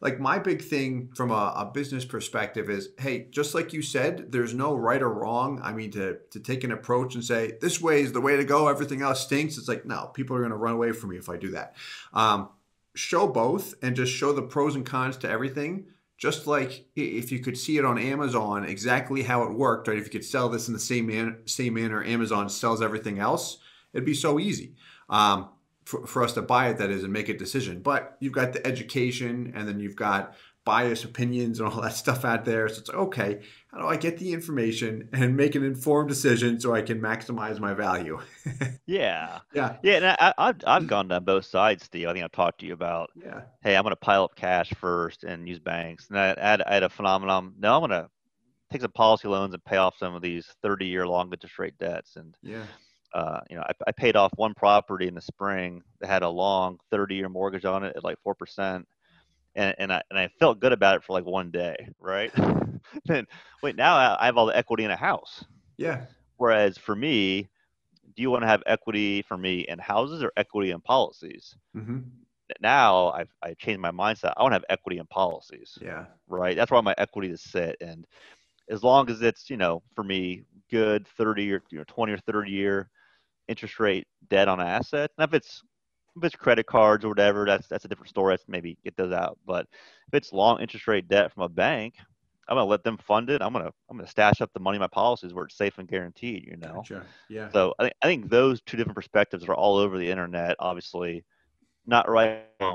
like 0.00 0.20
my 0.20 0.38
big 0.38 0.60
thing 0.60 1.08
from 1.14 1.30
a, 1.30 1.54
a, 1.56 1.70
business 1.72 2.04
perspective 2.04 2.68
is 2.68 2.90
hey 2.98 3.26
just 3.30 3.54
like 3.54 3.72
you 3.72 3.80
said 3.80 4.30
there's 4.32 4.52
no 4.52 4.74
right 4.74 5.00
or 5.00 5.08
wrong 5.08 5.60
i 5.62 5.72
mean 5.72 5.90
to 5.90 6.18
to 6.30 6.40
take 6.40 6.62
an 6.62 6.72
approach 6.72 7.14
and 7.14 7.24
say 7.24 7.52
this 7.60 7.80
way 7.80 8.02
is 8.02 8.12
the 8.12 8.20
way 8.20 8.36
to 8.36 8.44
go 8.44 8.68
everything 8.68 9.02
else 9.02 9.22
stinks 9.22 9.56
it's 9.56 9.68
like 9.68 9.86
no 9.86 10.10
people 10.12 10.36
are 10.36 10.40
going 10.40 10.50
to 10.50 10.56
run 10.56 10.74
away 10.74 10.92
from 10.92 11.10
me 11.10 11.16
if 11.16 11.28
i 11.28 11.36
do 11.36 11.50
that 11.52 11.74
um, 12.12 12.48
show 12.94 13.26
both 13.26 13.74
and 13.82 13.96
just 13.96 14.12
show 14.12 14.32
the 14.32 14.42
pros 14.42 14.76
and 14.76 14.86
cons 14.86 15.16
to 15.18 15.28
everything. 15.28 15.86
Just 16.24 16.46
like 16.46 16.86
if 16.96 17.30
you 17.30 17.38
could 17.38 17.58
see 17.58 17.76
it 17.76 17.84
on 17.84 17.98
Amazon 17.98 18.64
exactly 18.64 19.24
how 19.24 19.42
it 19.42 19.52
worked, 19.52 19.88
right? 19.88 19.98
If 19.98 20.04
you 20.04 20.10
could 20.10 20.24
sell 20.24 20.48
this 20.48 20.68
in 20.68 20.72
the 20.72 20.80
same 20.80 21.08
man, 21.08 21.40
same 21.44 21.74
manner 21.74 22.02
Amazon 22.02 22.48
sells 22.48 22.80
everything 22.80 23.18
else, 23.18 23.58
it'd 23.92 24.06
be 24.06 24.14
so 24.14 24.40
easy 24.40 24.74
um, 25.10 25.50
for, 25.84 26.06
for 26.06 26.22
us 26.22 26.32
to 26.32 26.40
buy 26.40 26.70
it. 26.70 26.78
That 26.78 26.88
is, 26.88 27.04
and 27.04 27.12
make 27.12 27.28
a 27.28 27.36
decision. 27.36 27.82
But 27.82 28.16
you've 28.20 28.32
got 28.32 28.54
the 28.54 28.66
education, 28.66 29.52
and 29.54 29.68
then 29.68 29.80
you've 29.80 29.96
got 29.96 30.34
bias 30.64 31.04
opinions 31.04 31.60
and 31.60 31.68
all 31.68 31.80
that 31.82 31.92
stuff 31.92 32.24
out 32.24 32.44
there. 32.44 32.68
So 32.68 32.80
it's 32.80 32.88
like, 32.88 32.98
okay, 32.98 33.40
how 33.68 33.78
do 33.78 33.86
I 33.86 33.96
get 33.96 34.18
the 34.18 34.32
information 34.32 35.08
and 35.12 35.36
make 35.36 35.54
an 35.54 35.64
informed 35.64 36.08
decision 36.08 36.58
so 36.58 36.74
I 36.74 36.82
can 36.82 37.00
maximize 37.00 37.58
my 37.60 37.74
value? 37.74 38.18
yeah. 38.86 39.40
Yeah. 39.52 39.76
Yeah. 39.82 39.96
And 39.96 40.06
I, 40.06 40.34
have 40.38 40.56
I've 40.66 40.86
gone 40.86 41.08
down 41.08 41.24
both 41.24 41.44
sides, 41.44 41.84
Steve. 41.84 42.08
I 42.08 42.12
think 42.12 42.24
I've 42.24 42.32
talked 42.32 42.60
to 42.60 42.66
you 42.66 42.72
about, 42.72 43.10
yeah. 43.14 43.42
hey, 43.62 43.76
I'm 43.76 43.82
going 43.82 43.92
to 43.92 43.96
pile 43.96 44.24
up 44.24 44.36
cash 44.36 44.72
first 44.80 45.24
and 45.24 45.48
use 45.48 45.58
banks. 45.58 46.08
And 46.08 46.18
I, 46.18 46.34
I, 46.36 46.40
had, 46.40 46.62
I 46.62 46.74
had 46.74 46.82
a 46.82 46.88
phenomenon. 46.88 47.54
No, 47.58 47.74
I'm 47.74 47.88
going 47.88 48.02
to 48.02 48.08
take 48.72 48.80
some 48.80 48.92
policy 48.92 49.28
loans 49.28 49.52
and 49.52 49.64
pay 49.64 49.76
off 49.76 49.96
some 49.98 50.14
of 50.14 50.22
these 50.22 50.46
30 50.62 50.86
year 50.86 51.06
long 51.06 51.30
interest 51.30 51.58
rate 51.58 51.78
debts. 51.78 52.16
And, 52.16 52.34
yeah. 52.42 52.64
Uh, 53.12 53.40
you 53.48 53.54
know, 53.54 53.62
I, 53.62 53.72
I 53.86 53.92
paid 53.92 54.16
off 54.16 54.32
one 54.34 54.54
property 54.54 55.06
in 55.06 55.14
the 55.14 55.20
spring 55.20 55.82
that 56.00 56.08
had 56.08 56.24
a 56.24 56.28
long 56.28 56.80
30 56.90 57.14
year 57.14 57.28
mortgage 57.28 57.64
on 57.64 57.84
it 57.84 57.94
at 57.94 58.02
like 58.02 58.16
4% 58.26 58.84
and, 59.56 59.74
and 59.78 59.92
I 59.92 60.02
and 60.10 60.18
I 60.18 60.28
felt 60.38 60.60
good 60.60 60.72
about 60.72 60.96
it 60.96 61.04
for 61.04 61.12
like 61.12 61.24
one 61.24 61.50
day, 61.50 61.88
right? 62.00 62.32
then 63.04 63.26
wait, 63.62 63.76
now 63.76 63.96
I 63.96 64.26
have 64.26 64.36
all 64.36 64.46
the 64.46 64.56
equity 64.56 64.84
in 64.84 64.90
a 64.90 64.96
house. 64.96 65.44
Yeah. 65.76 66.06
Whereas 66.36 66.78
for 66.78 66.94
me, 66.94 67.48
do 68.16 68.22
you 68.22 68.30
want 68.30 68.42
to 68.42 68.48
have 68.48 68.62
equity 68.66 69.22
for 69.22 69.36
me 69.36 69.66
in 69.68 69.78
houses 69.78 70.22
or 70.22 70.32
equity 70.36 70.70
in 70.70 70.80
policies? 70.80 71.56
Mm-hmm. 71.76 72.00
Now 72.60 73.10
I've 73.12 73.32
I 73.42 73.54
changed 73.54 73.80
my 73.80 73.90
mindset. 73.90 74.34
I 74.36 74.42
want 74.42 74.52
to 74.52 74.56
have 74.56 74.64
equity 74.68 74.98
in 74.98 75.06
policies. 75.06 75.78
Yeah. 75.80 76.06
Right. 76.28 76.56
That's 76.56 76.70
where 76.70 76.82
my 76.82 76.94
equity 76.98 77.30
is 77.30 77.42
sit, 77.42 77.76
and 77.80 78.06
as 78.70 78.82
long 78.82 79.10
as 79.10 79.22
it's 79.22 79.48
you 79.50 79.56
know 79.56 79.82
for 79.94 80.04
me 80.04 80.42
good 80.70 81.06
thirty 81.16 81.52
or 81.52 81.62
you 81.70 81.78
know 81.78 81.84
twenty 81.86 82.12
or 82.12 82.18
thirty 82.18 82.50
year 82.50 82.90
interest 83.48 83.78
rate 83.78 84.06
debt 84.28 84.48
on 84.48 84.60
assets, 84.60 85.14
and 85.18 85.28
if 85.28 85.34
it's 85.34 85.62
if 86.16 86.24
it's 86.24 86.36
credit 86.36 86.66
cards 86.66 87.04
or 87.04 87.08
whatever, 87.08 87.44
that's 87.46 87.68
that's 87.68 87.84
a 87.84 87.88
different 87.88 88.08
story. 88.08 88.32
Let's 88.32 88.44
maybe 88.48 88.78
get 88.84 88.96
those 88.96 89.12
out. 89.12 89.38
But 89.46 89.66
if 90.08 90.14
it's 90.14 90.32
long 90.32 90.60
interest 90.60 90.86
rate 90.86 91.08
debt 91.08 91.32
from 91.32 91.42
a 91.44 91.48
bank, 91.48 91.94
I'm 92.48 92.56
gonna 92.56 92.66
let 92.66 92.84
them 92.84 92.98
fund 92.98 93.30
it. 93.30 93.42
I'm 93.42 93.52
gonna 93.52 93.70
I'm 93.90 93.96
gonna 93.96 94.08
stash 94.08 94.40
up 94.40 94.50
the 94.52 94.60
money 94.60 94.76
in 94.76 94.80
my 94.80 94.88
policies 94.88 95.32
where 95.34 95.44
it's 95.44 95.56
safe 95.56 95.78
and 95.78 95.88
guaranteed. 95.88 96.46
You 96.46 96.56
know. 96.56 96.88
Gotcha. 96.88 97.06
Yeah. 97.28 97.48
So 97.52 97.74
I 97.78 97.84
think 97.84 97.94
I 98.02 98.06
think 98.06 98.30
those 98.30 98.60
two 98.62 98.76
different 98.76 98.96
perspectives 98.96 99.44
are 99.48 99.54
all 99.54 99.76
over 99.76 99.98
the 99.98 100.10
internet. 100.10 100.56
Obviously, 100.60 101.24
not 101.86 102.08
right 102.10 102.42
but 102.48 102.68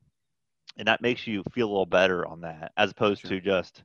and 0.78 0.88
that 0.88 1.02
makes 1.02 1.26
you 1.26 1.44
feel 1.54 1.68
a 1.68 1.72
little 1.72 1.86
better 1.86 2.26
on 2.26 2.42
that 2.42 2.72
as 2.78 2.92
opposed 2.92 3.22
sure. 3.22 3.32
to 3.32 3.42
just 3.42 3.84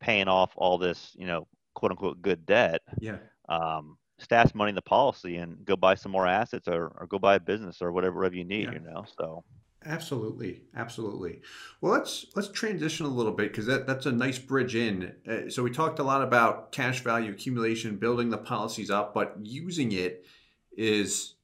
paying 0.00 0.28
off 0.28 0.52
all 0.56 0.78
this 0.78 1.12
you 1.16 1.26
know 1.26 1.46
quote 1.74 1.92
unquote 1.92 2.22
good 2.22 2.44
debt 2.46 2.82
yeah. 3.00 3.18
um, 3.48 3.96
stash 4.18 4.54
money 4.54 4.70
in 4.70 4.74
the 4.74 4.82
policy 4.82 5.36
and 5.36 5.64
go 5.64 5.76
buy 5.76 5.94
some 5.94 6.12
more 6.12 6.26
assets 6.26 6.68
or, 6.68 6.92
or 6.98 7.06
go 7.08 7.18
buy 7.18 7.36
a 7.36 7.40
business 7.40 7.80
or 7.80 7.92
whatever, 7.92 8.16
whatever 8.16 8.36
you 8.36 8.44
need 8.44 8.64
yeah. 8.64 8.72
you 8.72 8.80
know 8.80 9.04
so. 9.18 9.44
Absolutely. 9.84 10.62
Absolutely. 10.74 11.40
Well 11.80 11.92
let's 11.92 12.26
let's 12.34 12.48
transition 12.48 13.06
a 13.06 13.10
little 13.10 13.32
bit 13.32 13.52
because 13.52 13.66
that, 13.66 13.86
that's 13.86 14.06
a 14.06 14.12
nice 14.12 14.38
bridge 14.38 14.74
in. 14.74 15.14
Uh, 15.26 15.48
so 15.48 15.62
we 15.62 15.70
talked 15.70 16.00
a 16.00 16.02
lot 16.02 16.20
about 16.20 16.72
cash 16.72 17.00
value 17.00 17.30
accumulation 17.30 17.96
building 17.96 18.30
the 18.30 18.38
policies 18.38 18.90
up 18.90 19.14
but 19.14 19.36
using 19.40 19.92
it 19.92 20.26
is 20.76 21.34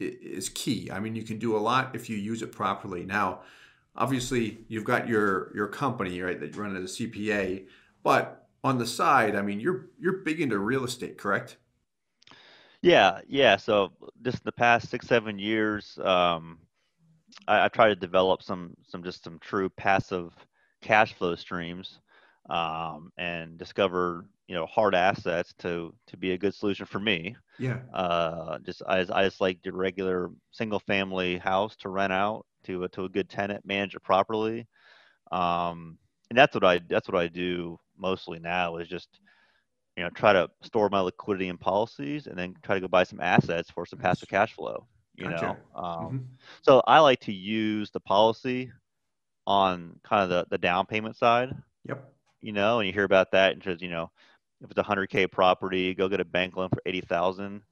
is 0.00 0.48
key. 0.48 0.90
I 0.90 0.98
mean 0.98 1.14
you 1.14 1.24
can 1.24 1.38
do 1.38 1.56
a 1.56 1.58
lot 1.58 1.94
if 1.94 2.08
you 2.08 2.16
use 2.16 2.40
it 2.40 2.52
properly. 2.52 3.04
Now 3.04 3.42
obviously 3.96 4.64
you've 4.68 4.84
got 4.84 5.08
your 5.08 5.54
your 5.54 5.68
company 5.68 6.20
right 6.20 6.38
that 6.40 6.54
you 6.54 6.60
run 6.60 6.76
as 6.76 7.00
a 7.00 7.02
CPA, 7.02 7.66
but 8.02 8.48
on 8.62 8.78
the 8.78 8.86
side, 8.86 9.36
I 9.36 9.42
mean, 9.42 9.60
you're 9.60 9.86
you're 9.98 10.18
big 10.18 10.40
into 10.40 10.58
real 10.58 10.84
estate, 10.84 11.18
correct? 11.18 11.56
Yeah, 12.82 13.20
yeah. 13.28 13.56
So 13.56 13.92
just 14.22 14.38
in 14.38 14.42
the 14.44 14.52
past 14.52 14.90
six 14.90 15.06
seven 15.06 15.38
years, 15.38 15.98
um, 16.02 16.58
I, 17.48 17.66
I 17.66 17.68
try 17.68 17.88
to 17.88 17.96
develop 17.96 18.42
some 18.42 18.74
some 18.86 19.02
just 19.02 19.24
some 19.24 19.38
true 19.38 19.68
passive 19.70 20.34
cash 20.82 21.14
flow 21.14 21.34
streams, 21.34 22.00
um, 22.50 23.10
and 23.16 23.58
discover 23.58 24.26
you 24.48 24.54
know 24.54 24.66
hard 24.66 24.94
assets 24.94 25.54
to 25.60 25.94
to 26.08 26.16
be 26.16 26.32
a 26.32 26.38
good 26.38 26.54
solution 26.54 26.86
for 26.86 27.00
me. 27.00 27.36
Yeah. 27.58 27.78
Uh, 27.92 28.58
just 28.60 28.82
I, 28.86 29.06
I 29.12 29.24
just 29.24 29.40
like 29.40 29.64
your 29.64 29.74
regular 29.76 30.30
single 30.52 30.80
family 30.80 31.38
house 31.38 31.76
to 31.76 31.88
rent 31.88 32.12
out 32.12 32.44
to 32.64 32.84
a, 32.84 32.88
to 32.90 33.04
a 33.04 33.08
good 33.08 33.28
tenant, 33.28 33.64
manage 33.64 33.94
it 33.94 34.02
properly. 34.02 34.66
Um, 35.32 35.98
and 36.30 36.38
that's 36.38 36.54
what 36.54 36.64
I 36.64 36.80
that's 36.88 37.08
what 37.08 37.20
I 37.20 37.28
do 37.28 37.78
mostly 37.96 38.38
now 38.38 38.76
is 38.76 38.88
just 38.88 39.08
you 39.96 40.02
know 40.02 40.10
try 40.10 40.32
to 40.32 40.50
store 40.62 40.88
my 40.88 41.00
liquidity 41.00 41.48
in 41.48 41.58
policies 41.58 42.26
and 42.26 42.36
then 42.36 42.54
try 42.62 42.74
to 42.74 42.80
go 42.80 42.88
buy 42.88 43.04
some 43.04 43.20
assets 43.20 43.70
for 43.70 43.86
some 43.86 43.98
passive 43.98 44.28
cash 44.28 44.52
flow. 44.52 44.86
You 45.16 45.28
gotcha. 45.28 45.44
know, 45.44 45.80
um, 45.80 46.04
mm-hmm. 46.04 46.18
so 46.62 46.82
I 46.86 46.98
like 46.98 47.20
to 47.20 47.32
use 47.32 47.90
the 47.90 48.00
policy 48.00 48.72
on 49.46 49.98
kind 50.02 50.22
of 50.24 50.28
the 50.28 50.46
the 50.50 50.58
down 50.58 50.86
payment 50.86 51.16
side. 51.16 51.54
Yep. 51.88 52.12
You 52.40 52.52
know, 52.52 52.80
and 52.80 52.86
you 52.86 52.92
hear 52.92 53.04
about 53.04 53.30
that, 53.32 53.52
and 53.52 53.62
just 53.62 53.80
you 53.80 53.90
know, 53.90 54.10
if 54.60 54.70
it's 54.70 54.78
a 54.78 54.82
hundred 54.82 55.08
k 55.10 55.26
property, 55.26 55.94
go 55.94 56.08
get 56.08 56.20
a 56.20 56.24
bank 56.24 56.56
loan 56.56 56.68
for 56.68 56.82
eighty 56.86 57.00
thousand. 57.00 57.62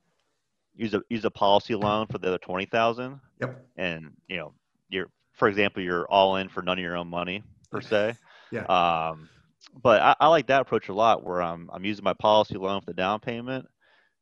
Use 0.77 0.95
a 0.95 1.03
use 1.11 1.25
a 1.25 1.31
policy 1.31 1.75
loan 1.75 2.07
for 2.07 2.19
the 2.19 2.29
other 2.29 2.39
twenty 2.39 2.67
thousand. 2.67 3.21
Yep. 3.41 3.65
And 3.77 4.13
you 4.29 4.37
know, 4.37 4.55
you're 4.93 5.09
for 5.33 5.49
example 5.49 5.83
you're 5.83 6.07
all 6.07 6.37
in 6.37 6.49
for 6.49 6.63
none 6.63 6.79
of 6.79 6.83
your 6.83 6.97
own 6.97 7.09
money 7.09 7.43
per 7.71 7.81
se. 7.81 8.15
Yeah. 8.53 8.65
Um, 8.67 9.31
but 9.83 10.03
I, 10.03 10.15
I, 10.21 10.27
like 10.29 10.49
that 10.49 10.61
approach 10.61 10.91
a 10.91 10.93
lot 10.93 11.25
where 11.25 11.41
I'm, 11.41 11.71
I'm 11.73 11.87
using 11.87 12.05
my 12.05 12.13
policy 12.13 12.57
loan 12.57 12.83
for 12.83 12.87
the 12.89 12.93
down 12.93 13.19
payment 13.19 13.67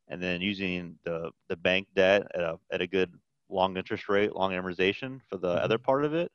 and 0.07 0.23
then 0.23 0.39
using 0.39 0.95
the, 1.03 1.31
the 1.49 1.57
bank 1.57 1.87
debt 1.93 2.27
at 2.33 2.39
a, 2.39 2.57
at 2.71 2.79
a 2.79 2.87
good 2.87 3.13
long 3.49 3.75
interest 3.75 4.07
rate 4.07 4.33
long 4.33 4.53
amortization 4.53 5.19
for 5.27 5.35
the 5.35 5.49
mm-hmm. 5.49 5.65
other 5.65 5.77
part 5.77 6.05
of 6.05 6.13
it 6.13 6.31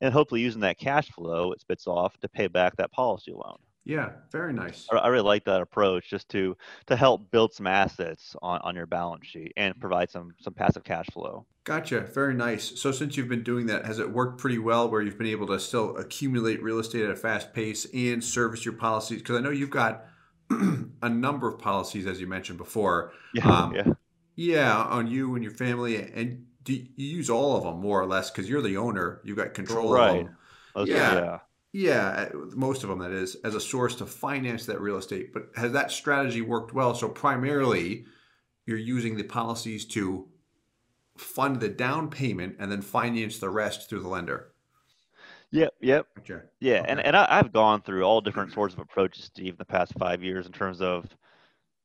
and 0.00 0.12
hopefully 0.12 0.40
using 0.40 0.62
that 0.62 0.78
cash 0.78 1.08
flow 1.10 1.52
it 1.52 1.60
spits 1.60 1.86
off 1.86 2.18
to 2.18 2.28
pay 2.28 2.48
back 2.48 2.74
that 2.76 2.90
policy 2.90 3.30
loan 3.30 3.58
yeah, 3.88 4.10
very 4.30 4.52
nice. 4.52 4.86
I, 4.92 4.96
I 4.98 5.08
really 5.08 5.24
like 5.24 5.46
that 5.46 5.62
approach, 5.62 6.10
just 6.10 6.28
to 6.28 6.54
to 6.86 6.94
help 6.94 7.30
build 7.30 7.54
some 7.54 7.66
assets 7.66 8.36
on, 8.42 8.60
on 8.62 8.76
your 8.76 8.84
balance 8.84 9.26
sheet 9.26 9.54
and 9.56 9.80
provide 9.80 10.10
some 10.10 10.34
some 10.42 10.52
passive 10.52 10.84
cash 10.84 11.06
flow. 11.10 11.46
Gotcha. 11.64 12.02
Very 12.02 12.34
nice. 12.34 12.78
So 12.78 12.92
since 12.92 13.16
you've 13.16 13.30
been 13.30 13.42
doing 13.42 13.66
that, 13.66 13.86
has 13.86 13.98
it 13.98 14.10
worked 14.10 14.40
pretty 14.40 14.58
well 14.58 14.90
where 14.90 15.00
you've 15.00 15.16
been 15.16 15.26
able 15.26 15.46
to 15.46 15.58
still 15.58 15.96
accumulate 15.96 16.62
real 16.62 16.78
estate 16.78 17.04
at 17.04 17.10
a 17.10 17.16
fast 17.16 17.54
pace 17.54 17.86
and 17.94 18.22
service 18.22 18.62
your 18.62 18.74
policies? 18.74 19.22
Because 19.22 19.36
I 19.36 19.40
know 19.40 19.50
you've 19.50 19.70
got 19.70 20.04
a 20.50 21.08
number 21.08 21.48
of 21.48 21.58
policies, 21.58 22.06
as 22.06 22.20
you 22.20 22.26
mentioned 22.26 22.58
before. 22.58 23.12
Yeah. 23.34 23.50
Um, 23.50 23.74
yeah. 23.74 23.92
Yeah, 24.36 24.82
on 24.84 25.08
you 25.08 25.34
and 25.34 25.42
your 25.42 25.52
family, 25.52 25.96
and 25.96 26.46
do 26.62 26.72
you 26.72 26.86
use 26.96 27.28
all 27.28 27.56
of 27.56 27.64
them 27.64 27.80
more 27.80 28.00
or 28.00 28.06
less 28.06 28.30
because 28.30 28.48
you're 28.48 28.62
the 28.62 28.76
owner. 28.76 29.20
You've 29.24 29.36
got 29.36 29.52
control 29.52 29.92
right. 29.92 30.28
of 30.74 30.86
them. 30.86 30.96
Yeah. 30.96 31.14
yeah. 31.14 31.38
Yeah, 31.72 32.28
most 32.34 32.82
of 32.82 32.88
them, 32.88 33.00
that 33.00 33.10
is, 33.10 33.36
as 33.44 33.54
a 33.54 33.60
source 33.60 33.94
to 33.96 34.06
finance 34.06 34.64
that 34.66 34.80
real 34.80 34.96
estate. 34.96 35.32
But 35.34 35.50
has 35.54 35.72
that 35.72 35.90
strategy 35.90 36.40
worked 36.40 36.72
well? 36.72 36.94
So, 36.94 37.08
primarily, 37.08 38.06
you're 38.66 38.78
using 38.78 39.16
the 39.16 39.24
policies 39.24 39.84
to 39.86 40.28
fund 41.16 41.60
the 41.60 41.68
down 41.68 42.08
payment 42.08 42.56
and 42.58 42.70
then 42.70 42.80
finance 42.80 43.38
the 43.38 43.50
rest 43.50 43.88
through 43.88 44.00
the 44.00 44.08
lender. 44.08 44.52
Yep, 45.50 45.74
yep. 45.80 46.06
Okay. 46.18 46.40
Yeah, 46.60 46.80
okay. 46.80 46.90
and, 46.90 47.00
and 47.00 47.16
I, 47.16 47.36
have 47.36 47.52
gone 47.52 47.82
through 47.82 48.04
all 48.04 48.20
different 48.20 48.52
sorts 48.52 48.74
of 48.74 48.80
approaches, 48.80 49.24
Steve, 49.24 49.54
in 49.54 49.58
the 49.58 49.64
past 49.64 49.92
five 49.98 50.22
years 50.22 50.46
in 50.46 50.52
terms 50.52 50.82
of, 50.82 51.06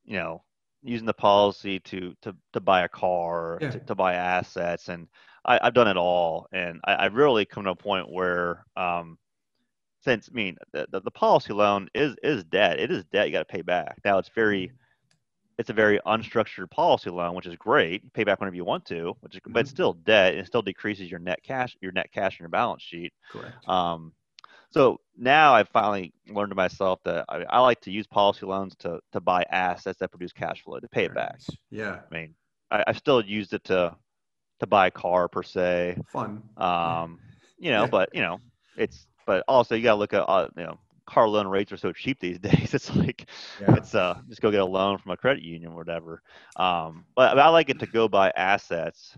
you 0.06 0.18
know, 0.18 0.44
using 0.84 1.06
the 1.06 1.14
policy 1.14 1.80
to 1.80 2.14
to, 2.22 2.36
to 2.52 2.60
buy 2.60 2.84
a 2.84 2.90
car, 2.90 3.58
yeah. 3.62 3.72
to, 3.72 3.80
to, 3.80 3.96
buy 3.96 4.16
assets, 4.16 4.90
and 4.90 5.08
I, 5.46 5.60
have 5.64 5.74
done 5.74 5.88
it 5.88 5.96
all. 5.96 6.48
And 6.52 6.82
I, 6.84 7.04
have 7.04 7.14
really 7.14 7.46
come 7.46 7.64
to 7.64 7.70
a 7.70 7.76
point 7.76 8.12
where 8.12 8.66
um, 8.76 9.18
since 10.04 10.30
I 10.32 10.36
mean 10.36 10.58
the, 10.72 10.88
the, 10.92 11.02
the, 11.02 11.12
policy 11.12 11.54
loan 11.54 11.90
is 11.94 12.16
is 12.24 12.44
debt. 12.46 12.80
It 12.80 12.92
is 12.92 13.04
debt 13.06 13.28
you 13.28 13.34
got 13.34 13.48
to 13.48 13.54
pay 13.54 13.62
back. 13.62 14.00
Now 14.04 14.18
it's 14.18 14.30
very 14.30 14.68
mm-hmm. 14.68 14.76
it's 15.58 15.70
a 15.70 15.74
very 15.74 16.00
unstructured 16.06 16.70
policy 16.70 17.10
loan, 17.10 17.36
which 17.36 17.48
is 17.48 17.56
great. 17.56 18.04
You 18.04 18.10
pay 18.14 18.24
back 18.24 18.40
whenever 18.40 18.56
you 18.56 18.66
want 18.66 18.86
to, 18.86 19.16
which 19.22 19.36
is 19.36 19.42
mm-hmm. 19.42 19.54
but 19.54 19.62
it's 19.62 19.70
mm-hmm. 19.70 19.76
still 19.76 19.94
debt. 19.94 20.36
It 20.36 20.48
still 20.48 20.62
decreases 20.62 21.10
your 21.10 21.20
net 21.20 21.42
cash 21.44 21.76
your 21.82 21.92
net 21.92 22.12
cash 22.14 22.40
in 22.40 22.44
your 22.44 22.50
balance 22.50 22.84
sheet. 22.84 23.14
Correct. 23.32 23.68
Um, 23.68 24.14
so 24.72 25.00
now 25.16 25.54
I've 25.54 25.70
finally 25.70 26.14
learned 26.28 26.50
to 26.50 26.56
myself 26.56 27.00
that 27.06 27.26
I, 27.30 27.44
I, 27.44 27.60
like 27.60 27.80
to 27.82 27.92
use 27.92 28.08
policy 28.08 28.48
loans 28.48 28.76
to 28.80 29.00
to 29.12 29.22
buy 29.22 29.44
assets 29.52 30.00
that 30.00 30.10
produce 30.10 30.34
cash 30.34 30.64
flow 30.64 30.80
to 30.80 30.88
pay 30.88 31.06
it 31.06 31.14
back. 31.14 31.40
Yeah. 31.70 32.00
I 32.12 32.14
mean, 32.14 32.34
I, 32.72 32.84
I 32.88 32.94
still 32.94 33.24
used 33.24 33.54
it 33.54 33.64
to 33.66 33.96
to 34.60 34.68
buy 34.68 34.88
a 34.88 34.92
car 34.92 35.28
per 35.28 35.44
se. 35.44 35.98
Fun. 36.08 36.42
Um, 36.58 37.20
you 37.60 37.72
know, 37.72 37.84
yeah. 37.84 37.88
but 37.88 38.10
you 38.14 38.22
know, 38.22 38.40
it's 38.76 39.06
but 39.26 39.44
also 39.48 39.76
you 39.76 39.84
got 39.84 39.94
to 39.94 40.00
look 40.00 40.14
at 40.14 40.22
uh, 40.22 40.48
you 40.58 40.64
know 40.64 40.78
car 41.06 41.28
loan 41.28 41.48
rates 41.48 41.72
are 41.72 41.78
so 41.78 41.92
cheap 41.92 42.20
these 42.20 42.40
days. 42.50 42.74
It's 42.74 42.94
like 42.96 43.28
yeah. 43.62 43.76
it's 43.76 43.96
uh 43.96 44.20
just 44.30 44.42
go 44.42 44.52
get 44.52 44.62
a 44.62 44.66
loan 44.66 44.98
from 44.98 45.12
a 45.12 45.18
credit 45.18 45.44
union 45.44 45.72
or 45.72 45.76
whatever. 45.76 46.22
Um, 46.56 47.06
but, 47.16 47.38
I 47.38 47.50
like 47.50 47.70
it 47.70 47.80
to 47.80 47.86
go 47.86 48.08
buy 48.08 48.32
assets 48.36 49.18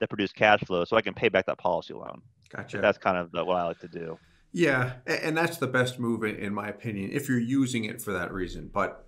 that 0.00 0.08
produce 0.08 0.32
cash 0.32 0.60
flow 0.60 0.84
so 0.84 0.96
I 0.96 1.02
can 1.02 1.14
pay 1.14 1.28
back 1.28 1.46
that 1.46 1.58
policy 1.58 1.94
loan. 1.94 2.22
Gotcha. 2.50 2.80
That's 2.80 2.98
kind 2.98 3.16
of 3.16 3.30
the, 3.32 3.44
what 3.44 3.56
I 3.56 3.64
like 3.64 3.80
to 3.80 3.88
do. 3.88 4.18
Yeah, 4.52 4.94
and 5.06 5.34
that's 5.34 5.56
the 5.56 5.66
best 5.66 5.98
move 5.98 6.24
in 6.24 6.52
my 6.52 6.68
opinion 6.68 7.10
if 7.12 7.26
you're 7.26 7.40
using 7.40 7.84
it 7.84 8.02
for 8.02 8.12
that 8.12 8.32
reason. 8.32 8.68
But 8.70 9.06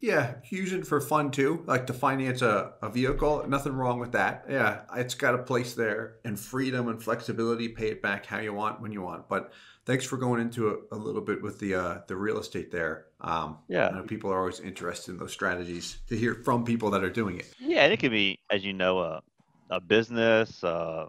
yeah, 0.00 0.34
use 0.48 0.72
it 0.72 0.86
for 0.86 1.00
fun 1.00 1.30
too, 1.30 1.64
like 1.66 1.86
to 1.88 1.92
finance 1.92 2.40
a, 2.40 2.74
a 2.82 2.88
vehicle. 2.88 3.44
Nothing 3.48 3.72
wrong 3.72 3.98
with 3.98 4.12
that. 4.12 4.44
Yeah, 4.48 4.82
it's 4.94 5.14
got 5.14 5.34
a 5.34 5.38
place 5.38 5.74
there 5.74 6.16
and 6.24 6.38
freedom 6.38 6.88
and 6.88 7.02
flexibility. 7.02 7.68
Pay 7.68 7.88
it 7.88 8.02
back 8.02 8.24
how 8.24 8.38
you 8.38 8.52
want 8.52 8.80
when 8.80 8.92
you 8.92 9.02
want. 9.02 9.28
But 9.28 9.52
thanks 9.86 10.04
for 10.04 10.16
going 10.16 10.40
into 10.40 10.68
a, 10.68 10.94
a 10.94 10.98
little 10.98 11.20
bit 11.20 11.42
with 11.42 11.58
the 11.58 11.74
uh, 11.74 11.98
the 12.06 12.14
real 12.14 12.38
estate 12.38 12.70
there. 12.70 13.06
Um, 13.20 13.58
yeah, 13.68 14.00
people 14.06 14.30
are 14.30 14.38
always 14.38 14.60
interested 14.60 15.12
in 15.12 15.18
those 15.18 15.32
strategies 15.32 15.98
to 16.08 16.16
hear 16.16 16.34
from 16.34 16.64
people 16.64 16.90
that 16.90 17.02
are 17.02 17.10
doing 17.10 17.38
it. 17.38 17.52
Yeah, 17.58 17.82
and 17.82 17.92
it 17.92 17.98
could 17.98 18.12
be, 18.12 18.38
as 18.50 18.64
you 18.64 18.74
know, 18.74 19.00
a 19.00 19.22
a 19.70 19.80
business. 19.80 20.62
Uh, 20.62 21.06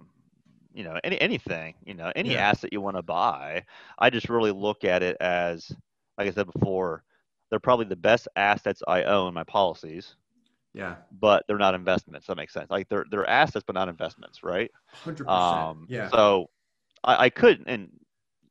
you 0.73 0.83
know, 0.83 0.99
any 1.03 1.21
anything. 1.21 1.75
You 1.85 1.93
know, 1.93 2.11
any 2.15 2.31
yeah. 2.31 2.49
asset 2.49 2.73
you 2.73 2.81
want 2.81 2.97
to 2.97 3.03
buy. 3.03 3.65
I 3.99 4.09
just 4.09 4.29
really 4.29 4.51
look 4.51 4.83
at 4.83 5.03
it 5.03 5.17
as, 5.19 5.71
like 6.17 6.27
I 6.27 6.31
said 6.31 6.51
before 6.51 7.03
they're 7.49 7.59
probably 7.59 7.85
the 7.85 7.95
best 7.95 8.27
assets 8.35 8.81
I 8.87 9.03
own, 9.03 9.33
my 9.33 9.43
policies. 9.43 10.15
Yeah. 10.73 10.95
But 11.19 11.45
they're 11.47 11.57
not 11.57 11.73
investments. 11.73 12.27
That 12.27 12.37
makes 12.37 12.53
sense. 12.53 12.69
Like 12.69 12.89
they're 12.89 13.05
they're 13.09 13.29
assets, 13.29 13.63
but 13.65 13.73
not 13.73 13.89
investments, 13.89 14.43
right? 14.43 14.71
Hundred 14.87 15.27
um, 15.27 15.87
percent. 15.87 15.89
Yeah. 15.89 16.09
So 16.09 16.49
I, 17.03 17.25
I 17.25 17.29
could 17.29 17.63
and 17.65 17.89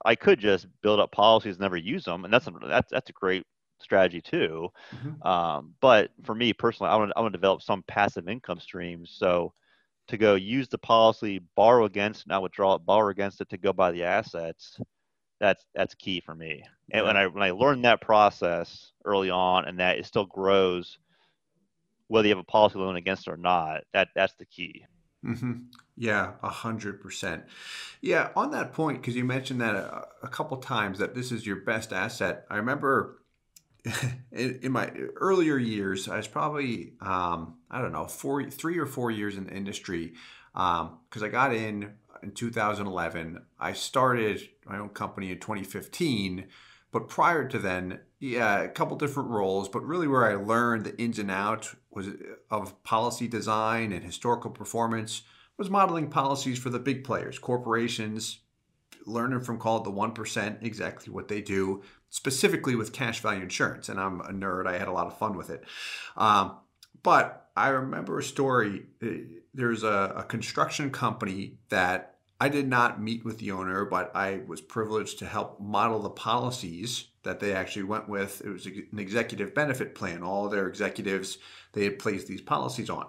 I 0.05 0.15
could 0.15 0.41
just 0.41 0.67
build 0.83 1.01
up 1.01 1.13
policies 1.13 1.55
and 1.55 1.61
never 1.61 1.77
use 1.77 2.05
them, 2.05 2.25
and 2.25 2.33
that's 2.33 2.47
a, 2.47 2.53
that's 2.63 2.91
that's 2.91 3.11
a 3.11 3.13
great 3.13 3.47
strategy 3.81 4.21
too. 4.21 4.69
Mm-hmm. 4.95 5.27
Um, 5.27 5.75
but 5.81 6.11
for 6.25 6.35
me 6.35 6.53
personally, 6.53 6.91
I 6.91 6.97
want 6.97 7.13
I 7.17 7.21
want 7.21 7.33
to 7.33 7.39
develop 7.39 7.63
some 7.63 7.85
passive 7.87 8.29
income 8.29 8.59
streams. 8.59 9.15
So 9.17 9.53
to 10.09 10.17
go 10.17 10.35
use 10.35 10.69
the 10.69 10.79
policy, 10.79 11.41
borrow 11.55 11.85
against, 11.85 12.27
now 12.27 12.41
withdraw 12.41 12.75
it, 12.75 12.85
borrow 12.85 13.11
against 13.11 13.41
it 13.41 13.49
to 13.51 13.59
go 13.59 13.73
buy 13.73 13.93
the 13.93 14.03
assets 14.03 14.81
that's 15.41 15.65
that's 15.75 15.95
key 15.95 16.21
for 16.21 16.35
me. 16.35 16.65
And 16.91 17.03
yeah. 17.03 17.07
when 17.07 17.17
I 17.17 17.27
when 17.27 17.43
I 17.43 17.51
learned 17.51 17.85
that 17.85 18.01
process 18.01 18.93
early 19.05 19.31
on, 19.31 19.67
and 19.67 19.79
that 19.79 19.99
it 19.99 20.07
still 20.07 20.27
grows, 20.27 20.99
whether 22.09 22.29
you 22.29 22.35
have 22.35 22.43
a 22.43 22.45
policy 22.45 22.79
loan 22.79 22.97
against 22.97 23.27
it 23.27 23.31
or 23.31 23.37
not, 23.37 23.83
that 23.93 24.09
that's 24.15 24.35
the 24.35 24.47
key. 24.47 24.85
Mm-hmm. 25.25 25.53
Yeah, 25.97 26.33
a 26.43 26.49
hundred 26.49 27.01
percent. 27.01 27.45
Yeah, 28.01 28.31
on 28.37 28.53
that 28.53 28.73
point, 28.73 29.01
because 29.01 29.17
you 29.17 29.25
mentioned 29.25 29.61
that 29.61 29.75
a, 29.75 30.07
a 30.23 30.29
couple 30.29 30.57
times 30.59 30.99
that 30.99 31.15
this 31.15 31.33
is 31.33 31.45
your 31.45 31.57
best 31.57 31.93
asset. 31.93 32.47
I 32.49 32.57
remember 32.57 33.23
in, 34.33 34.61
in, 34.63 34.73
my 34.73 34.91
earlier 35.17 35.59
years, 35.59 36.09
I 36.09 36.17
was 36.17 36.29
probably 36.29 36.95
um, 37.01 37.57
I 37.71 37.81
don't 37.81 37.93
know 37.93 38.07
four, 38.07 38.49
three 38.49 38.79
or 38.79 38.87
four 38.87 39.11
years 39.11 39.37
in 39.37 39.45
the 39.47 39.55
industry 39.55 40.15
because 40.53 41.23
um, 41.23 41.25
I 41.25 41.29
got 41.29 41.53
in 41.53 41.95
in 42.23 42.33
2011. 42.33 43.43
I 43.59 43.73
started 43.73 44.49
my 44.67 44.79
own 44.79 44.91
company 44.91 45.31
in 45.31 45.39
2015, 45.39 46.47
but 46.91 47.09
prior 47.09 47.47
to 47.49 47.59
then, 47.59 48.01
yeah, 48.19 48.63
a 48.63 48.69
couple 48.69 48.97
different 48.97 49.31
roles, 49.31 49.69
but 49.69 49.85
really 49.85 50.09
where 50.09 50.25
I 50.25 50.35
learned 50.35 50.85
the 50.85 51.01
ins 51.01 51.19
and 51.19 51.31
outs 51.31 51.77
was 51.91 52.09
of 52.51 52.83
policy 52.83 53.29
design 53.29 53.93
and 53.93 54.05
historical 54.05 54.51
performance 54.51 55.23
was 55.57 55.69
modeling 55.69 56.09
policies 56.09 56.59
for 56.59 56.71
the 56.71 56.79
big 56.79 57.05
players, 57.05 57.39
corporations, 57.39 58.39
learning 59.05 59.41
from 59.41 59.59
called 59.59 59.85
the 59.85 59.91
1%, 59.91 60.63
exactly 60.63 61.13
what 61.13 61.29
they 61.29 61.41
do, 61.41 61.83
specifically 62.11 62.75
with 62.75 62.93
cash 62.93 63.21
value 63.21 63.43
insurance. 63.43 63.89
And 63.89 63.99
I'm 63.99 64.21
a 64.21 64.33
nerd. 64.33 64.67
I 64.67 64.79
had 64.79 64.89
a 64.89 64.93
lot 64.93 65.07
of 65.07 65.19
fun 65.19 65.37
with 65.37 65.51
it. 65.51 65.65
Um, 66.17 66.57
but 67.03 67.51
I 67.57 67.69
remember 67.69 68.19
a 68.19 68.23
story. 68.23 68.87
There's 69.53 69.83
a, 69.83 70.15
a, 70.17 70.23
construction 70.25 70.91
company 70.91 71.59
that 71.71 72.18
I 72.41 72.49
did 72.49 72.69
not 72.69 73.03
meet 73.03 73.25
with 73.25 73.39
the 73.39 73.51
owner, 73.51 73.85
but 73.85 74.15
I 74.15 74.43
was 74.47 74.61
privileged 74.61 75.19
to 75.19 75.27
help 75.27 75.61
model 75.61 76.01
the 76.01 76.11
policies 76.11 77.09
that 77.25 77.41
they 77.41 77.53
actually 77.53 77.83
went 77.83 78.09
with. 78.09 78.43
It 78.45 78.51
was 78.51 78.67
an 78.67 78.99
executive 78.99 79.55
benefit 79.55 79.95
plan. 79.95 80.23
All 80.23 80.49
their 80.49 80.69
executives, 80.69 81.39
they 81.73 81.85
had 81.85 81.99
placed 81.99 82.29
these 82.29 82.41
policies 82.41 82.91
on. 82.91 83.09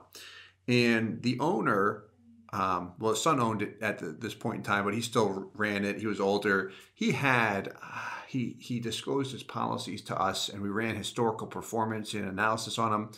And 0.67 1.21
the 1.21 1.39
owner, 1.39 2.05
um, 2.51 2.93
well, 2.97 3.11
his 3.11 3.21
son 3.21 3.39
owned 3.39 3.61
it 3.61 3.77
at 3.81 3.99
the, 3.99 4.07
this 4.07 4.33
point 4.33 4.57
in 4.57 4.63
time, 4.63 4.85
but 4.85 4.95
he 4.95 5.01
still 5.01 5.51
ran 5.53 5.85
it. 5.85 5.99
He 5.99 6.07
was 6.07 6.19
older. 6.19 6.71
He 6.95 7.11
had, 7.11 7.69
uh, 7.69 7.99
he, 8.27 8.57
he 8.59 8.79
disclosed 8.79 9.31
his 9.31 9.43
policies 9.43 10.01
to 10.03 10.19
us, 10.19 10.49
and 10.49 10.61
we 10.61 10.69
ran 10.69 10.95
historical 10.95 11.45
performance 11.45 12.15
and 12.15 12.27
analysis 12.27 12.79
on 12.79 12.91
them 12.91 13.11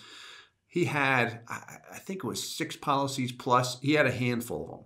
he 0.72 0.86
had, 0.86 1.42
I 1.50 1.98
think 1.98 2.24
it 2.24 2.28
was 2.28 2.50
six 2.50 2.78
policies 2.78 3.34
plus, 3.34 3.78
he 3.82 3.92
had 3.92 4.06
a 4.06 4.12
handful 4.12 4.64
of 4.64 4.70
them. 4.70 4.86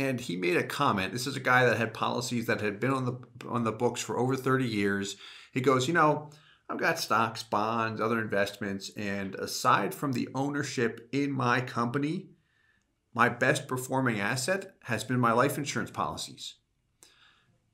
And 0.00 0.18
he 0.18 0.34
made 0.34 0.56
a 0.56 0.62
comment. 0.62 1.12
This 1.12 1.26
is 1.26 1.36
a 1.36 1.40
guy 1.40 1.66
that 1.66 1.76
had 1.76 1.92
policies 1.92 2.46
that 2.46 2.62
had 2.62 2.80
been 2.80 2.90
on 2.90 3.04
the 3.04 3.18
on 3.46 3.64
the 3.64 3.72
books 3.72 4.00
for 4.00 4.18
over 4.18 4.34
30 4.34 4.64
years. 4.64 5.16
He 5.52 5.60
goes, 5.60 5.88
you 5.88 5.92
know, 5.92 6.30
I've 6.70 6.78
got 6.78 6.98
stocks, 6.98 7.42
bonds, 7.42 8.00
other 8.00 8.18
investments, 8.18 8.90
and 8.96 9.34
aside 9.34 9.94
from 9.94 10.12
the 10.12 10.30
ownership 10.34 11.06
in 11.12 11.30
my 11.30 11.60
company, 11.60 12.30
my 13.12 13.28
best 13.28 13.68
performing 13.68 14.18
asset 14.20 14.74
has 14.84 15.04
been 15.04 15.20
my 15.20 15.32
life 15.32 15.58
insurance 15.58 15.90
policies. 15.90 16.54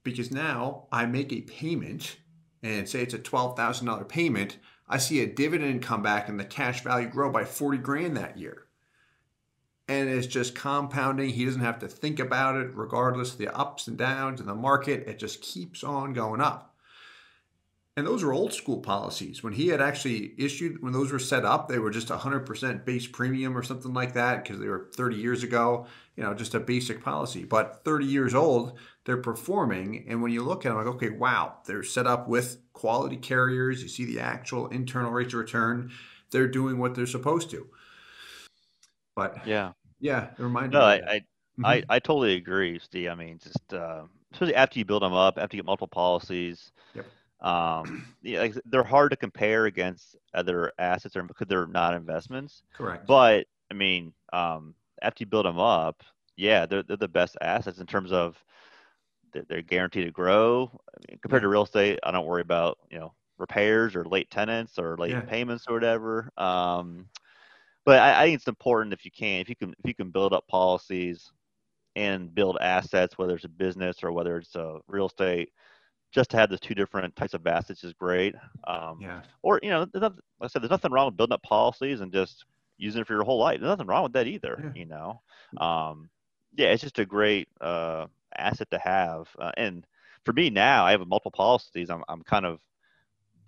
Because 0.03 0.33
now 0.33 0.89
I 0.91 1.07
make 1.07 1.33
a 1.33 1.43
payment, 1.43 2.17
and 2.61 2.89
say 2.89 3.03
it's 3.03 3.15
a 3.15 3.21
$12,000 3.21 4.09
payment, 4.09 4.59
I 4.89 4.99
see 4.99 5.21
a 5.21 5.33
dividend 5.33 5.83
come 5.83 6.03
back 6.03 6.29
and 6.29 6.41
the 6.41 6.45
cash 6.45 6.83
value 6.83 7.09
grow 7.09 7.31
by 7.31 7.45
40 7.45 7.79
grand 7.79 8.17
that 8.17 8.37
year. 8.37 8.66
And 9.89 10.09
it's 10.09 10.27
just 10.27 10.55
compounding. 10.55 11.31
He 11.31 11.45
doesn't 11.45 11.61
have 11.61 11.79
to 11.79 11.89
think 11.89 12.19
about 12.19 12.57
it, 12.57 12.75
regardless 12.75 13.33
of 13.33 13.39
the 13.39 13.57
ups 13.57 13.87
and 13.87 13.97
downs 13.97 14.41
in 14.41 14.47
the 14.47 14.55
market. 14.55 15.07
It 15.07 15.19
just 15.19 15.43
keeps 15.43 15.85
on 15.85 16.13
going 16.13 16.41
up. 16.41 16.77
And 17.99 18.07
those 18.07 18.23
are 18.23 18.33
old 18.33 18.53
school 18.53 18.81
policies. 18.81 19.43
When 19.43 19.55
he 19.55 19.69
had 19.69 19.81
actually 19.81 20.35
issued, 20.37 20.83
when 20.83 20.93
those 20.93 21.11
were 21.11 21.19
set 21.19 21.47
up, 21.47 21.67
they 21.67 21.79
were 21.79 21.91
just 21.91 22.09
100% 22.09 22.85
base 22.85 23.07
premium 23.07 23.57
or 23.57 23.63
something 23.63 23.95
like 23.95 24.13
that 24.13 24.43
because 24.43 24.61
they 24.61 24.69
were 24.69 24.91
30 24.95 25.17
years 25.17 25.43
ago, 25.43 25.87
you 26.15 26.23
know, 26.23 26.35
just 26.35 26.55
a 26.55 26.61
basic 26.61 27.03
policy. 27.03 27.45
But 27.45 27.85
30 27.87 28.05
years 28.05 28.35
old, 28.35 28.79
they're 29.07 29.17
performing. 29.17 30.05
And 30.09 30.21
when 30.21 30.31
you 30.31 30.43
look 30.43 30.67
at 30.67 30.71
them, 30.71 30.79
like, 30.79 30.95
okay, 30.97 31.09
wow, 31.09 31.59
they're 31.65 31.83
set 31.83 32.07
up 32.07 32.29
with 32.29 32.59
quality 32.75 33.17
carriers. 33.17 33.83
You 33.83 33.89
see 33.89 34.05
the 34.05 34.21
actual 34.21 34.69
internal 34.69 35.11
rates 35.11 35.33
of 35.33 35.41
return. 35.41 35.91
They're 36.33 36.49
doing 36.49 36.77
what 36.77 36.95
they're 36.95 37.07
supposed 37.07 37.49
to. 37.53 37.67
But 39.17 39.45
yeah, 39.47 39.73
yeah, 39.99 40.29
it 40.39 40.43
reminds 40.43 40.73
no, 40.73 40.81
me. 40.81 40.85
I, 40.85 40.95
I, 40.95 41.19
mm-hmm. 41.19 41.67
I, 41.67 41.83
I, 41.89 41.99
totally 41.99 42.35
agree, 42.35 42.79
Steve. 42.79 43.09
I 43.09 43.15
mean, 43.15 43.41
just 43.43 43.73
uh, 43.73 44.03
especially 44.33 44.55
after 44.55 44.79
you 44.79 44.85
build 44.85 45.03
them 45.03 45.15
up, 45.15 45.39
after 45.39 45.57
you 45.57 45.63
get 45.63 45.67
multiple 45.67 45.89
policies. 45.89 46.71
Yep. 46.95 47.07
Um, 47.41 48.07
yeah, 48.23 48.41
like, 48.41 48.55
they're 48.67 48.85
hard 48.85 49.11
to 49.11 49.17
compare 49.17 49.67
against 49.67 50.17
other 50.35 50.73
assets, 50.79 51.17
or 51.17 51.23
because 51.23 51.49
they're 51.49 51.67
not 51.67 51.95
investments. 51.95 52.63
Correct. 52.75 53.07
But 53.07 53.47
I 53.71 53.75
mean, 53.75 54.13
um, 54.33 54.75
after 55.03 55.23
you 55.23 55.27
build 55.27 55.47
them 55.47 55.59
up, 55.59 56.03
yeah, 56.37 56.67
they're 56.67 56.83
they're 56.83 56.97
the 56.97 57.09
best 57.09 57.37
assets 57.41 57.79
in 57.79 57.87
terms 57.87 58.13
of 58.13 58.37
they're 59.33 59.63
guaranteed 59.63 60.07
to 60.07 60.13
grow. 60.13 60.71
I 60.95 60.99
mean, 61.09 61.19
compared 61.23 61.43
yeah. 61.43 61.47
to 61.47 61.49
real 61.49 61.65
estate, 61.65 61.99
I 62.03 62.11
don't 62.11 62.27
worry 62.27 62.43
about 62.43 62.79
you 62.91 62.99
know 62.99 63.15
repairs 63.39 63.97
or 63.97 64.05
late 64.05 64.31
tenants 64.31 64.79
or 64.79 64.97
late 64.99 65.11
yeah. 65.11 65.21
payments 65.21 65.65
or 65.69 65.75
whatever. 65.75 66.31
Um, 66.37 67.09
but 67.87 68.01
I, 68.01 68.21
I, 68.21 68.25
think 68.27 68.37
it's 68.37 68.49
important 68.49 68.93
if 68.93 69.05
you 69.05 69.13
can, 69.13 69.41
if 69.41 69.49
you 69.49 69.57
can, 69.57 69.71
if 69.71 69.87
you 69.87 69.95
can 69.95 70.11
build 70.11 70.33
up 70.33 70.47
policies 70.49 71.31
and 71.95 72.35
build 72.35 72.59
assets, 72.61 73.17
whether 73.17 73.37
it's 73.37 73.45
a 73.45 73.49
business 73.49 74.03
or 74.03 74.13
whether 74.13 74.37
it's 74.37 74.57
a 74.57 74.81
real 74.89 75.07
estate, 75.07 75.51
just 76.13 76.31
to 76.31 76.37
have 76.37 76.51
the 76.51 76.59
two 76.59 76.75
different 76.75 77.15
types 77.17 77.33
of 77.33 77.47
assets 77.47 77.85
is 77.85 77.93
great. 77.93 78.35
Um, 78.67 78.99
yeah. 79.01 79.23
Or 79.43 79.61
you 79.63 79.71
know, 79.71 79.87
like 79.95 80.13
I 80.41 80.47
said, 80.49 80.63
there's 80.63 80.71
nothing 80.71 80.93
wrong 80.93 81.07
with 81.07 81.17
building 81.17 81.35
up 81.35 81.43
policies 81.43 82.01
and 82.01 82.13
just 82.13 82.45
using 82.77 83.01
it 83.01 83.07
for 83.07 83.15
your 83.15 83.25
whole 83.25 83.39
life. 83.39 83.61
There's 83.61 83.71
nothing 83.71 83.87
wrong 83.87 84.03
with 84.03 84.13
that 84.15 84.27
either. 84.27 84.61
Yeah. 84.63 84.81
You 84.81 84.87
know, 84.87 85.21
um, 85.59 86.11
yeah, 86.57 86.69
it's 86.69 86.83
just 86.83 86.99
a 86.99 87.07
great 87.07 87.49
uh, 87.61 88.07
asset 88.37 88.71
to 88.73 88.79
have. 88.79 89.29
Uh, 89.39 89.53
and 89.57 89.87
for 90.25 90.33
me 90.33 90.51
now, 90.51 90.85
I 90.85 90.91
have 90.91 91.07
multiple 91.07 91.31
policies. 91.31 91.89
I'm 91.89 92.03
I'm 92.09 92.23
kind 92.23 92.47
of 92.47 92.59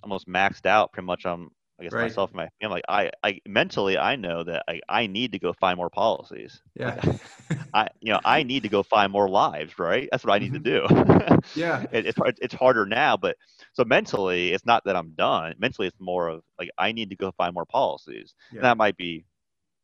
almost 0.05 0.28
maxed 0.28 0.64
out 0.64 0.93
pretty 0.93 1.07
much 1.07 1.26
on 1.26 1.51
I 1.78 1.84
guess 1.84 1.92
right. 1.92 2.02
myself 2.02 2.30
and 2.30 2.38
my 2.38 2.48
family. 2.60 2.82
I, 2.88 3.10
I 3.22 3.40
mentally 3.46 3.98
I 3.98 4.16
know 4.16 4.42
that 4.42 4.64
I, 4.68 4.80
I 4.88 5.06
need 5.06 5.32
to 5.32 5.38
go 5.38 5.52
find 5.52 5.76
more 5.76 5.90
policies. 5.90 6.60
Yeah. 6.74 7.00
I 7.74 7.88
you 8.00 8.12
know 8.12 8.20
I 8.24 8.42
need 8.42 8.64
to 8.64 8.68
go 8.68 8.82
find 8.82 9.12
more 9.12 9.28
lives. 9.28 9.78
Right. 9.78 10.08
That's 10.10 10.24
what 10.24 10.34
I 10.34 10.38
need 10.38 10.54
mm-hmm. 10.54 10.64
to 10.64 11.28
do. 11.28 11.38
yeah. 11.54 11.84
It, 11.92 12.06
it's 12.06 12.18
it's 12.40 12.54
harder 12.54 12.84
now, 12.84 13.16
but 13.16 13.36
so 13.74 13.84
mentally 13.84 14.52
it's 14.52 14.66
not 14.66 14.84
that 14.86 14.96
I'm 14.96 15.10
done. 15.10 15.54
Mentally 15.58 15.86
it's 15.88 16.00
more 16.00 16.28
of 16.28 16.42
like 16.58 16.70
I 16.78 16.92
need 16.92 17.10
to 17.10 17.16
go 17.16 17.32
find 17.32 17.54
more 17.54 17.66
policies. 17.66 18.34
Yeah. 18.50 18.56
And 18.56 18.64
that 18.64 18.76
might 18.76 18.96
be 18.96 19.24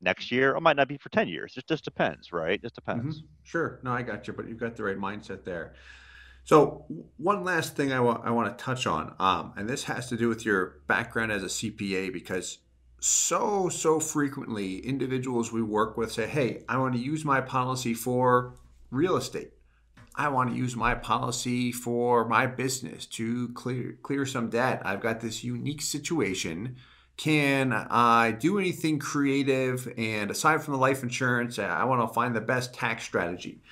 next 0.01 0.31
year 0.31 0.55
or 0.55 0.61
might 0.61 0.77
not 0.77 0.89
be 0.89 0.99
for 0.99 1.09
10 1.09 1.29
years. 1.29 1.55
It 1.57 1.67
just 1.67 1.85
depends, 1.85 2.33
right? 2.33 2.55
It 2.55 2.63
just 2.63 2.75
depends. 2.75 3.19
Mm-hmm. 3.19 3.27
Sure. 3.43 3.81
No, 3.83 3.93
I 3.93 4.03
got 4.03 4.27
you, 4.27 4.35
but 4.35 4.49
you've 4.49 4.59
got 4.59 4.77
the 4.77 4.85
right 4.85 4.99
mindset 4.99 5.45
there. 5.45 5.75
So 6.45 6.85
one 7.17 7.43
last 7.43 7.75
thing 7.75 7.93
I 7.93 8.01
want 8.01 8.25
I 8.25 8.31
want 8.31 8.57
to 8.57 8.63
touch 8.63 8.87
on, 8.87 9.15
um, 9.19 9.55
and 9.57 9.69
this 9.69 9.85
has 9.85 10.09
to 10.11 10.17
do 10.17 10.29
with 10.29 10.45
your 10.45 10.81
background 10.87 11.33
as 11.33 11.43
a 11.43 11.47
CPA 11.47 12.13
because 12.13 12.59
so 13.01 13.71
so 13.71 13.99
frequently 13.99 14.79
individuals 14.79 15.51
we 15.51 15.63
work 15.63 15.97
with 15.97 16.13
say, 16.13 16.27
"Hey, 16.27 16.63
I 16.69 16.77
want 16.77 16.95
to 16.95 17.01
use 17.01 17.25
my 17.25 17.41
policy 17.41 17.95
for 17.95 18.55
real 18.91 19.17
estate. 19.17 19.53
I 20.17 20.29
want 20.29 20.51
to 20.51 20.57
use 20.57 20.77
my 20.77 20.95
policy 20.95 21.73
for 21.73 22.29
my 22.29 22.47
business 22.47 23.07
to 23.07 23.49
clear 23.55 23.99
clear 24.03 24.27
some 24.27 24.51
debt. 24.51 24.83
I've 24.85 25.01
got 25.01 25.21
this 25.21 25.45
unique 25.45 25.83
situation." 25.83 26.77
Can 27.17 27.73
I 27.73 28.33
do 28.33 28.59
anything 28.59 28.99
creative? 28.99 29.87
And 29.97 30.33
aside 30.33 30.65
from 30.65 30.73
the 30.73 30.81
life 30.81 31.05
insurance, 31.05 31.61
I 31.61 31.85
want 31.85 32.01
to 32.03 32.13
find 32.13 32.35
the 32.35 32.41
best 32.41 32.75
tax 32.75 33.05
strategy. 33.05 33.63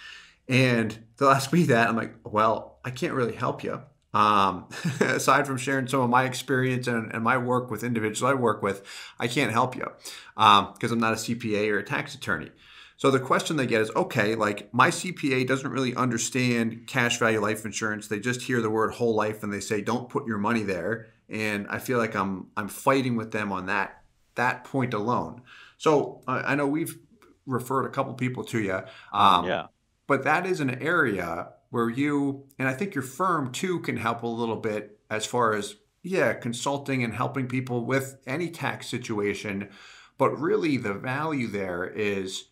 And 0.49 0.99
they'll 1.16 1.30
ask 1.30 1.53
me 1.53 1.64
that. 1.64 1.88
I'm 1.88 1.97
like, 1.97 2.14
well, 2.24 2.78
I 2.84 2.90
can't 2.90 3.14
really 3.14 3.34
help 3.34 3.62
you. 3.62 3.80
Um, 4.14 4.68
aside 5.01 5.47
from 5.47 5.57
sharing 5.57 5.86
some 5.86 6.01
of 6.01 6.11
my 6.11 6.24
experience 6.24 6.86
and, 6.86 7.11
and, 7.14 7.24
my 7.24 7.38
work 7.38 7.70
with 7.70 7.82
individuals 7.82 8.30
I 8.30 8.34
work 8.34 8.62
with, 8.62 8.82
I 9.18 9.26
can't 9.26 9.53
help 9.53 9.74
you 9.74 9.86
because 10.34 10.66
um, 10.90 10.93
I'm 10.93 10.99
not 10.99 11.14
a 11.14 11.16
CPA 11.16 11.70
or 11.70 11.78
a 11.78 11.82
tax 11.82 12.14
attorney. 12.14 12.51
So 12.99 13.11
the 13.11 13.18
question 13.18 13.57
they 13.57 13.66
get 13.66 13.80
is, 13.80 13.90
okay, 13.97 14.34
like 14.34 14.72
my 14.74 14.90
CPA 14.90 15.47
doesn't 15.47 15.70
really 15.70 15.95
understand 15.95 16.86
cash 16.86 17.18
value 17.18 17.40
life 17.40 17.64
insurance. 17.64 18.07
They 18.09 18.20
just 18.20 18.43
hear 18.43 18.61
the 18.61 18.68
word 18.68 18.93
whole 18.93 19.14
life 19.14 19.43
and 19.43 19.51
they 19.51 19.61
say, 19.61 19.80
don't 19.80 20.11
put 20.11 20.26
your 20.26 20.38
money 20.38 20.62
there. 20.62 21.07
And 21.30 21.66
I 21.68 21.78
feel 21.78 21.97
like 21.97 22.14
I'm 22.14 22.49
I'm 22.55 22.68
fighting 22.68 23.16
with 23.16 23.32
them 23.32 23.51
on 23.51 23.66
that 23.66 24.03
that 24.34 24.64
point 24.64 24.93
alone. 24.93 25.40
So 25.78 26.22
I, 26.28 26.53
I 26.53 26.55
know 26.55 26.66
we've 26.66 26.99
referred 27.47 27.86
a 27.86 27.88
couple 27.88 28.12
people 28.12 28.45
to 28.45 28.61
you. 28.61 28.80
Um, 29.12 29.47
yeah 29.47 29.66
but 30.12 30.24
that 30.24 30.44
is 30.44 30.60
an 30.60 30.82
area 30.82 31.54
where 31.70 31.88
you 31.88 32.44
and 32.58 32.68
I 32.68 32.74
think 32.74 32.94
your 32.94 33.00
firm 33.00 33.50
too 33.50 33.80
can 33.80 33.96
help 33.96 34.22
a 34.22 34.26
little 34.26 34.56
bit 34.56 35.00
as 35.08 35.24
far 35.24 35.54
as 35.54 35.76
yeah, 36.02 36.34
consulting 36.34 37.02
and 37.02 37.14
helping 37.14 37.48
people 37.48 37.86
with 37.86 38.18
any 38.26 38.50
tax 38.50 38.88
situation. 38.88 39.70
But 40.18 40.38
really, 40.38 40.76
the 40.76 40.92
value 40.92 41.46
there 41.46 41.86
is 41.86 42.48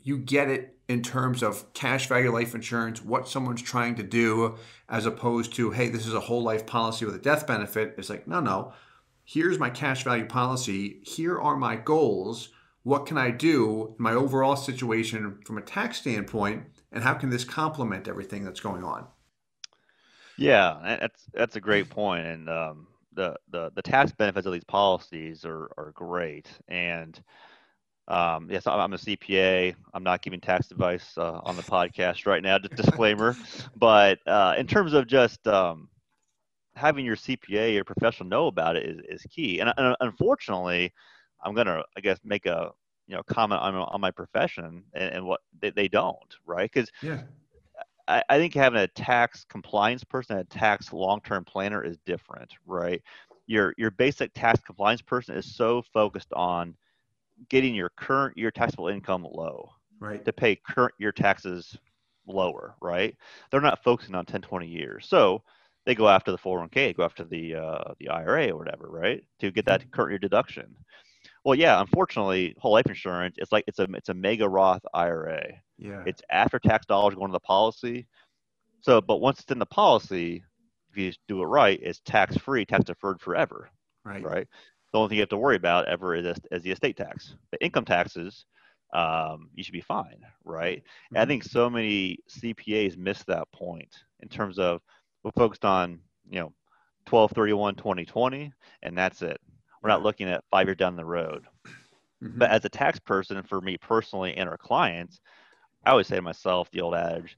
you 0.00 0.18
get 0.18 0.50
it 0.50 0.78
in 0.86 1.02
terms 1.02 1.42
of 1.42 1.72
cash 1.74 2.06
value 2.06 2.32
life 2.32 2.54
insurance, 2.54 3.02
what 3.02 3.26
someone's 3.26 3.62
trying 3.62 3.96
to 3.96 4.04
do, 4.04 4.56
as 4.88 5.04
opposed 5.04 5.52
to, 5.54 5.72
hey, 5.72 5.88
this 5.88 6.06
is 6.06 6.14
a 6.14 6.20
whole 6.20 6.44
life 6.44 6.64
policy 6.64 7.04
with 7.04 7.16
a 7.16 7.18
death 7.18 7.44
benefit. 7.44 7.96
It's 7.98 8.08
like, 8.08 8.28
no, 8.28 8.38
no, 8.38 8.72
here's 9.24 9.58
my 9.58 9.70
cash 9.70 10.04
value 10.04 10.26
policy. 10.26 11.00
Here 11.02 11.40
are 11.40 11.56
my 11.56 11.74
goals. 11.74 12.50
What 12.84 13.04
can 13.04 13.18
I 13.18 13.32
do 13.32 13.96
in 13.98 14.04
my 14.04 14.12
overall 14.12 14.54
situation 14.54 15.40
from 15.44 15.58
a 15.58 15.62
tax 15.62 15.98
standpoint 15.98 16.66
and 16.92 17.02
how 17.02 17.14
can 17.14 17.30
this 17.30 17.44
complement 17.44 18.08
everything 18.08 18.44
that's 18.44 18.60
going 18.60 18.84
on? 18.84 19.06
Yeah, 20.36 20.96
that's 21.00 21.24
that's 21.34 21.56
a 21.56 21.60
great 21.60 21.90
point, 21.90 22.26
and 22.26 22.48
um, 22.48 22.86
the, 23.12 23.36
the 23.50 23.70
the 23.74 23.82
tax 23.82 24.12
benefits 24.12 24.46
of 24.46 24.52
these 24.52 24.64
policies 24.64 25.44
are 25.44 25.70
are 25.76 25.92
great. 25.94 26.48
And 26.68 27.20
um, 28.08 28.48
yes, 28.50 28.66
I'm 28.66 28.92
a 28.92 28.96
CPA. 28.96 29.74
I'm 29.92 30.02
not 30.02 30.22
giving 30.22 30.40
tax 30.40 30.70
advice 30.70 31.12
uh, 31.16 31.40
on 31.44 31.56
the 31.56 31.62
podcast 31.62 32.26
right 32.26 32.42
now. 32.42 32.58
Disclaimer. 32.58 33.36
but 33.76 34.18
uh, 34.26 34.54
in 34.58 34.66
terms 34.66 34.94
of 34.94 35.06
just 35.06 35.46
um, 35.46 35.88
having 36.74 37.04
your 37.04 37.16
CPA 37.16 37.78
or 37.78 37.84
professional 37.84 38.28
know 38.28 38.46
about 38.46 38.76
it 38.76 38.86
is, 38.86 39.00
is 39.08 39.22
key. 39.30 39.60
And, 39.60 39.72
and 39.76 39.94
unfortunately, 40.00 40.92
I'm 41.44 41.54
gonna 41.54 41.82
I 41.96 42.00
guess 42.00 42.18
make 42.24 42.46
a 42.46 42.70
you 43.10 43.16
know 43.16 43.22
comment 43.24 43.60
on, 43.60 43.74
on 43.74 44.00
my 44.00 44.12
profession 44.12 44.84
and, 44.94 45.14
and 45.14 45.26
what 45.26 45.40
they, 45.60 45.70
they 45.70 45.88
don't 45.88 46.36
right? 46.46 46.70
Because 46.72 46.90
yeah. 47.02 47.22
I, 48.06 48.22
I 48.28 48.38
think 48.38 48.54
having 48.54 48.80
a 48.80 48.86
tax 48.86 49.44
compliance 49.48 50.04
person 50.04 50.38
a 50.38 50.44
tax 50.44 50.92
long-term 50.92 51.44
planner 51.44 51.82
is 51.84 51.98
different 52.06 52.52
right? 52.66 53.02
Your 53.46 53.74
your 53.76 53.90
basic 53.90 54.32
tax 54.32 54.60
compliance 54.60 55.02
person 55.02 55.36
is 55.36 55.56
so 55.56 55.82
focused 55.92 56.32
on 56.34 56.76
getting 57.48 57.74
your 57.74 57.90
current 57.96 58.38
year 58.38 58.52
taxable 58.52 58.86
income 58.86 59.26
low 59.28 59.70
right. 59.98 60.24
to 60.24 60.32
pay 60.32 60.54
current 60.54 60.94
year 60.98 61.10
taxes 61.10 61.76
lower 62.28 62.76
right? 62.80 63.16
They're 63.50 63.60
not 63.60 63.82
focusing 63.82 64.14
on 64.14 64.24
10 64.24 64.42
20 64.42 64.68
years. 64.68 65.06
So 65.08 65.42
they 65.84 65.96
go 65.96 66.08
after 66.08 66.30
the 66.30 66.38
401k 66.38 66.96
go 66.96 67.02
after 67.02 67.24
the 67.24 67.56
uh, 67.56 67.92
the 67.98 68.08
ira 68.08 68.50
or 68.50 68.56
whatever 68.56 68.88
right? 68.88 69.24
To 69.40 69.50
get 69.50 69.64
that 69.64 69.90
current 69.90 70.12
year 70.12 70.18
deduction 70.20 70.76
well, 71.44 71.54
yeah. 71.54 71.80
Unfortunately, 71.80 72.54
whole 72.58 72.72
life 72.72 72.86
insurance 72.86 73.36
it's 73.38 73.52
like 73.52 73.64
it's 73.66 73.78
a 73.78 73.88
it's 73.94 74.08
a 74.08 74.14
mega 74.14 74.48
Roth 74.48 74.82
IRA. 74.94 75.54
Yeah. 75.78 76.02
It's 76.06 76.22
after 76.30 76.58
tax 76.58 76.86
dollars 76.86 77.14
going 77.14 77.28
to 77.28 77.32
the 77.32 77.40
policy. 77.40 78.06
So, 78.80 79.00
but 79.00 79.20
once 79.20 79.40
it's 79.40 79.52
in 79.52 79.58
the 79.58 79.66
policy, 79.66 80.42
if 80.90 80.96
you 80.96 81.12
do 81.28 81.42
it 81.42 81.46
right, 81.46 81.78
it's 81.82 82.00
tax 82.04 82.36
free, 82.36 82.64
tax 82.64 82.84
deferred 82.84 83.20
forever. 83.20 83.70
Right. 84.04 84.22
Right. 84.22 84.48
The 84.92 84.98
only 84.98 85.08
thing 85.08 85.16
you 85.16 85.22
have 85.22 85.28
to 85.30 85.38
worry 85.38 85.56
about 85.56 85.86
ever 85.86 86.14
is, 86.14 86.36
is 86.50 86.62
the 86.62 86.72
estate 86.72 86.96
tax. 86.96 87.36
The 87.52 87.64
income 87.64 87.84
taxes, 87.84 88.44
um, 88.92 89.50
you 89.54 89.62
should 89.62 89.72
be 89.72 89.80
fine, 89.80 90.20
right? 90.44 90.78
Mm-hmm. 90.78 91.18
I 91.18 91.26
think 91.26 91.44
so 91.44 91.70
many 91.70 92.18
CPAs 92.28 92.96
miss 92.96 93.22
that 93.24 93.50
point 93.52 93.94
in 94.20 94.28
terms 94.28 94.58
of 94.58 94.80
we're 95.22 95.30
focused 95.32 95.64
on, 95.64 96.00
you 96.28 96.40
know, 96.40 96.52
12 97.06 97.32
31 97.32 97.74
2020 97.76 98.52
and 98.82 98.96
that's 98.96 99.22
it 99.22 99.40
we're 99.82 99.90
not 99.90 100.02
looking 100.02 100.28
at 100.28 100.44
five 100.50 100.66
years 100.66 100.76
down 100.76 100.96
the 100.96 101.04
road. 101.04 101.44
Mm-hmm. 102.22 102.38
But 102.38 102.50
as 102.50 102.64
a 102.64 102.68
tax 102.68 102.98
person, 102.98 103.42
for 103.42 103.60
me 103.60 103.78
personally 103.78 104.36
and 104.36 104.48
our 104.48 104.58
clients, 104.58 105.20
I 105.84 105.90
always 105.90 106.06
say 106.06 106.16
to 106.16 106.22
myself 106.22 106.70
the 106.70 106.82
old 106.82 106.94
adage, 106.94 107.36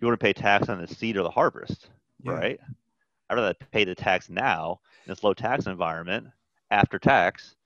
you 0.00 0.06
want 0.06 0.18
to 0.18 0.24
pay 0.24 0.32
tax 0.32 0.68
on 0.68 0.80
the 0.80 0.86
seed 0.86 1.16
or 1.16 1.22
the 1.22 1.30
harvest, 1.30 1.88
yeah. 2.22 2.32
right? 2.32 2.60
I'd 3.30 3.34
rather 3.34 3.54
pay 3.70 3.84
the 3.84 3.94
tax 3.94 4.28
now 4.28 4.80
in 5.06 5.10
this 5.10 5.24
low 5.24 5.32
tax 5.32 5.66
environment 5.66 6.26
after 6.70 6.98
tax 6.98 7.56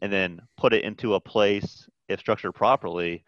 and 0.00 0.10
then 0.10 0.40
put 0.56 0.72
it 0.72 0.84
into 0.84 1.14
a 1.14 1.20
place 1.20 1.86
if 2.08 2.20
structured 2.20 2.54
properly, 2.54 3.22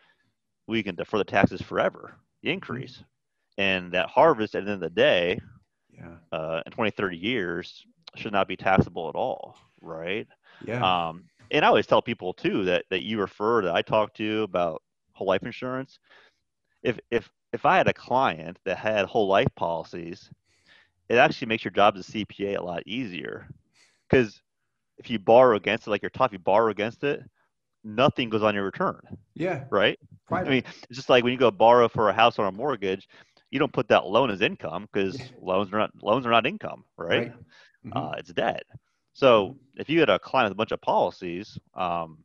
we 0.67 0.83
can 0.83 0.95
defer 0.95 1.19
the 1.19 1.25
taxes 1.25 1.61
forever, 1.61 2.15
the 2.43 2.51
increase. 2.51 2.95
Mm-hmm. 2.95 3.03
And 3.59 3.93
that 3.93 4.09
harvest 4.09 4.55
at 4.55 4.65
the 4.65 4.73
end 4.73 4.83
of 4.83 4.95
the 4.95 5.01
day, 5.01 5.39
yeah. 5.91 6.15
uh, 6.33 6.63
in 6.65 6.73
20, 6.73 6.91
30 6.93 7.17
years, 7.19 7.85
should 8.17 8.33
not 8.33 8.49
be 8.49 8.57
taxable 8.57 9.11
at 9.11 9.15
all 9.15 9.57
right? 9.83 10.27
Yeah. 10.65 11.09
Um, 11.09 11.25
and 11.51 11.65
I 11.65 11.69
always 11.69 11.87
tell 11.87 12.03
people 12.03 12.33
too 12.33 12.65
that 12.65 12.85
that 12.91 13.03
you 13.05 13.21
refer 13.21 13.63
that 13.63 13.75
I 13.75 13.83
talk 13.83 14.15
to 14.15 14.43
about 14.43 14.83
whole 15.13 15.27
life 15.27 15.43
insurance. 15.43 15.99
If 16.83 16.99
if 17.11 17.31
if 17.53 17.67
I 17.67 17.77
had 17.77 17.89
a 17.89 17.93
client 17.93 18.59
that 18.65 18.79
had 18.79 19.05
whole 19.07 19.29
life 19.29 19.55
policies, 19.57 20.31
it 21.09 21.17
actually 21.17 21.49
makes 21.49 21.65
your 21.65 21.73
job 21.73 21.97
as 21.97 22.09
a 22.09 22.13
CPA 22.13 22.59
a 22.59 22.63
lot 22.63 22.83
easier. 22.87 23.47
Because 24.09 24.41
if 24.99 25.11
you 25.11 25.19
borrow 25.19 25.57
against 25.57 25.87
it, 25.87 25.91
like 25.91 26.03
you're 26.03 26.11
taught, 26.11 26.33
you 26.33 26.39
borrow 26.39 26.71
against 26.71 27.05
it, 27.05 27.23
nothing 27.85 28.31
goes 28.31 28.43
on 28.43 28.55
your 28.55 28.65
return. 28.65 29.01
Yeah. 29.35 29.65
Right. 29.71 29.99
Private. 30.27 30.49
I 30.49 30.51
mean, 30.51 30.63
it's 30.89 30.97
just 30.97 31.09
like 31.11 31.25
when 31.25 31.33
you 31.33 31.39
go 31.39 31.51
borrow 31.51 31.89
for 31.89 32.09
a 32.09 32.13
house 32.13 32.39
or 32.39 32.47
a 32.47 32.53
mortgage, 32.53 33.09
you 33.51 33.59
don't 33.59 33.73
put 33.73 33.89
that 33.89 34.07
loan 34.07 34.31
as 34.31 34.41
income 34.41 34.89
because 34.93 35.21
loans 35.41 35.73
are 35.73 35.79
not 35.79 35.91
loans 36.03 36.27
are 36.27 36.31
not 36.31 36.47
income, 36.47 36.85
right? 36.97 37.19
right. 37.19 37.33
Mm-hmm. 37.87 37.99
Uh, 37.99 38.13
it's 38.19 38.33
debt. 38.33 38.65
So 39.13 39.57
if 39.77 39.89
you 39.89 40.01
had 40.01 40.11
a 40.11 40.19
client 40.19 40.47
with 40.47 40.53
a 40.53 40.57
bunch 40.57 40.73
of 40.73 40.81
policies, 40.81 41.59
um, 41.75 42.19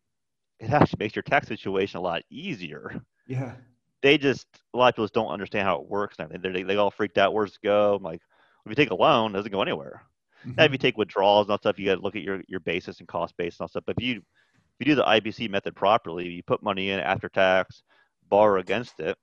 it 0.60 0.70
actually 0.72 0.98
makes 1.00 1.16
your 1.16 1.24
tax 1.24 1.48
situation 1.48 1.98
a 1.98 2.02
lot 2.02 2.24
easier. 2.30 3.02
Yeah. 3.28 3.54
They 4.02 4.18
just 4.18 4.48
a 4.74 4.78
lot 4.78 4.90
of 4.90 4.96
people 4.96 5.06
just 5.06 5.14
don't 5.14 5.28
understand 5.28 5.68
how 5.68 5.82
it 5.82 5.90
works 5.90 6.18
and. 6.20 6.32
They, 6.42 6.64
they 6.64 6.76
all 6.78 6.92
freaked 6.92 7.18
out. 7.18 7.34
Where's 7.34 7.52
it 7.52 7.62
go? 7.64 7.96
I'm 7.96 8.04
like, 8.04 8.22
if 8.66 8.70
you 8.70 8.76
take 8.76 8.92
a 8.92 8.96
loan, 8.96 9.32
it 9.32 9.38
doesn't 9.38 9.52
go 9.52 9.62
anywhere. 9.62 10.04
Mm-hmm. 10.42 10.56
Now, 10.58 10.66
if 10.66 10.72
you 10.72 10.78
take 10.78 10.98
withdrawals 10.98 11.46
and 11.46 11.52
all 11.52 11.58
stuff, 11.58 11.80
you 11.80 11.88
got 11.88 11.96
to 11.96 12.02
look 12.02 12.16
at 12.16 12.22
your, 12.22 12.42
your 12.48 12.60
basis 12.60 13.00
and 13.00 13.08
cost 13.08 13.36
base 13.38 13.56
and 13.56 13.62
all 13.62 13.68
stuff. 13.68 13.84
But 13.86 13.96
if 13.98 14.04
you 14.04 14.18
if 14.80 14.88
you 14.88 14.94
do 14.94 14.96
the 14.96 15.04
IBC 15.04 15.50
method 15.50 15.76
properly, 15.76 16.28
you 16.28 16.44
put 16.44 16.62
money 16.62 16.92
in 16.92 17.00
after 17.00 17.28
tax, 17.28 17.84
borrow 18.30 18.62
against 18.62 19.00
it. 19.00 19.18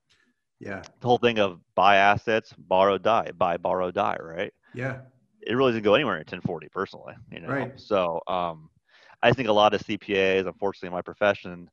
Yeah. 0.59 0.81
The 0.99 1.07
whole 1.07 1.17
thing 1.17 1.39
of 1.39 1.59
buy 1.75 1.97
assets, 1.97 2.53
borrow, 2.57 2.97
die, 2.97 3.31
buy, 3.35 3.57
borrow, 3.57 3.91
die, 3.91 4.17
right? 4.19 4.53
Yeah 4.73 4.99
it 5.45 5.55
really 5.55 5.71
doesn't 5.71 5.83
go 5.83 5.95
anywhere 5.95 6.15
in 6.15 6.21
1040 6.21 6.67
personally. 6.69 7.13
You 7.31 7.41
know, 7.41 7.47
right. 7.47 7.79
so 7.79 8.21
um, 8.27 8.69
I 9.21 9.31
think 9.31 9.47
a 9.47 9.53
lot 9.53 9.73
of 9.73 9.81
CPAs, 9.81 10.47
unfortunately, 10.47 10.87
in 10.87 10.93
my 10.93 11.01
profession, 11.01 11.69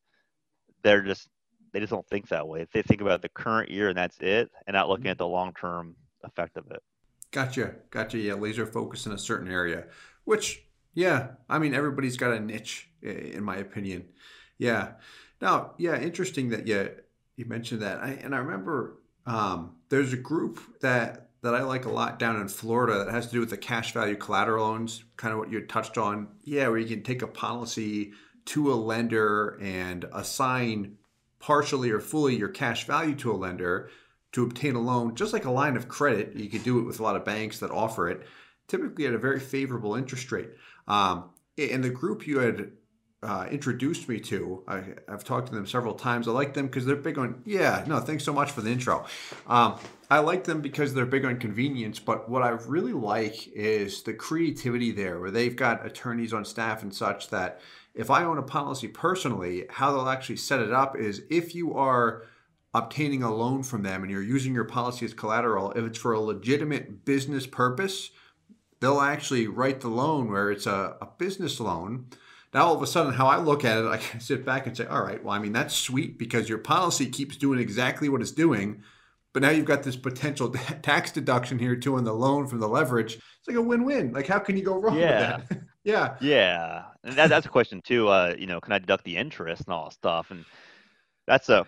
they're 0.83 1.03
just 1.03 1.29
they 1.73 1.81
just 1.81 1.91
don't 1.91 2.07
think 2.09 2.29
that 2.29 2.47
way. 2.47 2.67
They 2.73 2.83
think 2.83 3.01
about 3.01 3.23
the 3.23 3.31
current 3.31 3.71
year 3.71 3.89
and 3.89 3.97
that's 3.97 4.19
it, 4.21 4.51
and 4.67 4.75
not 4.75 4.89
looking 4.89 5.05
mm-hmm. 5.05 5.13
at 5.13 5.19
the 5.19 5.27
long 5.27 5.55
term 5.55 5.97
effect 6.23 6.57
of 6.57 6.71
it. 6.71 6.83
Gotcha, 7.31 7.75
gotcha. 7.91 8.19
Yeah, 8.19 8.35
laser 8.35 8.67
focus 8.67 9.07
in 9.07 9.13
a 9.13 9.19
certain 9.19 9.51
area, 9.51 9.85
which 10.25 10.63
yeah, 10.95 11.29
I 11.49 11.59
mean 11.59 11.75
everybody's 11.75 12.17
got 12.17 12.33
a 12.33 12.41
niche, 12.41 12.91
in 13.03 13.43
my 13.43 13.57
opinion. 13.57 14.05
Yeah. 14.59 14.93
Now, 15.41 15.73
yeah, 15.79 15.99
interesting 15.99 16.51
that 16.51 16.67
you 16.67 16.91
you 17.37 17.47
mentioned 17.47 17.83
that, 17.83 18.01
I, 18.03 18.11
and 18.11 18.35
I 18.35 18.39
remember 18.39 18.99
um, 19.27 19.77
there's 19.89 20.13
a 20.13 20.19
group 20.19 20.61
that 20.81 21.31
that 21.43 21.55
I 21.55 21.63
like 21.63 21.85
a 21.85 21.93
lot 21.93 22.19
down 22.19 22.41
in 22.41 22.49
Florida 22.49 23.05
that 23.05 23.13
has 23.13 23.27
to 23.27 23.33
do 23.33 23.41
with 23.41 23.51
the 23.51 23.57
cash 23.57 23.93
value 23.93 24.17
collateral 24.17 24.67
loans, 24.67 25.05
kind 25.17 25.33
of 25.33 25.39
what 25.39 25.51
you 25.51 25.61
touched 25.67 25.99
on. 25.99 26.29
Yeah, 26.45 26.69
where 26.69 26.79
you 26.79 26.87
can 26.87 27.03
take 27.03 27.23
a 27.23 27.27
policy 27.27 28.13
to 28.47 28.73
a 28.73 28.75
lender 28.75 29.59
and 29.61 30.05
assign 30.13 30.97
partially 31.41 31.91
or 31.91 32.01
fully 32.01 32.37
your 32.37 32.49
cash 32.49 32.87
value 32.87 33.17
to 33.17 33.33
a 33.33 33.35
lender, 33.35 33.91
to 34.33 34.45
obtain 34.45 34.77
a 34.77 34.81
loan, 34.81 35.15
just 35.17 35.33
like 35.33 35.45
a 35.45 35.51
line 35.51 35.77
of 35.77 35.89
credit. 35.89 36.35
You 36.35 36.49
could 36.49 36.63
do 36.63 36.79
it 36.79 36.85
with 36.85 37.01
a 37.01 37.03
lot 37.03 37.17
of 37.17 37.25
banks 37.25 37.59
that 37.59 37.71
offer 37.71 38.09
it, 38.09 38.27
typically 38.69 39.07
at 39.07 39.15
a 39.15 39.19
very 39.19 39.41
favorable 39.41 39.97
interest 39.97 40.31
rate. 40.31 40.51
Um, 40.87 41.31
the 41.57 41.91
group 41.91 42.27
you 42.27 42.39
had 42.39 42.71
uh, 43.23 43.47
introduced 43.51 44.09
me 44.09 44.19
to, 44.19 44.65
I, 44.67 44.83
have 45.09 45.23
talked 45.23 45.49
to 45.49 45.55
them 45.55 45.67
several 45.67 45.95
times. 45.95 46.27
I 46.27 46.33
like 46.33 46.55
them 46.55 46.67
because 46.67 46.85
they're 46.85 46.97
big 46.97 47.19
on, 47.19 47.43
yeah, 47.45 47.85
no, 47.87 48.01
thanks 48.01 48.25
so 48.25 48.33
much 48.33 48.51
for 48.51 48.63
the 48.63 48.71
intro. 48.71 49.07
Um, 49.47 49.79
I 50.11 50.19
like 50.19 50.45
them 50.45 50.61
because 50.61 50.93
they're 50.93 51.07
big 51.07 51.25
on 51.25 51.39
convenience, 51.39 52.01
but 52.01 52.29
what 52.29 52.43
I 52.43 52.51
really 52.51 52.93
like 52.93 53.49
is 53.49 54.03
the 54.03 54.13
creativity 54.13 54.91
there, 54.91 55.21
where 55.21 55.31
they've 55.31 55.55
got 55.55 55.87
attorneys 55.87 56.33
on 56.33 56.45
staff 56.45 56.83
and 56.83 56.93
such 56.93 57.31
that 57.31 57.61
if 57.95 58.11
I 58.11 58.25
own 58.25 58.39
a 58.39 58.43
policy 58.43 58.89
personally, 58.89 59.67
how 59.71 59.93
they'll 59.93 60.09
actually 60.09 60.37
set 60.37 60.61
it 60.61 60.73
up 60.73 60.97
is 60.97 61.23
if 61.31 61.55
you 61.55 61.75
are 61.75 62.25
obtaining 62.75 63.23
a 63.23 63.35
loan 63.35 63.63
from 63.63 63.83
them 63.83 64.03
and 64.03 64.11
you're 64.11 64.23
using 64.23 64.55
your 64.55 64.65
policy 64.65 65.05
as 65.05 65.15
collateral, 65.15 65.73
if 65.73 65.85
it's 65.85 65.99
for 65.99 66.13
a 66.13 66.21
legitimate 66.21 67.05
business 67.05 67.47
purpose, 67.47 68.11
they'll 68.81 69.01
actually 69.01 69.47
write 69.47 69.81
the 69.81 69.89
loan 69.89 70.31
where 70.31 70.51
it's 70.51 70.67
a, 70.67 70.97
a 71.01 71.09
business 71.19 71.61
loan. 71.61 72.07
Now, 72.55 72.67
all 72.67 72.75
of 72.75 72.83
a 72.83 72.87
sudden, 72.87 73.15
how 73.15 73.27
I 73.27 73.39
look 73.39 73.65
at 73.65 73.79
it, 73.79 73.87
I 73.87 73.97
can 73.97 74.21
sit 74.21 74.45
back 74.45 74.67
and 74.67 74.77
say, 74.77 74.85
all 74.85 75.03
right, 75.03 75.23
well, 75.23 75.35
I 75.35 75.39
mean, 75.39 75.53
that's 75.53 75.75
sweet 75.75 76.19
because 76.19 76.49
your 76.49 76.59
policy 76.59 77.07
keeps 77.07 77.37
doing 77.37 77.59
exactly 77.59 78.11
what 78.11 78.21
it's 78.21 78.33
doing. 78.33 78.83
But 79.33 79.41
now 79.41 79.49
you've 79.49 79.65
got 79.65 79.83
this 79.83 79.97
potential 79.97 80.51
tax 80.83 81.13
deduction 81.13 81.59
here 81.59 81.77
too 81.77 81.97
on 81.97 82.05
the 82.05 82.13
loan 82.13 82.47
from 82.47 82.61
the 82.61 82.69
leverage. 82.69 83.15
It's 83.15 83.49
like 83.49 83.57
a 83.57 83.63
win-win. 83.63 84.13
Like, 84.13 84.27
how 84.27 84.39
can 84.39 84.59
you 84.59 84.65
go 84.65 84.79
wrong 84.79 84.99
yeah. 84.99 85.39
with 85.39 85.49
that? 85.49 85.61
yeah. 85.85 86.17
Yeah. 86.21 86.83
And 87.05 87.17
that, 87.17 87.31
that's 87.31 87.47
a 87.47 87.49
question 87.49 87.81
too. 87.83 88.09
Uh, 88.09 88.35
you 88.39 88.47
know, 88.47 88.61
can 88.61 88.73
I 88.73 88.79
deduct 88.79 89.05
the 89.05 89.17
interest 89.17 89.63
and 89.65 89.73
all 89.73 89.85
that 89.85 89.95
stuff? 89.95 90.31
And 90.31 90.45
that's 91.27 91.49
a 91.49 91.67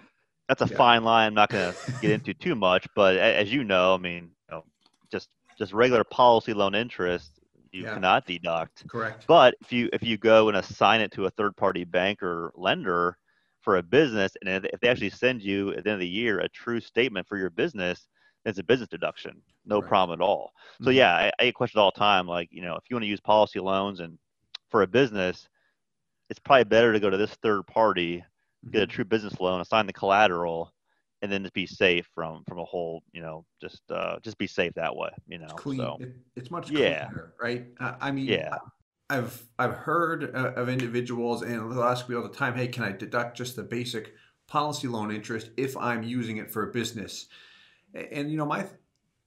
that's 0.48 0.60
a 0.60 0.68
yeah. 0.68 0.76
fine 0.76 1.04
line. 1.04 1.28
I'm 1.28 1.34
not 1.34 1.48
going 1.48 1.72
to 1.72 1.92
get 2.02 2.10
into 2.10 2.34
too 2.34 2.54
much, 2.54 2.86
but 2.94 3.16
as 3.16 3.50
you 3.50 3.64
know, 3.64 3.94
I 3.94 3.98
mean, 3.98 4.24
you 4.50 4.56
know, 4.56 4.64
just 5.10 5.30
just 5.58 5.72
regular 5.72 6.04
policy 6.04 6.52
loan 6.52 6.74
interest 6.74 7.40
you 7.74 7.82
yeah. 7.82 7.94
cannot 7.94 8.26
deduct. 8.26 8.86
Correct. 8.88 9.24
But 9.26 9.56
if 9.60 9.72
you 9.72 9.88
if 9.92 10.02
you 10.02 10.16
go 10.16 10.48
and 10.48 10.56
assign 10.56 11.00
it 11.00 11.10
to 11.12 11.26
a 11.26 11.30
third 11.30 11.56
party 11.56 11.84
bank 11.84 12.22
or 12.22 12.52
lender 12.54 13.18
for 13.62 13.76
a 13.76 13.82
business, 13.82 14.32
and 14.40 14.64
if 14.72 14.80
they 14.80 14.88
actually 14.88 15.10
send 15.10 15.42
you 15.42 15.70
at 15.70 15.84
the 15.84 15.90
end 15.90 15.94
of 15.94 16.00
the 16.00 16.08
year 16.08 16.38
a 16.38 16.48
true 16.48 16.80
statement 16.80 17.26
for 17.26 17.36
your 17.36 17.50
business, 17.50 18.06
it's 18.44 18.58
a 18.58 18.62
business 18.62 18.88
deduction, 18.88 19.40
no 19.66 19.80
right. 19.80 19.88
problem 19.88 20.20
at 20.20 20.24
all. 20.24 20.52
So 20.82 20.88
mm-hmm. 20.88 20.98
yeah, 20.98 21.14
I, 21.14 21.32
I 21.40 21.44
get 21.46 21.54
questions 21.54 21.80
all 21.80 21.90
the 21.92 21.98
time, 21.98 22.26
like 22.28 22.48
you 22.52 22.62
know, 22.62 22.76
if 22.76 22.84
you 22.88 22.96
want 22.96 23.04
to 23.04 23.08
use 23.08 23.20
policy 23.20 23.58
loans 23.58 24.00
and 24.00 24.18
for 24.70 24.82
a 24.82 24.86
business, 24.86 25.48
it's 26.30 26.38
probably 26.38 26.64
better 26.64 26.92
to 26.92 27.00
go 27.00 27.10
to 27.10 27.16
this 27.16 27.34
third 27.42 27.66
party, 27.66 28.22
get 28.70 28.82
a 28.82 28.86
mm-hmm. 28.86 28.94
true 28.94 29.04
business 29.04 29.40
loan, 29.40 29.60
assign 29.60 29.86
the 29.86 29.92
collateral, 29.92 30.72
and 31.24 31.32
then 31.32 31.42
just 31.42 31.54
be 31.54 31.66
safe 31.66 32.06
from 32.14 32.44
from 32.46 32.58
a 32.58 32.64
whole 32.64 33.02
you 33.12 33.22
know 33.22 33.46
just 33.58 33.80
uh 33.90 34.18
just 34.22 34.36
be 34.36 34.46
safe 34.46 34.74
that 34.74 34.94
way 34.94 35.08
you 35.26 35.38
know 35.38 35.46
it's 35.46 35.54
clean 35.54 35.78
so, 35.78 35.96
it, 35.98 36.14
it's 36.36 36.50
much 36.50 36.70
yeah. 36.70 37.06
cleaner, 37.06 37.34
right? 37.40 37.66
Uh, 37.80 37.94
i 38.00 38.10
mean 38.10 38.26
yeah. 38.26 38.58
I've 39.08 39.42
i've 39.58 39.72
heard 39.72 40.36
uh, 40.36 40.52
of 40.54 40.68
individuals 40.68 41.42
and 41.42 41.72
they'll 41.72 41.82
ask 41.82 42.08
me 42.08 42.14
all 42.14 42.22
the 42.22 42.28
time 42.28 42.54
hey 42.54 42.68
can 42.68 42.84
i 42.84 42.92
deduct 42.92 43.38
just 43.38 43.56
the 43.56 43.62
basic 43.62 44.12
policy 44.46 44.86
loan 44.86 45.10
interest 45.10 45.50
if 45.56 45.76
i'm 45.78 46.02
using 46.02 46.36
it 46.36 46.52
for 46.52 46.68
a 46.68 46.72
business? 46.72 47.26
And 47.94 48.30
you 48.30 48.36
know 48.36 48.46
my 48.46 48.66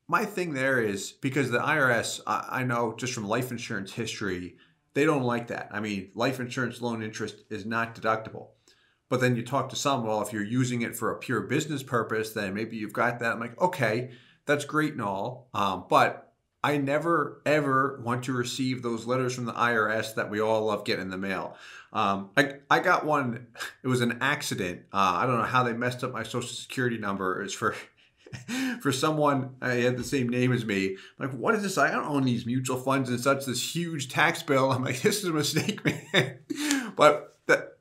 my 0.08 0.24
thing 0.24 0.54
there 0.54 0.80
is 0.80 1.14
because 1.14 1.50
the 1.50 1.60
irs 1.60 2.22
I, 2.28 2.60
I 2.60 2.64
know 2.64 2.94
just 2.96 3.14
from 3.14 3.28
life 3.28 3.50
insurance 3.50 3.92
history 3.92 4.58
they 4.94 5.06
don't 5.06 5.24
like 5.24 5.48
that. 5.48 5.70
I 5.72 5.80
mean 5.80 6.12
life 6.14 6.40
insurance 6.40 6.80
loan 6.80 7.02
interest 7.02 7.44
is 7.50 7.66
not 7.66 7.96
deductible 7.96 8.50
but 9.10 9.22
then 9.22 9.36
you 9.36 9.44
talk 9.44 9.70
to 9.70 9.76
some, 9.76 10.06
well, 10.06 10.22
if 10.22 10.34
you're 10.34 10.44
using 10.44 10.82
it 10.82 10.96
for 10.96 11.12
a 11.12 11.18
pure 11.18 11.42
business 11.42 11.84
purpose, 11.84 12.34
then 12.34 12.54
maybe 12.54 12.78
you've 12.78 12.94
got 12.94 13.20
that. 13.20 13.34
I'm 13.34 13.40
like, 13.40 13.60
okay, 13.62 14.12
that's 14.46 14.66
great 14.66 14.94
and 14.94 15.02
all. 15.02 15.50
Um, 15.54 15.86
but 15.90 16.34
I 16.64 16.78
never, 16.78 17.42
ever 17.46 18.02
want 18.04 18.24
to 18.26 18.34
receive 18.34 18.82
those 18.82 19.06
letters 19.06 19.34
from 19.36 19.46
the 19.46 19.54
IRS 19.54 20.16
that 20.16 20.30
we 20.30 20.42
all 20.42 20.66
love 20.66 20.84
getting 20.84 21.04
in 21.04 21.10
the 21.10 21.18
mail. 21.18 21.56
Um, 21.94 22.32
I, 22.36 22.56
I 22.70 22.80
got 22.80 23.06
one, 23.06 23.48
it 23.84 23.88
was 23.88 24.02
an 24.02 24.18
accident. 24.22 24.82
Uh, 24.92 25.14
I 25.16 25.26
don't 25.26 25.38
know 25.38 25.44
how 25.44 25.64
they 25.64 25.74
messed 25.74 26.04
up 26.04 26.12
my 26.12 26.24
social 26.24 26.50
security 26.50 26.98
number. 26.98 27.42
It's 27.42 27.54
for 27.54 27.76
for 28.82 28.92
someone 28.92 29.56
I 29.62 29.76
had 29.76 29.98
the 29.98 30.04
same 30.04 30.28
name 30.30 30.52
as 30.52 30.66
me. 30.66 30.98
I'm 31.20 31.30
like, 31.30 31.38
what 31.38 31.56
is 31.56 31.64
this? 31.64 31.78
I 31.78 31.92
don't 31.92 32.06
own 32.06 32.24
these 32.24 32.46
mutual 32.46 32.78
funds 32.78 33.10
and 33.10 33.20
such. 33.20 33.46
This 33.46 33.76
huge 33.76 34.10
tax 34.10 34.44
bill. 34.44 34.72
I'm 34.72 34.84
like, 34.84 35.02
this 35.02 35.20
is 35.20 35.26
a 35.26 35.34
mistake, 35.34 35.84
man. 36.14 36.40
but 36.96 37.37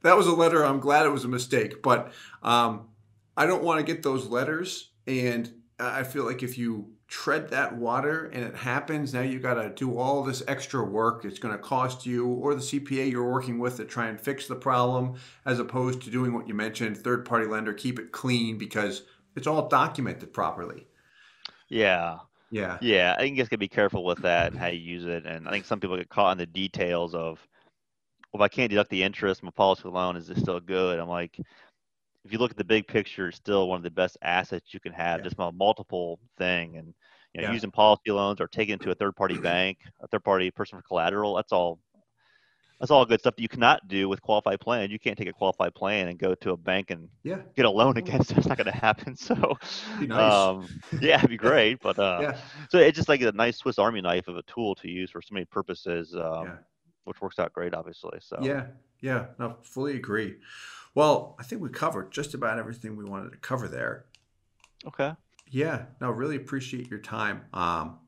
that 0.06 0.16
was 0.16 0.26
a 0.26 0.32
letter. 0.32 0.64
I'm 0.64 0.80
glad 0.80 1.06
it 1.06 1.10
was 1.10 1.24
a 1.24 1.28
mistake, 1.28 1.82
but 1.82 2.12
um, 2.42 2.88
I 3.36 3.46
don't 3.46 3.62
want 3.62 3.78
to 3.78 3.92
get 3.92 4.02
those 4.02 4.26
letters. 4.26 4.90
And 5.06 5.52
I 5.78 6.02
feel 6.02 6.24
like 6.24 6.42
if 6.42 6.58
you 6.58 6.92
tread 7.08 7.50
that 7.50 7.76
water 7.76 8.26
and 8.26 8.44
it 8.44 8.56
happens, 8.56 9.14
now 9.14 9.20
you 9.20 9.38
got 9.38 9.54
to 9.54 9.70
do 9.70 9.98
all 9.98 10.22
this 10.22 10.42
extra 10.48 10.84
work. 10.84 11.24
It's 11.24 11.38
going 11.38 11.54
to 11.54 11.62
cost 11.62 12.06
you 12.06 12.26
or 12.26 12.54
the 12.54 12.60
CPA 12.60 13.10
you're 13.10 13.30
working 13.30 13.58
with 13.58 13.76
to 13.76 13.84
try 13.84 14.08
and 14.08 14.20
fix 14.20 14.48
the 14.48 14.56
problem, 14.56 15.14
as 15.44 15.58
opposed 15.58 16.02
to 16.02 16.10
doing 16.10 16.32
what 16.32 16.48
you 16.48 16.54
mentioned, 16.54 16.96
third 16.96 17.24
party 17.24 17.46
lender, 17.46 17.72
keep 17.72 17.98
it 17.98 18.12
clean 18.12 18.58
because 18.58 19.02
it's 19.36 19.46
all 19.46 19.68
documented 19.68 20.32
properly. 20.32 20.86
Yeah. 21.68 22.18
Yeah. 22.50 22.78
Yeah. 22.80 23.14
I 23.16 23.22
think 23.22 23.36
you 23.36 23.42
just 23.42 23.50
got 23.50 23.56
to 23.56 23.58
be 23.58 23.68
careful 23.68 24.04
with 24.04 24.18
that 24.22 24.52
and 24.52 24.60
how 24.60 24.68
you 24.68 24.80
use 24.80 25.04
it. 25.04 25.26
And 25.26 25.46
I 25.46 25.50
think 25.50 25.64
some 25.64 25.80
people 25.80 25.96
get 25.96 26.08
caught 26.08 26.32
in 26.32 26.38
the 26.38 26.46
details 26.46 27.14
of, 27.14 27.46
well, 28.36 28.44
if 28.44 28.52
I 28.52 28.54
can't 28.54 28.70
deduct 28.70 28.90
the 28.90 29.02
interest, 29.02 29.42
my 29.42 29.50
policy 29.50 29.88
loan 29.88 30.16
is 30.16 30.30
still 30.36 30.60
good. 30.60 30.98
I'm 30.98 31.08
like, 31.08 31.38
if 32.24 32.32
you 32.32 32.38
look 32.38 32.50
at 32.50 32.56
the 32.56 32.64
big 32.64 32.86
picture, 32.86 33.28
it's 33.28 33.36
still 33.36 33.68
one 33.68 33.78
of 33.78 33.82
the 33.82 33.90
best 33.90 34.18
assets 34.20 34.74
you 34.74 34.80
can 34.80 34.92
have, 34.92 35.20
yeah. 35.20 35.24
just 35.24 35.36
a 35.38 35.52
multiple 35.52 36.18
thing. 36.36 36.76
And 36.76 36.94
you 37.32 37.40
know, 37.40 37.48
yeah. 37.48 37.54
using 37.54 37.70
policy 37.70 38.10
loans 38.10 38.40
or 38.40 38.48
taking 38.48 38.74
it 38.74 38.80
to 38.82 38.90
a 38.90 38.94
third 38.94 39.16
party 39.16 39.38
bank, 39.38 39.78
a 40.00 40.08
third 40.08 40.24
party 40.24 40.50
person 40.50 40.78
for 40.78 40.82
collateral, 40.82 41.34
that's 41.34 41.52
all 41.52 41.78
that's 42.78 42.90
all 42.90 43.06
good 43.06 43.20
stuff 43.20 43.36
that 43.36 43.42
you 43.42 43.48
cannot 43.48 43.88
do 43.88 44.06
with 44.06 44.20
qualified 44.20 44.60
plan. 44.60 44.90
You 44.90 44.98
can't 44.98 45.16
take 45.16 45.28
a 45.28 45.32
qualified 45.32 45.74
plan 45.74 46.08
and 46.08 46.18
go 46.18 46.34
to 46.34 46.50
a 46.50 46.56
bank 46.58 46.90
and 46.90 47.08
yeah. 47.22 47.38
get 47.54 47.64
a 47.64 47.70
loan 47.70 47.96
against 47.96 48.32
it. 48.32 48.36
It's 48.36 48.46
not 48.46 48.58
going 48.58 48.70
to 48.70 48.76
happen. 48.76 49.16
So, 49.26 49.56
nice. 50.02 50.32
um, 50.32 50.68
yeah, 51.00 51.18
it'd 51.18 51.30
be 51.30 51.38
great. 51.38 51.80
But 51.80 51.98
uh, 51.98 52.18
yeah. 52.22 52.36
so 52.68 52.78
it's 52.78 52.96
just 52.96 53.08
like 53.08 53.22
a 53.22 53.32
nice 53.32 53.56
Swiss 53.56 53.78
Army 53.78 54.02
knife 54.02 54.28
of 54.28 54.36
a 54.36 54.42
tool 54.42 54.74
to 54.76 54.90
use 54.90 55.10
for 55.10 55.22
so 55.22 55.32
many 55.32 55.46
purposes. 55.46 56.14
Um, 56.14 56.58
which 57.06 57.20
works 57.20 57.38
out 57.38 57.52
great, 57.52 57.74
obviously. 57.74 58.18
So 58.20 58.38
yeah, 58.40 58.66
yeah, 59.00 59.26
no, 59.38 59.56
fully 59.62 59.96
agree. 59.96 60.36
Well, 60.94 61.36
I 61.38 61.42
think 61.42 61.60
we 61.60 61.68
covered 61.68 62.10
just 62.10 62.34
about 62.34 62.58
everything 62.58 62.96
we 62.96 63.04
wanted 63.04 63.32
to 63.32 63.38
cover 63.38 63.68
there. 63.68 64.06
Okay. 64.86 65.12
Yeah, 65.50 65.84
no, 66.00 66.10
really 66.10 66.36
appreciate 66.36 66.88
your 66.90 66.98
time. 66.98 67.42
Um, 67.52 67.98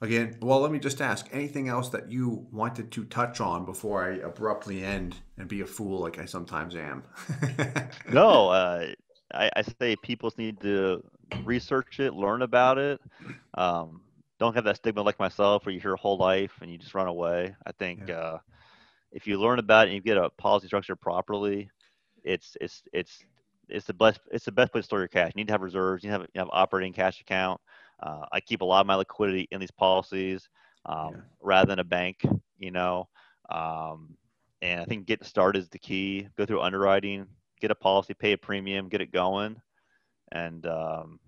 again, 0.00 0.36
well, 0.40 0.60
let 0.60 0.72
me 0.72 0.78
just 0.78 1.00
ask 1.00 1.28
anything 1.32 1.68
else 1.68 1.90
that 1.90 2.10
you 2.10 2.46
wanted 2.50 2.90
to 2.92 3.04
touch 3.04 3.40
on 3.40 3.64
before 3.64 4.04
I 4.04 4.16
abruptly 4.16 4.82
end 4.82 5.16
and 5.36 5.48
be 5.48 5.60
a 5.60 5.66
fool 5.66 6.00
like 6.00 6.18
I 6.18 6.24
sometimes 6.24 6.74
am. 6.74 7.04
no, 8.12 8.48
uh, 8.48 8.86
I, 9.32 9.50
I, 9.54 9.62
say 9.62 9.96
people 9.96 10.32
need 10.38 10.60
to 10.62 11.04
research 11.44 12.00
it, 12.00 12.14
learn 12.14 12.42
about 12.42 12.78
it. 12.78 13.00
Um, 13.54 14.00
don't 14.38 14.54
have 14.54 14.64
that 14.64 14.76
stigma 14.76 15.02
like 15.02 15.18
myself 15.18 15.66
where 15.66 15.74
you 15.74 15.80
hear 15.80 15.94
a 15.94 15.98
whole 15.98 16.16
life 16.16 16.52
and 16.60 16.70
you 16.70 16.78
just 16.78 16.94
run 16.94 17.08
away. 17.08 17.54
I 17.66 17.72
think 17.72 18.08
yeah. 18.08 18.14
uh, 18.14 18.38
if 19.12 19.26
you 19.26 19.40
learn 19.40 19.58
about 19.58 19.86
it 19.86 19.90
and 19.90 19.94
you 19.96 20.00
get 20.00 20.16
a 20.16 20.30
policy 20.30 20.66
structure 20.66 20.96
properly, 20.96 21.70
it's 22.24 22.56
it's 22.60 22.82
it's 22.92 23.24
it's 23.68 23.86
the 23.86 23.94
best 23.94 24.20
it's 24.30 24.44
the 24.44 24.52
best 24.52 24.72
place 24.72 24.84
to 24.84 24.86
store 24.86 24.98
your 25.00 25.08
cash. 25.08 25.32
You 25.34 25.40
need 25.40 25.48
to 25.48 25.54
have 25.54 25.62
reserves. 25.62 26.04
You 26.04 26.10
have 26.10 26.22
you 26.22 26.38
have 26.38 26.48
operating 26.52 26.92
cash 26.92 27.20
account. 27.20 27.60
Uh, 28.00 28.26
I 28.30 28.40
keep 28.40 28.60
a 28.60 28.64
lot 28.64 28.80
of 28.80 28.86
my 28.86 28.94
liquidity 28.94 29.48
in 29.50 29.60
these 29.60 29.70
policies 29.70 30.48
um, 30.86 31.10
yeah. 31.12 31.20
rather 31.40 31.68
than 31.68 31.78
a 31.80 31.84
bank. 31.84 32.24
You 32.58 32.70
know, 32.70 33.08
um, 33.50 34.16
and 34.62 34.80
I 34.80 34.84
think 34.84 35.06
getting 35.06 35.26
started 35.26 35.60
is 35.60 35.68
the 35.68 35.78
key. 35.78 36.28
Go 36.36 36.46
through 36.46 36.60
underwriting, 36.60 37.26
get 37.60 37.70
a 37.70 37.74
policy, 37.74 38.14
pay 38.14 38.32
a 38.32 38.38
premium, 38.38 38.88
get 38.88 39.00
it 39.00 39.12
going, 39.12 39.60
and 40.32 40.64
um, 40.66 41.18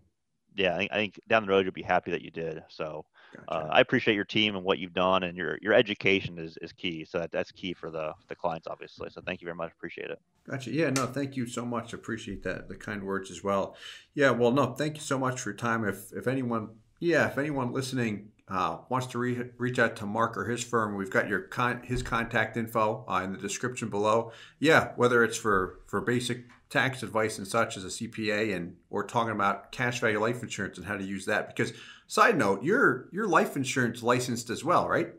yeah, 0.57 0.74
I 0.74 0.78
think, 0.78 0.92
I 0.92 0.96
think 0.96 1.20
down 1.28 1.46
the 1.46 1.51
road 1.51 1.64
you'll 1.64 1.72
be 1.72 1.82
happy 1.82 2.11
that 2.11 2.22
you 2.22 2.30
did. 2.30 2.62
So 2.68 3.05
uh, 3.48 3.55
gotcha. 3.55 3.66
uh, 3.66 3.68
I 3.70 3.80
appreciate 3.80 4.14
your 4.14 4.24
team 4.24 4.57
and 4.57 4.64
what 4.64 4.78
you've 4.78 4.94
done, 4.94 5.22
and 5.22 5.36
your 5.36 5.59
your 5.62 5.72
education 5.72 6.38
is, 6.38 6.59
is 6.61 6.72
key. 6.72 7.05
So 7.05 7.18
that, 7.18 7.32
that's 7.32 7.53
key 7.53 7.74
for 7.74 7.90
the 7.90 8.12
the 8.28 8.34
clients, 8.34 8.66
obviously. 8.66 9.09
So 9.11 9.20
thank 9.20 9.40
you 9.40 9.46
very 9.46 9.57
much. 9.57 9.72
Appreciate 9.72 10.11
it. 10.11 10.18
Gotcha. 10.48 10.70
Yeah. 10.70 10.90
No. 10.90 11.07
Thank 11.07 11.36
you 11.36 11.46
so 11.46 11.64
much. 11.64 11.92
Appreciate 11.92 12.42
that 12.42 12.68
the 12.68 12.74
kind 12.74 13.05
words 13.05 13.30
as 13.30 13.44
well. 13.44 13.76
Yeah. 14.14 14.30
Well. 14.30 14.51
No. 14.51 14.74
Thank 14.74 14.96
you 14.96 15.03
so 15.03 15.18
much 15.18 15.40
for 15.40 15.51
your 15.51 15.57
time. 15.57 15.84
If 15.84 16.12
if 16.12 16.26
anyone 16.26 16.70
yeah 17.01 17.26
if 17.26 17.38
anyone 17.38 17.72
listening 17.72 18.30
uh, 18.51 18.78
wants 18.88 19.07
to 19.07 19.18
re- 19.18 19.51
reach 19.59 19.78
out 19.78 19.94
to 19.96 20.07
Mark 20.07 20.36
or 20.36 20.44
his 20.44 20.62
firm, 20.64 20.96
we've 20.96 21.11
got 21.11 21.28
your 21.28 21.42
con- 21.42 21.82
his 21.84 22.03
contact 22.03 22.57
info 22.57 23.05
uh, 23.09 23.22
in 23.22 23.32
the 23.32 23.38
description 23.38 23.88
below. 23.88 24.32
Yeah, 24.59 24.92
whether 24.96 25.22
it's 25.22 25.36
for 25.36 25.78
for 25.86 26.01
basic 26.01 26.46
tax 26.68 27.03
advice 27.03 27.38
and 27.38 27.46
such 27.46 27.76
as 27.76 27.84
a 27.84 27.88
CPA, 27.88 28.55
and 28.57 28.76
or 28.90 29.05
talking 29.05 29.32
about 29.32 29.70
cash 29.70 30.01
value 30.01 30.18
life 30.18 30.42
insurance 30.42 30.78
and 30.78 30.86
how 30.86 30.96
to 30.96 31.05
use 31.05 31.26
that. 31.26 31.46
Because 31.46 31.72
side 32.09 32.36
note, 32.36 32.64
you're 32.64 33.09
you're 33.12 33.28
life 33.28 33.57
insurance 33.57 34.03
licensed 34.03 34.51
as 34.51 34.64
well, 34.64 34.88
right? 34.88 35.12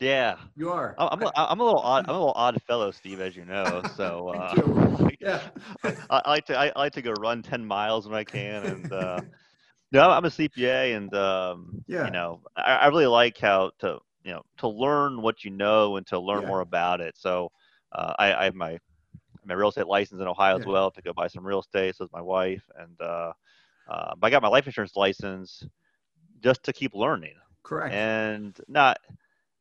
Yeah, 0.00 0.36
you 0.56 0.70
are. 0.70 0.94
I'm 0.98 1.22
a, 1.22 1.30
I'm 1.36 1.60
a 1.60 1.64
little 1.64 1.78
odd. 1.78 2.06
I'm 2.08 2.14
a 2.14 2.18
little 2.18 2.32
odd 2.34 2.60
fellow, 2.62 2.90
Steve, 2.90 3.20
as 3.20 3.36
you 3.36 3.44
know. 3.44 3.82
So 3.96 4.28
uh, 4.34 5.08
yeah, 5.20 5.40
I, 5.84 5.94
I, 6.10 6.30
like 6.30 6.46
to 6.46 6.58
I, 6.58 6.66
I, 6.74 6.78
like 6.80 6.92
to 6.94 7.02
go 7.02 7.12
run 7.12 7.42
ten 7.42 7.64
miles 7.64 8.08
when 8.08 8.18
I 8.18 8.24
can, 8.24 8.64
and 8.64 8.92
uh, 8.92 9.20
No, 9.92 10.08
I'm 10.10 10.24
a 10.24 10.28
CPA, 10.28 10.96
and 10.96 11.12
um, 11.14 11.84
yeah. 11.86 12.04
you 12.04 12.10
know, 12.12 12.40
I, 12.56 12.76
I, 12.76 12.86
really 12.88 13.06
like 13.06 13.38
how 13.38 13.72
to 13.80 13.98
you 14.22 14.32
know 14.32 14.42
to 14.58 14.68
learn 14.68 15.20
what 15.20 15.44
you 15.44 15.50
know 15.50 15.96
and 15.96 16.06
to 16.08 16.18
learn 16.18 16.42
yeah. 16.42 16.48
more 16.48 16.60
about 16.60 17.00
it. 17.00 17.16
So 17.16 17.50
uh, 17.92 18.14
I, 18.18 18.34
I, 18.34 18.44
have 18.44 18.54
my 18.54 18.78
my 19.44 19.54
real 19.54 19.68
estate 19.68 19.88
license 19.88 20.20
in 20.20 20.28
Ohio 20.28 20.54
yeah. 20.54 20.60
as 20.60 20.66
well 20.66 20.90
to 20.92 21.02
go 21.02 21.12
buy 21.12 21.26
some 21.26 21.44
real 21.44 21.60
estate. 21.60 21.96
So 21.96 22.04
is 22.04 22.12
my 22.12 22.20
wife, 22.20 22.62
and 22.78 23.00
uh, 23.00 23.32
uh, 23.88 24.14
I 24.22 24.30
got 24.30 24.42
my 24.42 24.48
life 24.48 24.66
insurance 24.66 24.94
license 24.94 25.64
just 26.40 26.62
to 26.64 26.72
keep 26.72 26.94
learning. 26.94 27.34
Correct. 27.64 27.92
And 27.92 28.56
not 28.68 28.98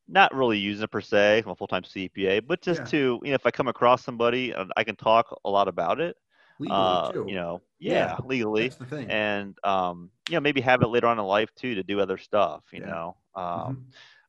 not 0.07 0.33
really 0.33 0.59
using 0.59 0.83
it 0.83 0.91
per 0.91 1.01
se. 1.01 1.41
I'm 1.43 1.51
a 1.51 1.55
full 1.55 1.67
time 1.67 1.83
CPA, 1.83 2.45
but 2.45 2.61
just 2.61 2.81
yeah. 2.81 2.85
to 2.85 3.19
you 3.23 3.29
know, 3.29 3.35
if 3.35 3.47
I 3.47 3.51
come 3.51 3.67
across 3.67 4.03
somebody, 4.03 4.51
and 4.51 4.71
I 4.77 4.83
can 4.83 4.95
talk 4.95 5.39
a 5.43 5.49
lot 5.49 5.67
about 5.67 5.99
it 5.99 6.17
legally 6.59 6.79
uh, 6.79 7.11
too. 7.11 7.25
You 7.27 7.35
know, 7.35 7.61
yeah, 7.79 7.93
yeah, 7.93 8.17
legally. 8.25 8.63
That's 8.63 8.75
the 8.75 8.85
thing. 8.85 9.09
And 9.09 9.57
um, 9.63 10.11
you 10.29 10.35
know, 10.35 10.41
maybe 10.41 10.61
have 10.61 10.81
it 10.81 10.87
later 10.87 11.07
on 11.07 11.19
in 11.19 11.25
life 11.25 11.49
too 11.55 11.75
to 11.75 11.83
do 11.83 11.99
other 11.99 12.17
stuff. 12.17 12.63
You 12.71 12.81
yeah. 12.81 12.87
know, 12.87 13.17
um, 13.35 13.43
mm-hmm. 13.45 13.81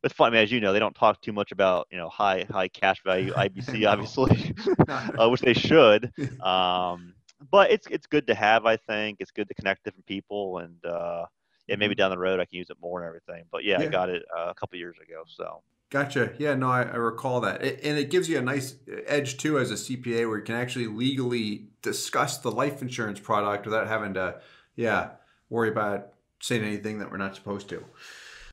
it's 0.05 0.14
funny 0.14 0.39
as 0.39 0.51
you 0.51 0.61
know, 0.61 0.72
they 0.72 0.78
don't 0.78 0.95
talk 0.95 1.20
too 1.20 1.33
much 1.33 1.53
about 1.53 1.89
you 1.91 1.99
know 1.99 2.09
high 2.09 2.47
high 2.51 2.68
cash 2.68 3.03
value 3.05 3.33
IBC, 3.37 3.89
obviously, 3.89 4.55
uh, 4.89 5.28
which 5.28 5.43
they 5.43 5.55
should. 5.55 6.12
Um, 6.43 7.14
but 7.51 7.70
it's 7.70 7.87
it's 7.89 8.07
good 8.07 8.26
to 8.28 8.35
have. 8.35 8.66
I 8.66 8.76
think 8.76 9.18
it's 9.20 9.31
good 9.31 9.49
to 9.49 9.55
connect 9.55 9.85
different 9.85 10.07
people 10.07 10.59
and. 10.59 10.85
uh 10.85 11.26
yeah, 11.68 11.76
maybe 11.76 11.95
mm-hmm. 11.95 11.99
down 11.99 12.11
the 12.11 12.18
road 12.18 12.41
I 12.41 12.47
can 12.47 12.59
use 12.59 12.68
it 12.70 12.78
more 12.83 13.01
and 13.01 13.07
everything. 13.07 13.45
But 13.53 13.62
yeah, 13.62 13.81
yeah. 13.81 13.87
I 13.87 13.91
got 13.91 14.09
it 14.09 14.24
uh, 14.37 14.49
a 14.51 14.55
couple 14.55 14.76
years 14.76 14.97
ago. 14.97 15.22
So 15.28 15.62
Gotcha. 15.91 16.32
Yeah, 16.38 16.55
no, 16.55 16.70
I, 16.70 16.82
I 16.82 16.97
recall 16.97 17.41
that. 17.41 17.62
It, 17.64 17.80
and 17.82 17.99
it 17.99 18.11
gives 18.11 18.28
you 18.28 18.38
a 18.38 18.43
nice 18.43 18.76
edge 19.07 19.38
too 19.38 19.59
as 19.59 19.72
a 19.72 19.74
CPA 19.74 20.28
where 20.28 20.38
you 20.38 20.45
can 20.45 20.55
actually 20.55 20.86
legally 20.86 21.66
discuss 21.82 22.38
the 22.38 22.51
life 22.51 22.80
insurance 22.80 23.18
product 23.18 23.66
without 23.66 23.88
having 23.88 24.14
to, 24.14 24.41
yeah, 24.76 25.11
worry 25.49 25.68
about 25.68 26.12
saying 26.38 26.62
anything 26.62 27.01
that 27.01 27.11
we're 27.11 27.16
not 27.16 27.34
supposed 27.34 27.68
to. 27.70 27.84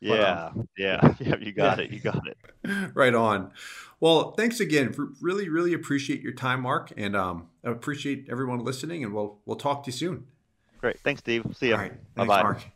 Yeah, 0.02 0.18
but, 0.18 0.60
um, 0.60 0.70
yeah, 0.78 1.14
yeah, 1.20 1.36
you 1.40 1.52
got 1.52 1.78
yeah. 1.78 1.84
it. 1.86 1.92
You 1.92 2.00
got 2.00 2.28
it. 2.28 2.38
right 2.96 3.14
on. 3.14 3.52
Well, 4.00 4.32
thanks 4.32 4.60
again. 4.60 4.94
Really, 5.22 5.50
really 5.50 5.74
appreciate 5.74 6.22
your 6.22 6.34
time, 6.34 6.62
Mark, 6.62 6.92
and 6.98 7.16
um, 7.16 7.48
I 7.64 7.70
appreciate 7.70 8.28
everyone 8.30 8.60
listening. 8.60 9.04
And 9.04 9.14
we'll 9.14 9.40
we'll 9.46 9.58
talk 9.58 9.84
to 9.84 9.92
you 9.92 9.98
soon. 9.98 10.28
Great. 10.80 11.00
Thanks, 11.00 11.20
Steve. 11.20 11.46
See 11.56 11.70
you. 11.70 11.78
Bye 12.16 12.26
bye. 12.26 12.72